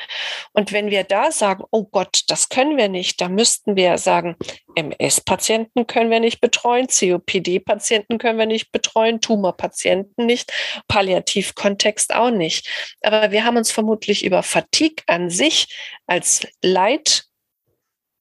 Und 0.53 0.71
wenn 0.71 0.89
wir 0.91 1.03
da 1.03 1.31
sagen, 1.31 1.63
oh 1.71 1.85
Gott, 1.85 2.21
das 2.27 2.49
können 2.49 2.77
wir 2.77 2.89
nicht, 2.89 3.21
dann 3.21 3.35
müssten 3.35 3.75
wir 3.75 3.97
sagen, 3.97 4.35
MS-Patienten 4.75 5.87
können 5.87 6.11
wir 6.11 6.19
nicht 6.19 6.39
betreuen, 6.39 6.87
COPD-Patienten 6.87 8.17
können 8.19 8.37
wir 8.37 8.45
nicht 8.45 8.71
betreuen, 8.71 9.21
Tumorpatienten 9.21 10.25
nicht, 10.25 10.51
Palliativkontext 10.87 12.13
auch 12.13 12.29
nicht. 12.29 12.69
Aber 13.01 13.31
wir 13.31 13.43
haben 13.43 13.57
uns 13.57 13.71
vermutlich 13.71 14.23
über 14.23 14.43
Fatigue 14.43 15.03
an 15.07 15.29
sich 15.29 15.75
als 16.05 16.47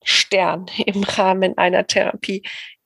Leitstern 0.07 0.67
im 0.85 1.03
Rahmen 1.03 1.59
einer 1.59 1.87
Therapie 1.87 2.43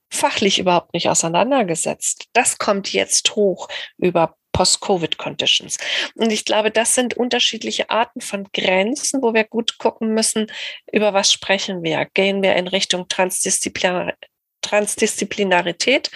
fachlich 0.09 0.59
überhaupt 0.59 0.93
nicht 0.93 1.07
auseinandergesetzt. 1.07 2.27
Das 2.33 2.57
kommt 2.57 2.91
jetzt 2.91 3.35
hoch 3.35 3.69
über 3.97 4.35
Post-Covid-Conditions. 4.51 5.77
Und 6.15 6.31
ich 6.31 6.43
glaube, 6.43 6.71
das 6.71 6.95
sind 6.95 7.15
unterschiedliche 7.15 7.89
Arten 7.89 8.19
von 8.19 8.49
Grenzen, 8.51 9.21
wo 9.21 9.33
wir 9.33 9.45
gut 9.45 9.77
gucken 9.77 10.13
müssen, 10.13 10.47
über 10.91 11.13
was 11.13 11.31
sprechen 11.31 11.83
wir. 11.83 12.05
Gehen 12.13 12.43
wir 12.43 12.55
in 12.55 12.67
Richtung 12.67 13.07
Transdisziplinar 13.07 14.13
Transdisziplinarität 14.61 16.11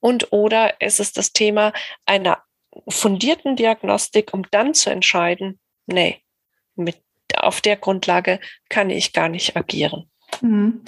und 0.00 0.32
oder 0.32 0.80
ist 0.82 1.00
es 1.00 1.12
das 1.12 1.32
Thema 1.32 1.72
einer 2.04 2.42
fundierten 2.88 3.56
Diagnostik, 3.56 4.34
um 4.34 4.44
dann 4.50 4.74
zu 4.74 4.90
entscheiden, 4.90 5.58
nee, 5.86 6.22
mit, 6.74 7.00
auf 7.36 7.62
der 7.62 7.76
Grundlage 7.76 8.38
kann 8.68 8.90
ich 8.90 9.14
gar 9.14 9.30
nicht 9.30 9.56
agieren. 9.56 10.10
Mhm. 10.42 10.80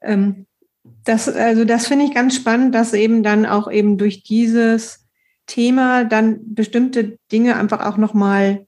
Ähm, 0.00 0.46
das, 1.04 1.28
also 1.28 1.64
das 1.64 1.86
finde 1.86 2.04
ich 2.04 2.14
ganz 2.14 2.34
spannend, 2.34 2.74
dass 2.74 2.92
eben 2.92 3.22
dann 3.22 3.46
auch 3.46 3.70
eben 3.70 3.98
durch 3.98 4.22
dieses 4.22 5.06
Thema 5.46 6.04
dann 6.04 6.54
bestimmte 6.54 7.18
Dinge 7.30 7.56
einfach 7.56 7.84
auch 7.84 7.96
nochmal 7.96 8.66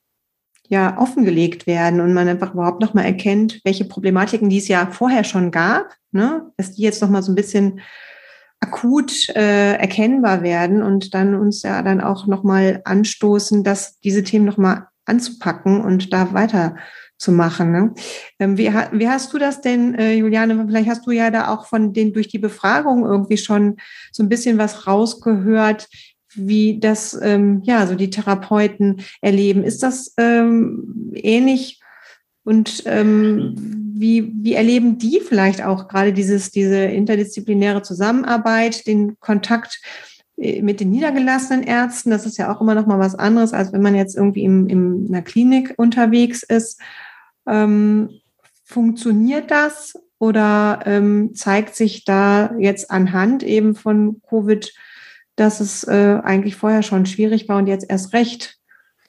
ja, 0.69 0.99
offengelegt 0.99 1.67
werden 1.67 2.01
und 2.01 2.15
man 2.15 2.29
einfach 2.29 2.55
überhaupt 2.55 2.81
nochmal 2.81 3.05
erkennt, 3.05 3.61
welche 3.65 3.85
Problematiken, 3.85 4.49
die 4.49 4.59
es 4.59 4.69
ja 4.69 4.87
vorher 4.87 5.25
schon 5.25 5.51
gab, 5.51 5.95
ne, 6.11 6.51
dass 6.57 6.73
die 6.73 6.83
jetzt 6.83 7.03
nochmal 7.03 7.23
so 7.23 7.33
ein 7.33 7.37
bisschen 7.37 7.81
akut 8.61 9.29
äh, 9.31 9.75
erkennbar 9.75 10.43
werden 10.43 10.83
und 10.83 11.13
dann 11.13 11.35
uns 11.35 11.63
ja 11.63 11.83
dann 11.83 12.01
auch 12.01 12.27
nochmal 12.27 12.81
anstoßen, 12.85 13.63
dass 13.63 14.01
diese 14.01 14.25
Themen 14.25 14.47
nochmal 14.47 14.87
anzupacken 15.05 15.83
und 15.83 16.13
da 16.15 16.33
weiterzumachen. 17.25 17.73
Ne? 17.73 17.95
Ähm, 18.39 18.59
wie, 18.59 18.73
wie, 18.93 19.09
hast 19.09 19.33
du 19.33 19.39
das 19.39 19.61
denn, 19.61 19.95
äh, 19.95 20.15
Juliane? 20.15 20.65
Vielleicht 20.67 20.89
hast 20.89 21.07
du 21.07 21.11
ja 21.11 21.31
da 21.31 21.49
auch 21.49 21.67
von 21.67 21.93
den 21.93 22.13
durch 22.13 22.29
die 22.29 22.39
Befragung 22.39 23.05
irgendwie 23.05 23.37
schon 23.37 23.77
so 24.13 24.23
ein 24.23 24.29
bisschen 24.29 24.59
was 24.59 24.87
rausgehört, 24.87 25.89
wie 26.35 26.81
das 26.81 27.19
ähm, 27.23 27.63
ja 27.65 27.87
so 27.87 27.95
die 27.95 28.11
Therapeuten 28.11 29.03
erleben. 29.21 29.63
Ist 29.63 29.83
das 29.83 30.13
ähm, 30.19 31.13
ähnlich 31.15 31.81
und 32.45 32.83
ähm, 32.87 33.55
wie, 33.97 34.33
wie 34.43 34.55
erleben 34.55 34.99
die 34.99 35.21
vielleicht 35.21 35.63
auch 35.63 35.89
gerade 35.89 36.13
dieses, 36.13 36.51
diese 36.51 36.79
interdisziplinäre 36.79 37.83
Zusammenarbeit, 37.83 38.87
den 38.87 39.19
Kontakt 39.21 39.81
äh, 40.37 40.61
mit 40.61 40.81
den 40.81 40.91
niedergelassenen 40.91 41.63
Ärzten, 41.63 42.11
das 42.11 42.27
ist 42.27 42.37
ja 42.37 42.53
auch 42.53 42.61
immer 42.61 42.75
noch 42.75 42.87
mal 42.87 42.99
was 42.99 43.15
anderes, 43.15 43.53
als 43.53 43.73
wenn 43.73 43.83
man 43.83 43.95
jetzt 43.95 44.17
irgendwie 44.17 44.45
im, 44.45 44.69
in 44.69 45.07
einer 45.09 45.23
Klinik 45.23 45.75
unterwegs 45.77 46.43
ist. 46.43 46.81
Ähm, 47.47 48.21
funktioniert 48.65 49.51
das 49.51 49.95
oder 50.19 50.81
ähm, 50.87 51.35
zeigt 51.35 51.75
sich 51.75 52.05
da 52.05 52.55
jetzt 52.59 52.91
anhand 52.91 53.43
eben 53.43 53.75
von 53.75 54.23
Covid, 54.29 54.73
dass 55.37 55.61
es 55.61 55.85
äh, 55.85 56.21
eigentlich 56.23 56.57
vorher 56.57 56.83
schon 56.83 57.07
schwierig 57.07 57.49
war 57.49 57.59
und 57.59 57.67
jetzt 57.67 57.87
erst 57.89 58.13
recht 58.13 58.59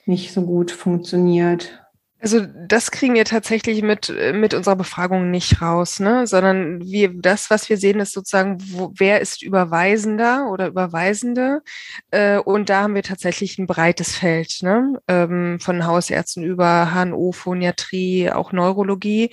nicht 0.06 0.34
so 0.34 0.44
gut 0.46 0.72
funktioniert? 0.72 1.85
Also 2.20 2.46
das 2.46 2.92
kriegen 2.92 3.14
wir 3.14 3.26
tatsächlich 3.26 3.82
mit, 3.82 4.10
äh, 4.10 4.34
mit 4.34 4.54
unserer 4.54 4.78
Befragung 4.78 5.32
nicht 5.32 5.62
raus, 5.62 6.00
ne? 6.00 6.26
sondern 6.26 6.82
wir, 6.82 7.12
das, 7.14 7.50
was 7.50 7.70
wir 7.70 7.78
sehen, 7.78 8.00
ist 8.00 8.14
sozusagen, 8.14 8.58
wo, 8.72 8.92
wer 8.96 9.22
ist 9.22 9.44
Überweisender 9.44 10.50
oder 10.50 10.68
Überweisende. 10.68 11.62
Äh, 12.12 12.40
und 12.40 12.70
da 12.70 12.84
haben 12.84 12.96
wir 12.96 13.04
tatsächlich 13.04 13.60
ein 13.60 13.68
breites 13.68 14.16
Feld, 14.16 14.60
ne? 14.62 15.00
ähm, 15.08 15.60
von 15.60 15.86
Hausärzten 15.86 16.44
über 16.44 16.92
HNO, 16.94 17.32
Phoniatrie, 17.34 18.32
auch 18.32 18.54
Neurologie. 18.54 19.32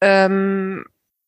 Ähm, 0.00 0.84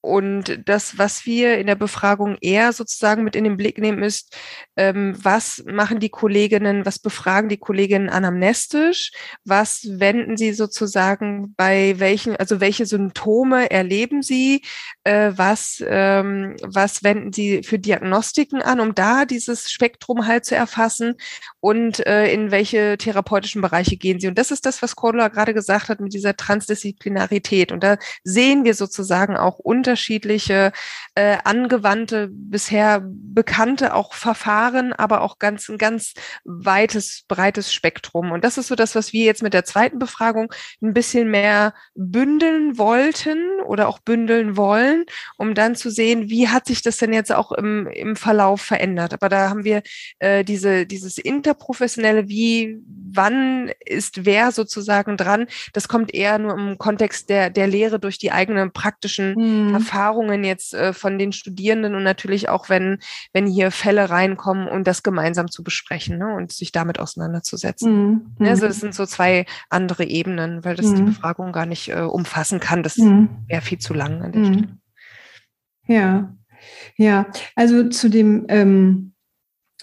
und 0.06 0.60
das, 0.66 0.98
was 0.98 1.26
wir 1.26 1.58
in 1.58 1.66
der 1.66 1.74
Befragung 1.74 2.38
eher 2.40 2.72
sozusagen 2.72 3.24
mit 3.24 3.34
in 3.34 3.42
den 3.42 3.56
Blick 3.56 3.78
nehmen, 3.78 4.04
ist, 4.04 4.36
ähm, 4.76 5.16
was 5.20 5.64
machen 5.66 5.98
die 5.98 6.10
Kolleginnen, 6.10 6.86
was 6.86 7.00
befragen 7.00 7.48
die 7.48 7.56
Kolleginnen 7.56 8.08
anamnestisch, 8.08 9.10
was 9.44 9.84
wenden 9.98 10.36
sie 10.36 10.52
sozusagen 10.52 11.54
bei 11.56 11.98
welchen, 11.98 12.36
also 12.36 12.60
welche 12.60 12.86
Symptome 12.86 13.68
erleben 13.70 14.22
sie, 14.22 14.62
äh, 15.06 15.32
was, 15.36 15.82
ähm, 15.86 16.56
was 16.62 17.02
wenden 17.02 17.32
sie 17.32 17.62
für 17.62 17.78
Diagnostiken 17.78 18.62
an, 18.62 18.80
um 18.80 18.94
da 18.94 19.24
dieses 19.24 19.70
Spektrum 19.70 20.26
halt 20.26 20.44
zu 20.44 20.54
erfassen 20.54 21.14
und 21.60 22.06
äh, 22.06 22.32
in 22.32 22.50
welche 22.50 22.98
therapeutischen 22.98 23.62
Bereiche 23.62 23.96
gehen 23.96 24.20
sie. 24.20 24.28
Und 24.28 24.38
das 24.38 24.50
ist 24.50 24.66
das, 24.66 24.82
was 24.82 24.94
Cordula 24.94 25.28
gerade 25.28 25.54
gesagt 25.54 25.88
hat 25.88 26.00
mit 26.00 26.12
dieser 26.12 26.36
Transdisziplinarität. 26.36 27.72
Und 27.72 27.82
da 27.82 27.96
sehen 28.24 28.64
wir 28.64 28.74
sozusagen 28.74 29.36
auch 29.36 29.58
unter 29.58 29.96
unterschiedliche 29.96 30.72
äh, 31.14 31.38
angewandte, 31.44 32.28
bisher 32.30 33.00
bekannte 33.02 33.94
auch 33.94 34.14
Verfahren, 34.14 34.92
aber 34.92 35.20
auch 35.20 35.38
ganz 35.38 35.68
ein 35.68 35.78
ganz 35.78 36.14
weites, 36.44 37.24
breites 37.28 37.72
Spektrum. 37.72 38.32
Und 38.32 38.44
das 38.44 38.58
ist 38.58 38.66
so 38.66 38.74
das, 38.74 38.94
was 38.96 39.12
wir 39.12 39.24
jetzt 39.24 39.42
mit 39.42 39.54
der 39.54 39.64
zweiten 39.64 39.98
Befragung 39.98 40.52
ein 40.82 40.92
bisschen 40.92 41.30
mehr 41.30 41.72
bündeln 41.94 42.78
wollten 42.78 43.38
oder 43.64 43.88
auch 43.88 44.00
bündeln 44.00 44.56
wollen, 44.56 44.95
um 45.36 45.54
dann 45.54 45.74
zu 45.74 45.90
sehen, 45.90 46.30
wie 46.30 46.48
hat 46.48 46.66
sich 46.66 46.82
das 46.82 46.96
denn 46.96 47.12
jetzt 47.12 47.32
auch 47.32 47.52
im, 47.52 47.86
im 47.88 48.16
Verlauf 48.16 48.60
verändert. 48.60 49.12
Aber 49.12 49.28
da 49.28 49.50
haben 49.50 49.64
wir 49.64 49.82
äh, 50.18 50.44
diese, 50.44 50.86
dieses 50.86 51.18
interprofessionelle, 51.18 52.28
wie, 52.28 52.78
wann 53.12 53.70
ist 53.84 54.24
wer 54.24 54.52
sozusagen 54.52 55.16
dran, 55.16 55.46
das 55.72 55.88
kommt 55.88 56.14
eher 56.14 56.38
nur 56.38 56.56
im 56.56 56.78
Kontext 56.78 57.28
der, 57.28 57.50
der 57.50 57.66
Lehre 57.66 57.98
durch 57.98 58.18
die 58.18 58.32
eigenen 58.32 58.72
praktischen 58.72 59.34
hm. 59.34 59.74
Erfahrungen 59.74 60.44
jetzt 60.44 60.74
äh, 60.74 60.92
von 60.92 61.18
den 61.18 61.32
Studierenden 61.32 61.94
und 61.94 62.02
natürlich 62.02 62.48
auch, 62.48 62.68
wenn, 62.68 62.98
wenn 63.32 63.46
hier 63.46 63.70
Fälle 63.70 64.10
reinkommen 64.10 64.68
und 64.68 64.86
das 64.86 65.02
gemeinsam 65.02 65.50
zu 65.50 65.62
besprechen 65.62 66.18
ne, 66.18 66.34
und 66.34 66.52
sich 66.52 66.72
damit 66.72 66.98
auseinanderzusetzen. 66.98 68.10
Mhm. 68.10 68.26
Ja, 68.40 68.50
also 68.50 68.66
das 68.66 68.80
sind 68.80 68.94
so 68.94 69.06
zwei 69.06 69.46
andere 69.70 70.04
Ebenen, 70.04 70.64
weil 70.64 70.76
das 70.76 70.86
mhm. 70.86 70.96
die 70.96 71.02
Befragung 71.02 71.52
gar 71.52 71.66
nicht 71.66 71.88
äh, 71.88 72.00
umfassen 72.00 72.60
kann. 72.60 72.82
Das 72.82 72.96
mhm. 72.96 73.28
wäre 73.46 73.62
viel 73.62 73.78
zu 73.78 73.94
lang 73.94 74.22
an 74.22 74.32
der 74.32 74.40
mhm. 74.40 74.46
Stelle. 74.46 74.68
Ja, 75.86 76.34
ja, 76.96 77.26
also 77.54 77.88
zu 77.88 78.08
dem 78.08 78.46
ähm, 78.48 79.12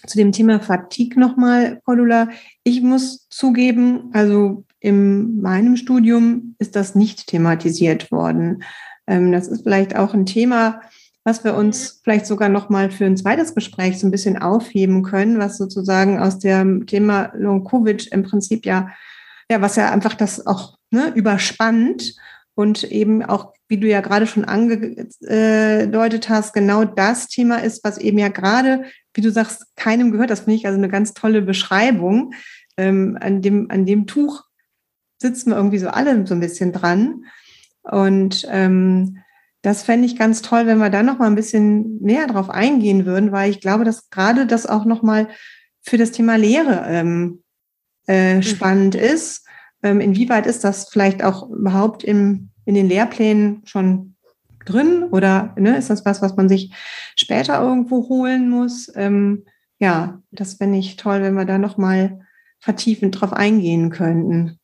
zu 0.05 0.17
dem 0.17 0.31
Thema 0.31 0.59
Fatigue 0.59 1.19
nochmal, 1.19 1.79
Cordula. 1.85 2.29
Ich 2.63 2.81
muss 2.81 3.27
zugeben, 3.29 4.09
also 4.13 4.65
in 4.79 5.41
meinem 5.41 5.77
Studium 5.77 6.55
ist 6.59 6.75
das 6.75 6.93
nicht 6.95 7.27
thematisiert 7.27 8.11
worden. 8.11 8.63
Ähm, 9.07 9.31
das 9.31 9.47
ist 9.47 9.63
vielleicht 9.63 9.95
auch 9.95 10.13
ein 10.13 10.25
Thema, 10.25 10.81
was 11.23 11.45
wir 11.45 11.55
uns 11.55 12.01
vielleicht 12.03 12.25
sogar 12.25 12.49
noch 12.49 12.69
mal 12.69 12.91
für 12.91 13.05
ein 13.05 13.15
zweites 13.15 13.55
Gespräch 13.55 13.97
so 13.97 14.07
ein 14.07 14.11
bisschen 14.11 14.37
aufheben 14.37 15.03
können, 15.03 15.39
was 15.39 15.57
sozusagen 15.57 16.19
aus 16.19 16.39
dem 16.39 16.85
Thema 16.85 17.31
Long 17.33 17.63
Covid 17.63 18.07
im 18.07 18.23
Prinzip 18.23 18.65
ja, 18.65 18.89
ja, 19.49 19.61
was 19.61 19.77
ja 19.77 19.89
einfach 19.89 20.15
das 20.15 20.45
auch 20.45 20.77
ne, 20.91 21.13
überspannt 21.15 22.15
und 22.55 22.83
eben 22.83 23.23
auch, 23.23 23.53
wie 23.67 23.77
du 23.77 23.87
ja 23.87 24.01
gerade 24.01 24.27
schon 24.27 24.45
angedeutet 24.45 26.29
hast, 26.29 26.53
genau 26.53 26.85
das 26.85 27.27
Thema 27.27 27.57
ist, 27.57 27.83
was 27.83 27.97
eben 27.97 28.19
ja 28.19 28.29
gerade, 28.29 28.83
wie 29.13 29.21
du 29.21 29.31
sagst, 29.31 29.75
keinem 29.75 30.11
gehört. 30.11 30.29
Das 30.29 30.41
finde 30.41 30.55
ich 30.55 30.65
also 30.65 30.77
eine 30.77 30.89
ganz 30.89 31.13
tolle 31.13 31.41
Beschreibung. 31.41 32.33
Ähm, 32.77 33.17
an, 33.19 33.41
dem, 33.41 33.69
an 33.71 33.85
dem 33.85 34.07
Tuch 34.07 34.43
sitzen 35.19 35.51
wir 35.51 35.57
irgendwie 35.57 35.79
so 35.79 35.89
alle 35.89 36.25
so 36.27 36.33
ein 36.35 36.39
bisschen 36.39 36.71
dran. 36.71 37.25
Und 37.83 38.47
ähm, 38.49 39.17
das 39.61 39.83
fände 39.83 40.05
ich 40.05 40.17
ganz 40.17 40.41
toll, 40.41 40.67
wenn 40.67 40.77
wir 40.77 40.89
da 40.89 41.03
noch 41.03 41.19
mal 41.19 41.27
ein 41.27 41.35
bisschen 41.35 41.97
näher 42.01 42.27
drauf 42.27 42.49
eingehen 42.49 43.05
würden, 43.05 43.31
weil 43.31 43.49
ich 43.49 43.61
glaube, 43.61 43.85
dass 43.85 44.09
gerade 44.09 44.45
das 44.45 44.65
auch 44.65 44.85
noch 44.85 45.01
mal 45.01 45.29
für 45.81 45.97
das 45.97 46.11
Thema 46.11 46.35
Lehre 46.35 46.85
ähm, 46.87 47.43
äh, 48.07 48.35
mhm. 48.35 48.43
spannend 48.43 48.95
ist. 48.95 49.47
Ähm, 49.83 49.99
inwieweit 49.99 50.47
ist 50.47 50.63
das 50.63 50.89
vielleicht 50.89 51.23
auch 51.23 51.49
überhaupt 51.49 52.03
im, 52.03 52.49
in 52.65 52.75
den 52.75 52.87
Lehrplänen 52.87 53.61
schon 53.65 54.15
drin 54.65 55.03
oder 55.03 55.53
ne, 55.57 55.77
ist 55.77 55.89
das 55.89 56.05
was, 56.05 56.21
was 56.21 56.35
man 56.35 56.49
sich 56.49 56.71
später 57.15 57.61
irgendwo 57.61 58.07
holen 58.09 58.49
muss? 58.49 58.91
Ähm, 58.95 59.43
ja, 59.79 60.21
das 60.31 60.55
fände 60.55 60.77
ich 60.77 60.95
toll, 60.95 61.21
wenn 61.21 61.33
wir 61.35 61.45
da 61.45 61.57
noch 61.57 61.77
mal 61.77 62.21
vertiefend 62.59 63.19
drauf 63.19 63.33
eingehen 63.33 63.89
könnten. 63.89 64.59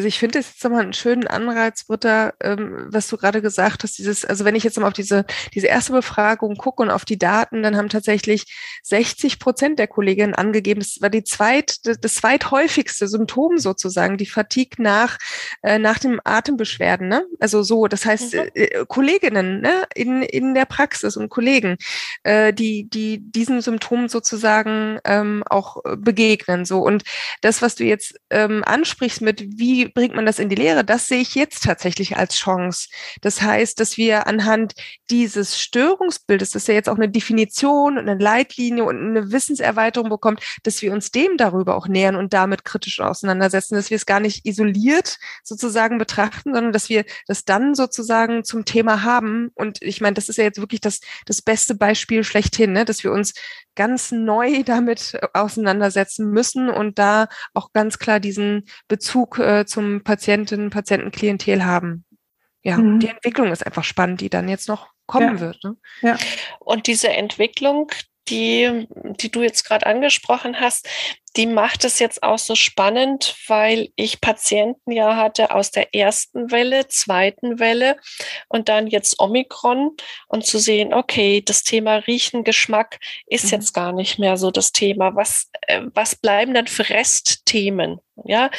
Also 0.00 0.08
ich 0.08 0.18
finde 0.18 0.38
es 0.38 0.48
jetzt 0.48 0.64
nochmal 0.64 0.80
einen 0.80 0.94
schönen 0.94 1.26
Anreiz, 1.26 1.84
Britta, 1.84 2.32
ähm, 2.40 2.86
was 2.88 3.08
du 3.08 3.18
gerade 3.18 3.42
gesagt 3.42 3.82
hast, 3.82 3.98
dieses, 3.98 4.24
also 4.24 4.46
wenn 4.46 4.54
ich 4.54 4.64
jetzt 4.64 4.80
mal 4.80 4.86
auf 4.86 4.94
diese, 4.94 5.26
diese 5.52 5.66
erste 5.66 5.92
Befragung 5.92 6.56
gucke 6.56 6.82
und 6.82 6.88
auf 6.88 7.04
die 7.04 7.18
Daten, 7.18 7.62
dann 7.62 7.76
haben 7.76 7.90
tatsächlich 7.90 8.46
60 8.84 9.38
Prozent 9.38 9.78
der 9.78 9.88
Kolleginnen 9.88 10.34
angegeben, 10.34 10.80
das 10.80 11.02
war 11.02 11.10
die 11.10 11.22
zweit, 11.22 11.84
das, 11.84 12.14
zweithäufigste 12.14 13.08
Symptom 13.08 13.58
sozusagen, 13.58 14.16
die 14.16 14.24
Fatigue 14.24 14.82
nach, 14.82 15.18
äh, 15.60 15.78
nach 15.78 15.98
dem 15.98 16.18
Atembeschwerden, 16.24 17.06
ne? 17.06 17.26
Also 17.38 17.62
so, 17.62 17.86
das 17.86 18.06
heißt, 18.06 18.32
mhm. 18.32 18.50
äh, 18.54 18.86
Kolleginnen, 18.88 19.60
ne, 19.60 19.84
in, 19.94 20.22
in 20.22 20.54
der 20.54 20.64
Praxis 20.64 21.18
und 21.18 21.28
Kollegen, 21.28 21.76
äh, 22.22 22.54
die, 22.54 22.88
die 22.88 23.18
diesen 23.20 23.60
Symptomen 23.60 24.08
sozusagen 24.08 24.98
ähm, 25.04 25.44
auch 25.50 25.76
begegnen, 25.98 26.64
so. 26.64 26.78
Und 26.78 27.02
das, 27.42 27.60
was 27.60 27.74
du 27.74 27.84
jetzt 27.84 28.18
ähm, 28.30 28.64
ansprichst 28.64 29.20
mit, 29.20 29.44
wie 29.58 29.89
bringt 29.94 30.14
man 30.14 30.26
das 30.26 30.38
in 30.38 30.48
die 30.48 30.56
Lehre? 30.56 30.84
Das 30.84 31.08
sehe 31.08 31.20
ich 31.20 31.34
jetzt 31.34 31.64
tatsächlich 31.64 32.16
als 32.16 32.36
Chance. 32.36 32.88
Das 33.20 33.42
heißt, 33.42 33.78
dass 33.80 33.96
wir 33.96 34.26
anhand 34.26 34.74
dieses 35.10 35.60
Störungsbildes, 35.60 36.50
das 36.50 36.66
ja 36.66 36.74
jetzt 36.74 36.88
auch 36.88 36.96
eine 36.96 37.08
Definition 37.08 37.98
und 37.98 38.08
eine 38.08 38.22
Leitlinie 38.22 38.84
und 38.84 38.98
eine 38.98 39.32
Wissenserweiterung 39.32 40.08
bekommt, 40.08 40.42
dass 40.62 40.82
wir 40.82 40.92
uns 40.92 41.10
dem 41.10 41.36
darüber 41.36 41.76
auch 41.76 41.88
nähern 41.88 42.16
und 42.16 42.32
damit 42.32 42.64
kritisch 42.64 43.00
auseinandersetzen, 43.00 43.74
dass 43.74 43.90
wir 43.90 43.96
es 43.96 44.06
gar 44.06 44.20
nicht 44.20 44.46
isoliert 44.46 45.18
sozusagen 45.42 45.98
betrachten, 45.98 46.54
sondern 46.54 46.72
dass 46.72 46.88
wir 46.88 47.04
das 47.26 47.44
dann 47.44 47.74
sozusagen 47.74 48.44
zum 48.44 48.64
Thema 48.64 49.02
haben. 49.02 49.50
Und 49.54 49.82
ich 49.82 50.00
meine, 50.00 50.14
das 50.14 50.28
ist 50.28 50.36
ja 50.36 50.44
jetzt 50.44 50.60
wirklich 50.60 50.80
das, 50.80 51.00
das 51.26 51.42
beste 51.42 51.74
Beispiel 51.74 52.24
schlechthin, 52.24 52.72
ne? 52.72 52.84
dass 52.84 53.04
wir 53.04 53.12
uns 53.12 53.34
ganz 53.80 54.12
neu 54.12 54.62
damit 54.62 55.18
auseinandersetzen 55.32 56.28
müssen 56.28 56.68
und 56.68 56.98
da 56.98 57.28
auch 57.54 57.72
ganz 57.72 57.98
klar 57.98 58.20
diesen 58.20 58.66
Bezug 58.88 59.38
äh, 59.38 59.64
zum 59.64 60.02
Patienten, 60.04 60.68
Patientenklientel 60.68 61.64
haben. 61.64 62.04
Ja, 62.62 62.76
mhm. 62.76 63.00
die 63.00 63.08
Entwicklung 63.08 63.50
ist 63.50 63.64
einfach 63.64 63.84
spannend, 63.84 64.20
die 64.20 64.28
dann 64.28 64.50
jetzt 64.50 64.68
noch 64.68 64.88
kommen 65.06 65.36
ja. 65.36 65.40
wird. 65.40 65.64
Ne? 65.64 65.76
Ja. 66.02 66.18
Und 66.58 66.88
diese 66.88 67.08
Entwicklung, 67.08 67.90
die, 68.30 68.86
die 69.20 69.30
du 69.30 69.42
jetzt 69.42 69.64
gerade 69.64 69.86
angesprochen 69.86 70.60
hast, 70.60 70.88
die 71.36 71.46
macht 71.46 71.84
es 71.84 71.98
jetzt 71.98 72.22
auch 72.22 72.38
so 72.38 72.54
spannend, 72.54 73.36
weil 73.46 73.90
ich 73.94 74.20
Patienten 74.20 74.90
ja 74.90 75.16
hatte 75.16 75.54
aus 75.54 75.70
der 75.70 75.94
ersten 75.94 76.50
Welle, 76.50 76.88
zweiten 76.88 77.60
Welle 77.60 77.96
und 78.48 78.68
dann 78.68 78.88
jetzt 78.88 79.20
Omikron 79.20 79.96
und 80.26 80.44
zu 80.44 80.58
sehen, 80.58 80.92
okay, 80.92 81.40
das 81.44 81.62
Thema 81.62 81.96
Riechen, 81.96 82.42
Geschmack 82.42 82.98
ist 83.26 83.44
mhm. 83.44 83.50
jetzt 83.50 83.74
gar 83.74 83.92
nicht 83.92 84.18
mehr 84.18 84.36
so 84.36 84.50
das 84.50 84.72
Thema. 84.72 85.14
Was, 85.14 85.48
äh, 85.62 85.82
was 85.94 86.16
bleiben 86.16 86.54
dann 86.54 86.66
für 86.66 86.88
Restthemen? 86.88 87.98
Ja, 88.24 88.50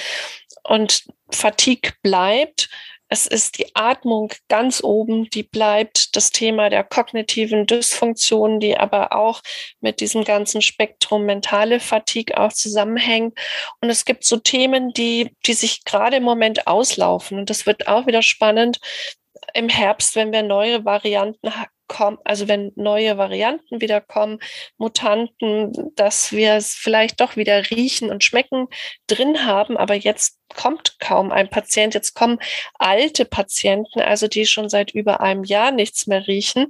und 0.63 1.03
Fatigue 1.31 1.93
bleibt. 2.01 2.69
Es 3.13 3.27
ist 3.27 3.57
die 3.57 3.75
Atmung 3.75 4.31
ganz 4.47 4.81
oben, 4.81 5.29
die 5.29 5.43
bleibt 5.43 6.15
das 6.15 6.29
Thema 6.29 6.69
der 6.69 6.85
kognitiven 6.85 7.65
Dysfunktionen, 7.65 8.61
die 8.61 8.77
aber 8.77 9.11
auch 9.11 9.41
mit 9.81 9.99
diesem 9.99 10.23
ganzen 10.23 10.61
Spektrum 10.61 11.25
mentale 11.25 11.81
Fatigue 11.81 12.39
auch 12.39 12.53
zusammenhängt. 12.53 13.37
Und 13.81 13.89
es 13.89 14.05
gibt 14.05 14.23
so 14.23 14.37
Themen, 14.37 14.93
die, 14.93 15.35
die 15.45 15.51
sich 15.51 15.83
gerade 15.83 16.15
im 16.15 16.23
Moment 16.23 16.67
auslaufen. 16.67 17.39
Und 17.39 17.49
das 17.49 17.65
wird 17.65 17.89
auch 17.89 18.07
wieder 18.07 18.21
spannend 18.21 18.79
im 19.53 19.67
Herbst, 19.67 20.15
wenn 20.15 20.31
wir 20.31 20.43
neue 20.43 20.85
Varianten 20.85 21.51
kommen, 21.91 22.19
also 22.23 22.47
wenn 22.47 22.71
neue 22.75 23.17
Varianten 23.17 23.81
wieder 23.81 23.99
kommen, 23.99 24.39
Mutanten, 24.77 25.73
dass 25.95 26.31
wir 26.31 26.53
es 26.53 26.73
vielleicht 26.73 27.19
doch 27.19 27.35
wieder 27.35 27.69
riechen 27.69 28.09
und 28.09 28.23
schmecken 28.23 28.67
drin 29.07 29.45
haben, 29.45 29.75
aber 29.75 29.95
jetzt 29.95 30.37
kommt 30.55 30.99
kaum 30.99 31.31
ein 31.31 31.49
Patient, 31.49 31.93
jetzt 31.93 32.13
kommen 32.13 32.39
alte 32.75 33.25
Patienten, 33.25 33.99
also 33.99 34.29
die 34.29 34.45
schon 34.45 34.69
seit 34.69 34.91
über 34.91 35.19
einem 35.19 35.43
Jahr 35.43 35.71
nichts 35.71 36.07
mehr 36.07 36.27
riechen 36.27 36.67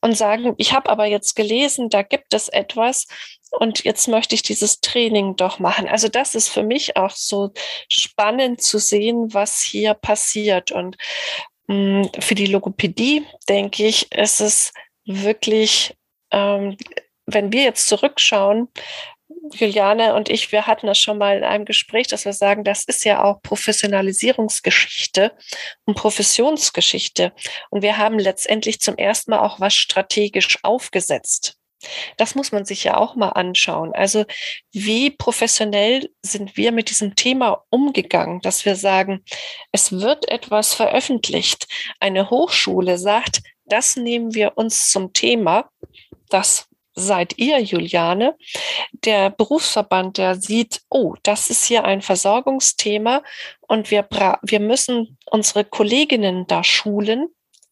und 0.00 0.16
sagen, 0.16 0.54
ich 0.58 0.72
habe 0.72 0.90
aber 0.90 1.06
jetzt 1.06 1.36
gelesen, 1.36 1.88
da 1.88 2.02
gibt 2.02 2.34
es 2.34 2.48
etwas, 2.48 3.06
und 3.50 3.84
jetzt 3.84 4.08
möchte 4.08 4.34
ich 4.34 4.42
dieses 4.42 4.80
Training 4.80 5.36
doch 5.36 5.58
machen. 5.58 5.88
Also 5.88 6.08
das 6.08 6.34
ist 6.34 6.48
für 6.48 6.62
mich 6.62 6.98
auch 6.98 7.12
so 7.12 7.52
spannend 7.88 8.60
zu 8.60 8.78
sehen, 8.78 9.32
was 9.32 9.62
hier 9.62 9.94
passiert. 9.94 10.70
Und 10.70 10.98
für 11.68 12.34
die 12.34 12.46
Logopädie, 12.46 13.26
denke 13.48 13.86
ich, 13.86 14.10
ist 14.12 14.40
es 14.40 14.72
wirklich, 15.04 15.94
ähm, 16.30 16.76
wenn 17.26 17.52
wir 17.52 17.62
jetzt 17.62 17.86
zurückschauen, 17.86 18.68
Juliane 19.52 20.14
und 20.14 20.30
ich, 20.30 20.50
wir 20.52 20.66
hatten 20.66 20.86
das 20.86 20.98
schon 20.98 21.18
mal 21.18 21.36
in 21.36 21.44
einem 21.44 21.64
Gespräch, 21.64 22.06
dass 22.06 22.24
wir 22.24 22.32
sagen, 22.32 22.64
das 22.64 22.84
ist 22.84 23.04
ja 23.04 23.22
auch 23.22 23.42
Professionalisierungsgeschichte 23.42 25.32
und 25.84 25.94
Professionsgeschichte. 25.94 27.32
Und 27.70 27.82
wir 27.82 27.98
haben 27.98 28.18
letztendlich 28.18 28.80
zum 28.80 28.96
ersten 28.96 29.30
Mal 29.30 29.40
auch 29.40 29.60
was 29.60 29.74
strategisch 29.74 30.58
aufgesetzt. 30.62 31.57
Das 32.16 32.34
muss 32.34 32.52
man 32.52 32.64
sich 32.64 32.84
ja 32.84 32.96
auch 32.96 33.14
mal 33.14 33.30
anschauen. 33.30 33.92
Also 33.94 34.24
wie 34.72 35.10
professionell 35.10 36.10
sind 36.22 36.56
wir 36.56 36.72
mit 36.72 36.90
diesem 36.90 37.14
Thema 37.14 37.64
umgegangen, 37.70 38.40
dass 38.40 38.64
wir 38.64 38.76
sagen, 38.76 39.24
es 39.72 39.92
wird 39.92 40.28
etwas 40.28 40.74
veröffentlicht. 40.74 41.66
Eine 42.00 42.30
Hochschule 42.30 42.98
sagt, 42.98 43.42
das 43.64 43.96
nehmen 43.96 44.34
wir 44.34 44.56
uns 44.56 44.90
zum 44.90 45.12
Thema. 45.12 45.70
Das 46.28 46.68
seid 46.94 47.38
ihr, 47.38 47.60
Juliane. 47.60 48.36
Der 48.92 49.30
Berufsverband, 49.30 50.18
der 50.18 50.34
sieht, 50.34 50.82
oh, 50.90 51.14
das 51.22 51.48
ist 51.48 51.64
hier 51.64 51.84
ein 51.84 52.02
Versorgungsthema 52.02 53.22
und 53.60 53.90
wir, 53.90 54.06
wir 54.42 54.60
müssen 54.60 55.16
unsere 55.26 55.64
Kolleginnen 55.64 56.46
da 56.48 56.64
schulen 56.64 57.28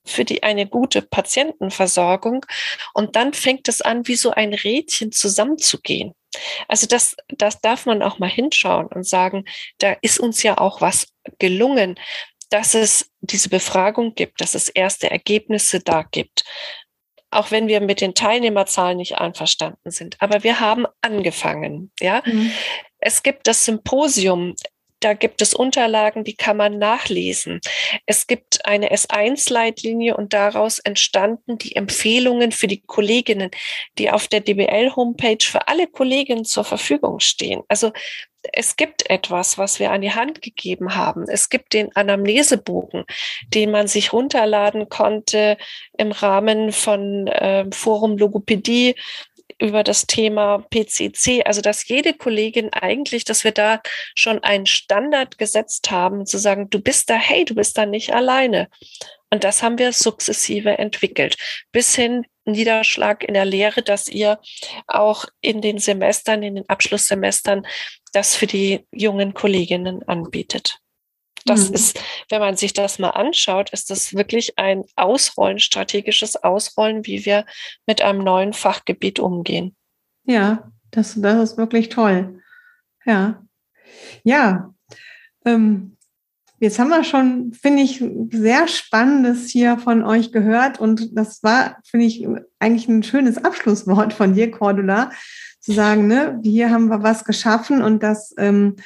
für 0.06 0.24
die 0.24 0.42
eine 0.42 0.66
gute 0.66 1.02
Patientenversorgung. 1.02 2.46
Und 2.94 3.16
dann 3.16 3.34
fängt 3.34 3.68
es 3.68 3.82
an, 3.82 4.06
wie 4.06 4.16
so 4.16 4.30
ein 4.30 4.54
Rädchen 4.54 5.12
zusammenzugehen. 5.12 6.14
Also 6.68 6.86
das, 6.86 7.16
das 7.28 7.60
darf 7.60 7.86
man 7.86 8.02
auch 8.02 8.18
mal 8.18 8.30
hinschauen 8.30 8.86
und 8.86 9.06
sagen, 9.06 9.44
da 9.78 9.96
ist 10.02 10.20
uns 10.20 10.42
ja 10.42 10.58
auch 10.58 10.80
was 10.80 11.08
gelungen, 11.38 11.98
dass 12.50 12.74
es 12.74 13.10
diese 13.20 13.48
Befragung 13.48 14.14
gibt, 14.14 14.40
dass 14.40 14.54
es 14.54 14.68
erste 14.68 15.10
Ergebnisse 15.10 15.80
da 15.80 16.02
gibt. 16.02 16.44
Auch 17.30 17.50
wenn 17.50 17.66
wir 17.66 17.80
mit 17.80 18.00
den 18.00 18.14
Teilnehmerzahlen 18.14 18.96
nicht 18.96 19.18
einverstanden 19.18 19.90
sind. 19.90 20.16
Aber 20.20 20.44
wir 20.44 20.60
haben 20.60 20.86
angefangen, 21.00 21.90
ja. 22.00 22.22
Mhm. 22.24 22.52
Es 22.98 23.22
gibt 23.22 23.46
das 23.46 23.64
Symposium 23.64 24.54
da 25.00 25.14
gibt 25.14 25.42
es 25.42 25.54
Unterlagen, 25.54 26.24
die 26.24 26.34
kann 26.34 26.56
man 26.56 26.78
nachlesen. 26.78 27.60
Es 28.06 28.26
gibt 28.26 28.64
eine 28.64 28.92
S1-Leitlinie 28.92 30.16
und 30.16 30.32
daraus 30.32 30.78
entstanden 30.78 31.58
die 31.58 31.76
Empfehlungen 31.76 32.52
für 32.52 32.66
die 32.66 32.80
Kolleginnen, 32.80 33.50
die 33.98 34.10
auf 34.10 34.28
der 34.28 34.40
DBL-Homepage 34.40 35.44
für 35.44 35.68
alle 35.68 35.86
Kolleginnen 35.86 36.44
zur 36.44 36.64
Verfügung 36.64 37.20
stehen. 37.20 37.62
Also 37.68 37.92
es 38.52 38.76
gibt 38.76 39.08
etwas, 39.10 39.58
was 39.58 39.80
wir 39.80 39.90
an 39.90 40.00
die 40.00 40.12
Hand 40.12 40.42
gegeben 40.42 40.94
haben. 40.94 41.24
Es 41.28 41.48
gibt 41.48 41.72
den 41.72 41.94
Anamnesebogen, 41.94 43.04
den 43.48 43.70
man 43.70 43.88
sich 43.88 44.12
runterladen 44.12 44.88
konnte 44.88 45.56
im 45.96 46.12
Rahmen 46.12 46.72
von 46.72 47.26
äh, 47.26 47.66
Forum 47.72 48.16
Logopädie 48.16 48.94
über 49.58 49.82
das 49.82 50.06
Thema 50.06 50.64
PCC, 50.70 51.42
also 51.44 51.60
dass 51.60 51.88
jede 51.88 52.14
Kollegin 52.14 52.72
eigentlich, 52.72 53.24
dass 53.24 53.44
wir 53.44 53.52
da 53.52 53.80
schon 54.14 54.42
einen 54.42 54.66
Standard 54.66 55.38
gesetzt 55.38 55.90
haben, 55.90 56.26
zu 56.26 56.38
sagen, 56.38 56.68
du 56.70 56.80
bist 56.80 57.08
da, 57.10 57.14
hey, 57.14 57.44
du 57.44 57.54
bist 57.54 57.78
da 57.78 57.86
nicht 57.86 58.12
alleine. 58.12 58.68
Und 59.30 59.44
das 59.44 59.62
haben 59.62 59.78
wir 59.78 59.92
sukzessive 59.92 60.78
entwickelt, 60.78 61.36
bis 61.72 61.94
hin 61.94 62.26
Niederschlag 62.44 63.24
in 63.24 63.34
der 63.34 63.44
Lehre, 63.44 63.82
dass 63.82 64.08
ihr 64.08 64.38
auch 64.86 65.24
in 65.40 65.60
den 65.60 65.78
Semestern, 65.78 66.42
in 66.42 66.54
den 66.54 66.68
Abschlusssemestern 66.68 67.66
das 68.12 68.36
für 68.36 68.46
die 68.46 68.86
jungen 68.92 69.34
Kolleginnen 69.34 70.02
anbietet. 70.06 70.78
Das 71.46 71.68
mhm. 71.68 71.74
ist, 71.76 72.00
wenn 72.28 72.40
man 72.40 72.56
sich 72.56 72.72
das 72.72 72.98
mal 72.98 73.10
anschaut, 73.10 73.70
ist 73.70 73.90
das 73.90 74.14
wirklich 74.14 74.58
ein 74.58 74.84
Ausrollen, 74.96 75.58
strategisches 75.58 76.36
Ausrollen, 76.36 77.06
wie 77.06 77.24
wir 77.24 77.46
mit 77.86 78.02
einem 78.02 78.22
neuen 78.22 78.52
Fachgebiet 78.52 79.18
umgehen. 79.20 79.74
Ja, 80.24 80.70
das, 80.90 81.14
das 81.16 81.50
ist 81.50 81.56
wirklich 81.56 81.88
toll. 81.88 82.40
Ja. 83.04 83.42
Ja. 84.24 84.74
Ähm, 85.44 85.96
jetzt 86.58 86.78
haben 86.80 86.88
wir 86.88 87.04
schon, 87.04 87.52
finde 87.52 87.82
ich, 87.82 88.04
sehr 88.32 88.66
Spannendes 88.66 89.48
hier 89.48 89.78
von 89.78 90.02
euch 90.02 90.32
gehört. 90.32 90.80
Und 90.80 91.16
das 91.16 91.42
war, 91.44 91.76
finde 91.88 92.06
ich, 92.06 92.26
eigentlich 92.58 92.88
ein 92.88 93.04
schönes 93.04 93.38
Abschlusswort 93.38 94.12
von 94.12 94.34
dir, 94.34 94.50
Cordula, 94.50 95.10
zu 95.60 95.72
sagen, 95.72 96.08
ne, 96.08 96.40
hier 96.42 96.70
haben 96.70 96.88
wir 96.88 97.02
was 97.02 97.24
geschaffen 97.24 97.82
und 97.82 98.02
das 98.02 98.34
ähm, 98.38 98.76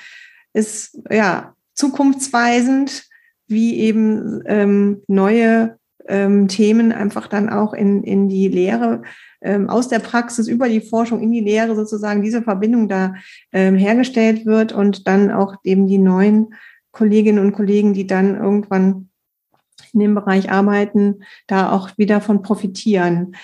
ist, 0.52 0.98
ja, 1.10 1.54
zukunftsweisend, 1.80 3.04
wie 3.48 3.78
eben 3.78 4.42
ähm, 4.46 5.02
neue 5.08 5.78
ähm, 6.06 6.46
Themen 6.46 6.92
einfach 6.92 7.26
dann 7.26 7.48
auch 7.48 7.72
in, 7.72 8.04
in 8.04 8.28
die 8.28 8.48
Lehre, 8.48 9.02
ähm, 9.40 9.70
aus 9.70 9.88
der 9.88 10.00
Praxis 10.00 10.46
über 10.46 10.68
die 10.68 10.82
Forschung 10.82 11.20
in 11.22 11.32
die 11.32 11.40
Lehre 11.40 11.74
sozusagen 11.74 12.22
diese 12.22 12.42
Verbindung 12.42 12.88
da 12.88 13.14
ähm, 13.52 13.76
hergestellt 13.76 14.44
wird 14.44 14.72
und 14.72 15.08
dann 15.08 15.30
auch 15.30 15.54
eben 15.64 15.86
die 15.86 15.98
neuen 15.98 16.54
Kolleginnen 16.92 17.44
und 17.44 17.52
Kollegen, 17.52 17.94
die 17.94 18.06
dann 18.06 18.36
irgendwann 18.36 19.08
in 19.94 20.00
dem 20.00 20.14
Bereich 20.14 20.50
arbeiten, 20.52 21.22
da 21.46 21.72
auch 21.72 21.96
wieder 21.96 22.20
von 22.20 22.42
profitieren. 22.42 23.34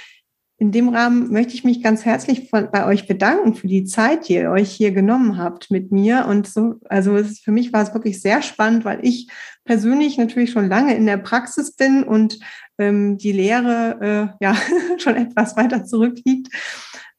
In 0.58 0.72
dem 0.72 0.88
Rahmen 0.88 1.30
möchte 1.30 1.52
ich 1.52 1.64
mich 1.64 1.82
ganz 1.82 2.06
herzlich 2.06 2.50
bei 2.50 2.86
euch 2.86 3.06
bedanken 3.06 3.54
für 3.54 3.66
die 3.66 3.84
Zeit, 3.84 4.26
die 4.26 4.34
ihr 4.34 4.50
euch 4.50 4.70
hier 4.70 4.90
genommen 4.90 5.36
habt 5.36 5.70
mit 5.70 5.92
mir. 5.92 6.24
Und 6.26 6.46
so, 6.46 6.76
also 6.88 7.14
es, 7.14 7.40
für 7.40 7.52
mich 7.52 7.74
war 7.74 7.82
es 7.82 7.92
wirklich 7.92 8.22
sehr 8.22 8.40
spannend, 8.40 8.86
weil 8.86 9.00
ich 9.02 9.28
persönlich 9.66 10.16
natürlich 10.16 10.50
schon 10.50 10.68
lange 10.68 10.94
in 10.94 11.04
der 11.04 11.18
Praxis 11.18 11.76
bin 11.76 12.04
und 12.04 12.38
ähm, 12.78 13.18
die 13.18 13.32
Lehre 13.32 14.32
äh, 14.40 14.44
ja 14.44 14.56
schon 14.98 15.16
etwas 15.16 15.56
weiter 15.58 15.84
zurückliegt. 15.84 16.48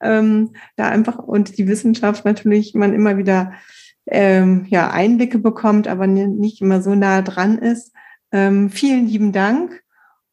Ähm, 0.02 0.54
da 0.76 0.90
einfach 0.90 1.20
und 1.20 1.60
die 1.60 1.68
Wissenschaft 1.68 2.26
natürlich 2.26 2.74
man 2.74 2.94
immer 2.94 3.18
wieder 3.18 3.54
ähm, 4.08 4.66
ja 4.70 4.90
Einblicke 4.90 5.38
bekommt, 5.38 5.88
aber 5.88 6.08
nicht 6.08 6.62
immer 6.62 6.82
so 6.82 6.96
nah 6.96 7.22
dran 7.22 7.60
ist. 7.60 7.94
Ähm, 8.32 8.72
vielen 8.72 9.08
lieben 9.08 9.32
Dank 9.32 9.84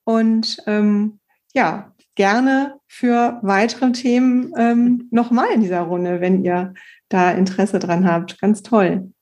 und 0.05 0.57
ähm, 0.67 1.19
ja, 1.55 1.94
gerne 2.15 2.79
für 2.87 3.39
weitere 3.43 3.93
Themen 3.93 4.53
ähm, 4.57 5.09
nochmal 5.11 5.51
in 5.53 5.61
dieser 5.61 5.83
Runde, 5.83 6.21
wenn 6.21 6.45
ihr 6.45 6.75
da 7.09 7.31
Interesse 7.33 7.79
dran 7.79 8.11
habt. 8.11 8.41
Ganz 8.41 8.63
toll. 8.63 9.13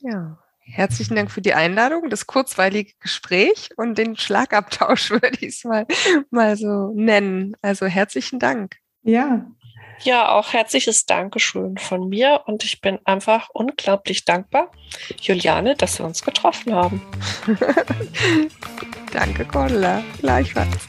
Ja, 0.00 0.38
herzlichen 0.60 1.16
Dank 1.16 1.30
für 1.30 1.40
die 1.40 1.54
Einladung, 1.54 2.10
das 2.10 2.26
kurzweilige 2.26 2.92
Gespräch 3.00 3.70
und 3.76 3.98
den 3.98 4.16
Schlagabtausch 4.16 5.10
würde 5.10 5.38
ich 5.40 5.56
es 5.56 5.64
mal, 5.64 5.86
mal 6.30 6.56
so 6.56 6.92
nennen. 6.94 7.56
Also 7.62 7.86
herzlichen 7.86 8.38
Dank. 8.38 8.76
Ja. 9.02 9.46
Ja, 10.02 10.30
auch 10.30 10.52
herzliches 10.52 11.06
Dankeschön 11.06 11.78
von 11.78 12.08
mir 12.08 12.42
und 12.46 12.64
ich 12.64 12.80
bin 12.80 12.98
einfach 13.04 13.48
unglaublich 13.52 14.24
dankbar, 14.24 14.70
Juliane, 15.20 15.76
dass 15.76 15.98
wir 15.98 16.04
uns 16.04 16.22
getroffen 16.22 16.74
haben. 16.74 17.00
Danke, 19.12 19.44
Cordula. 19.44 20.02
Gleichfalls. 20.20 20.88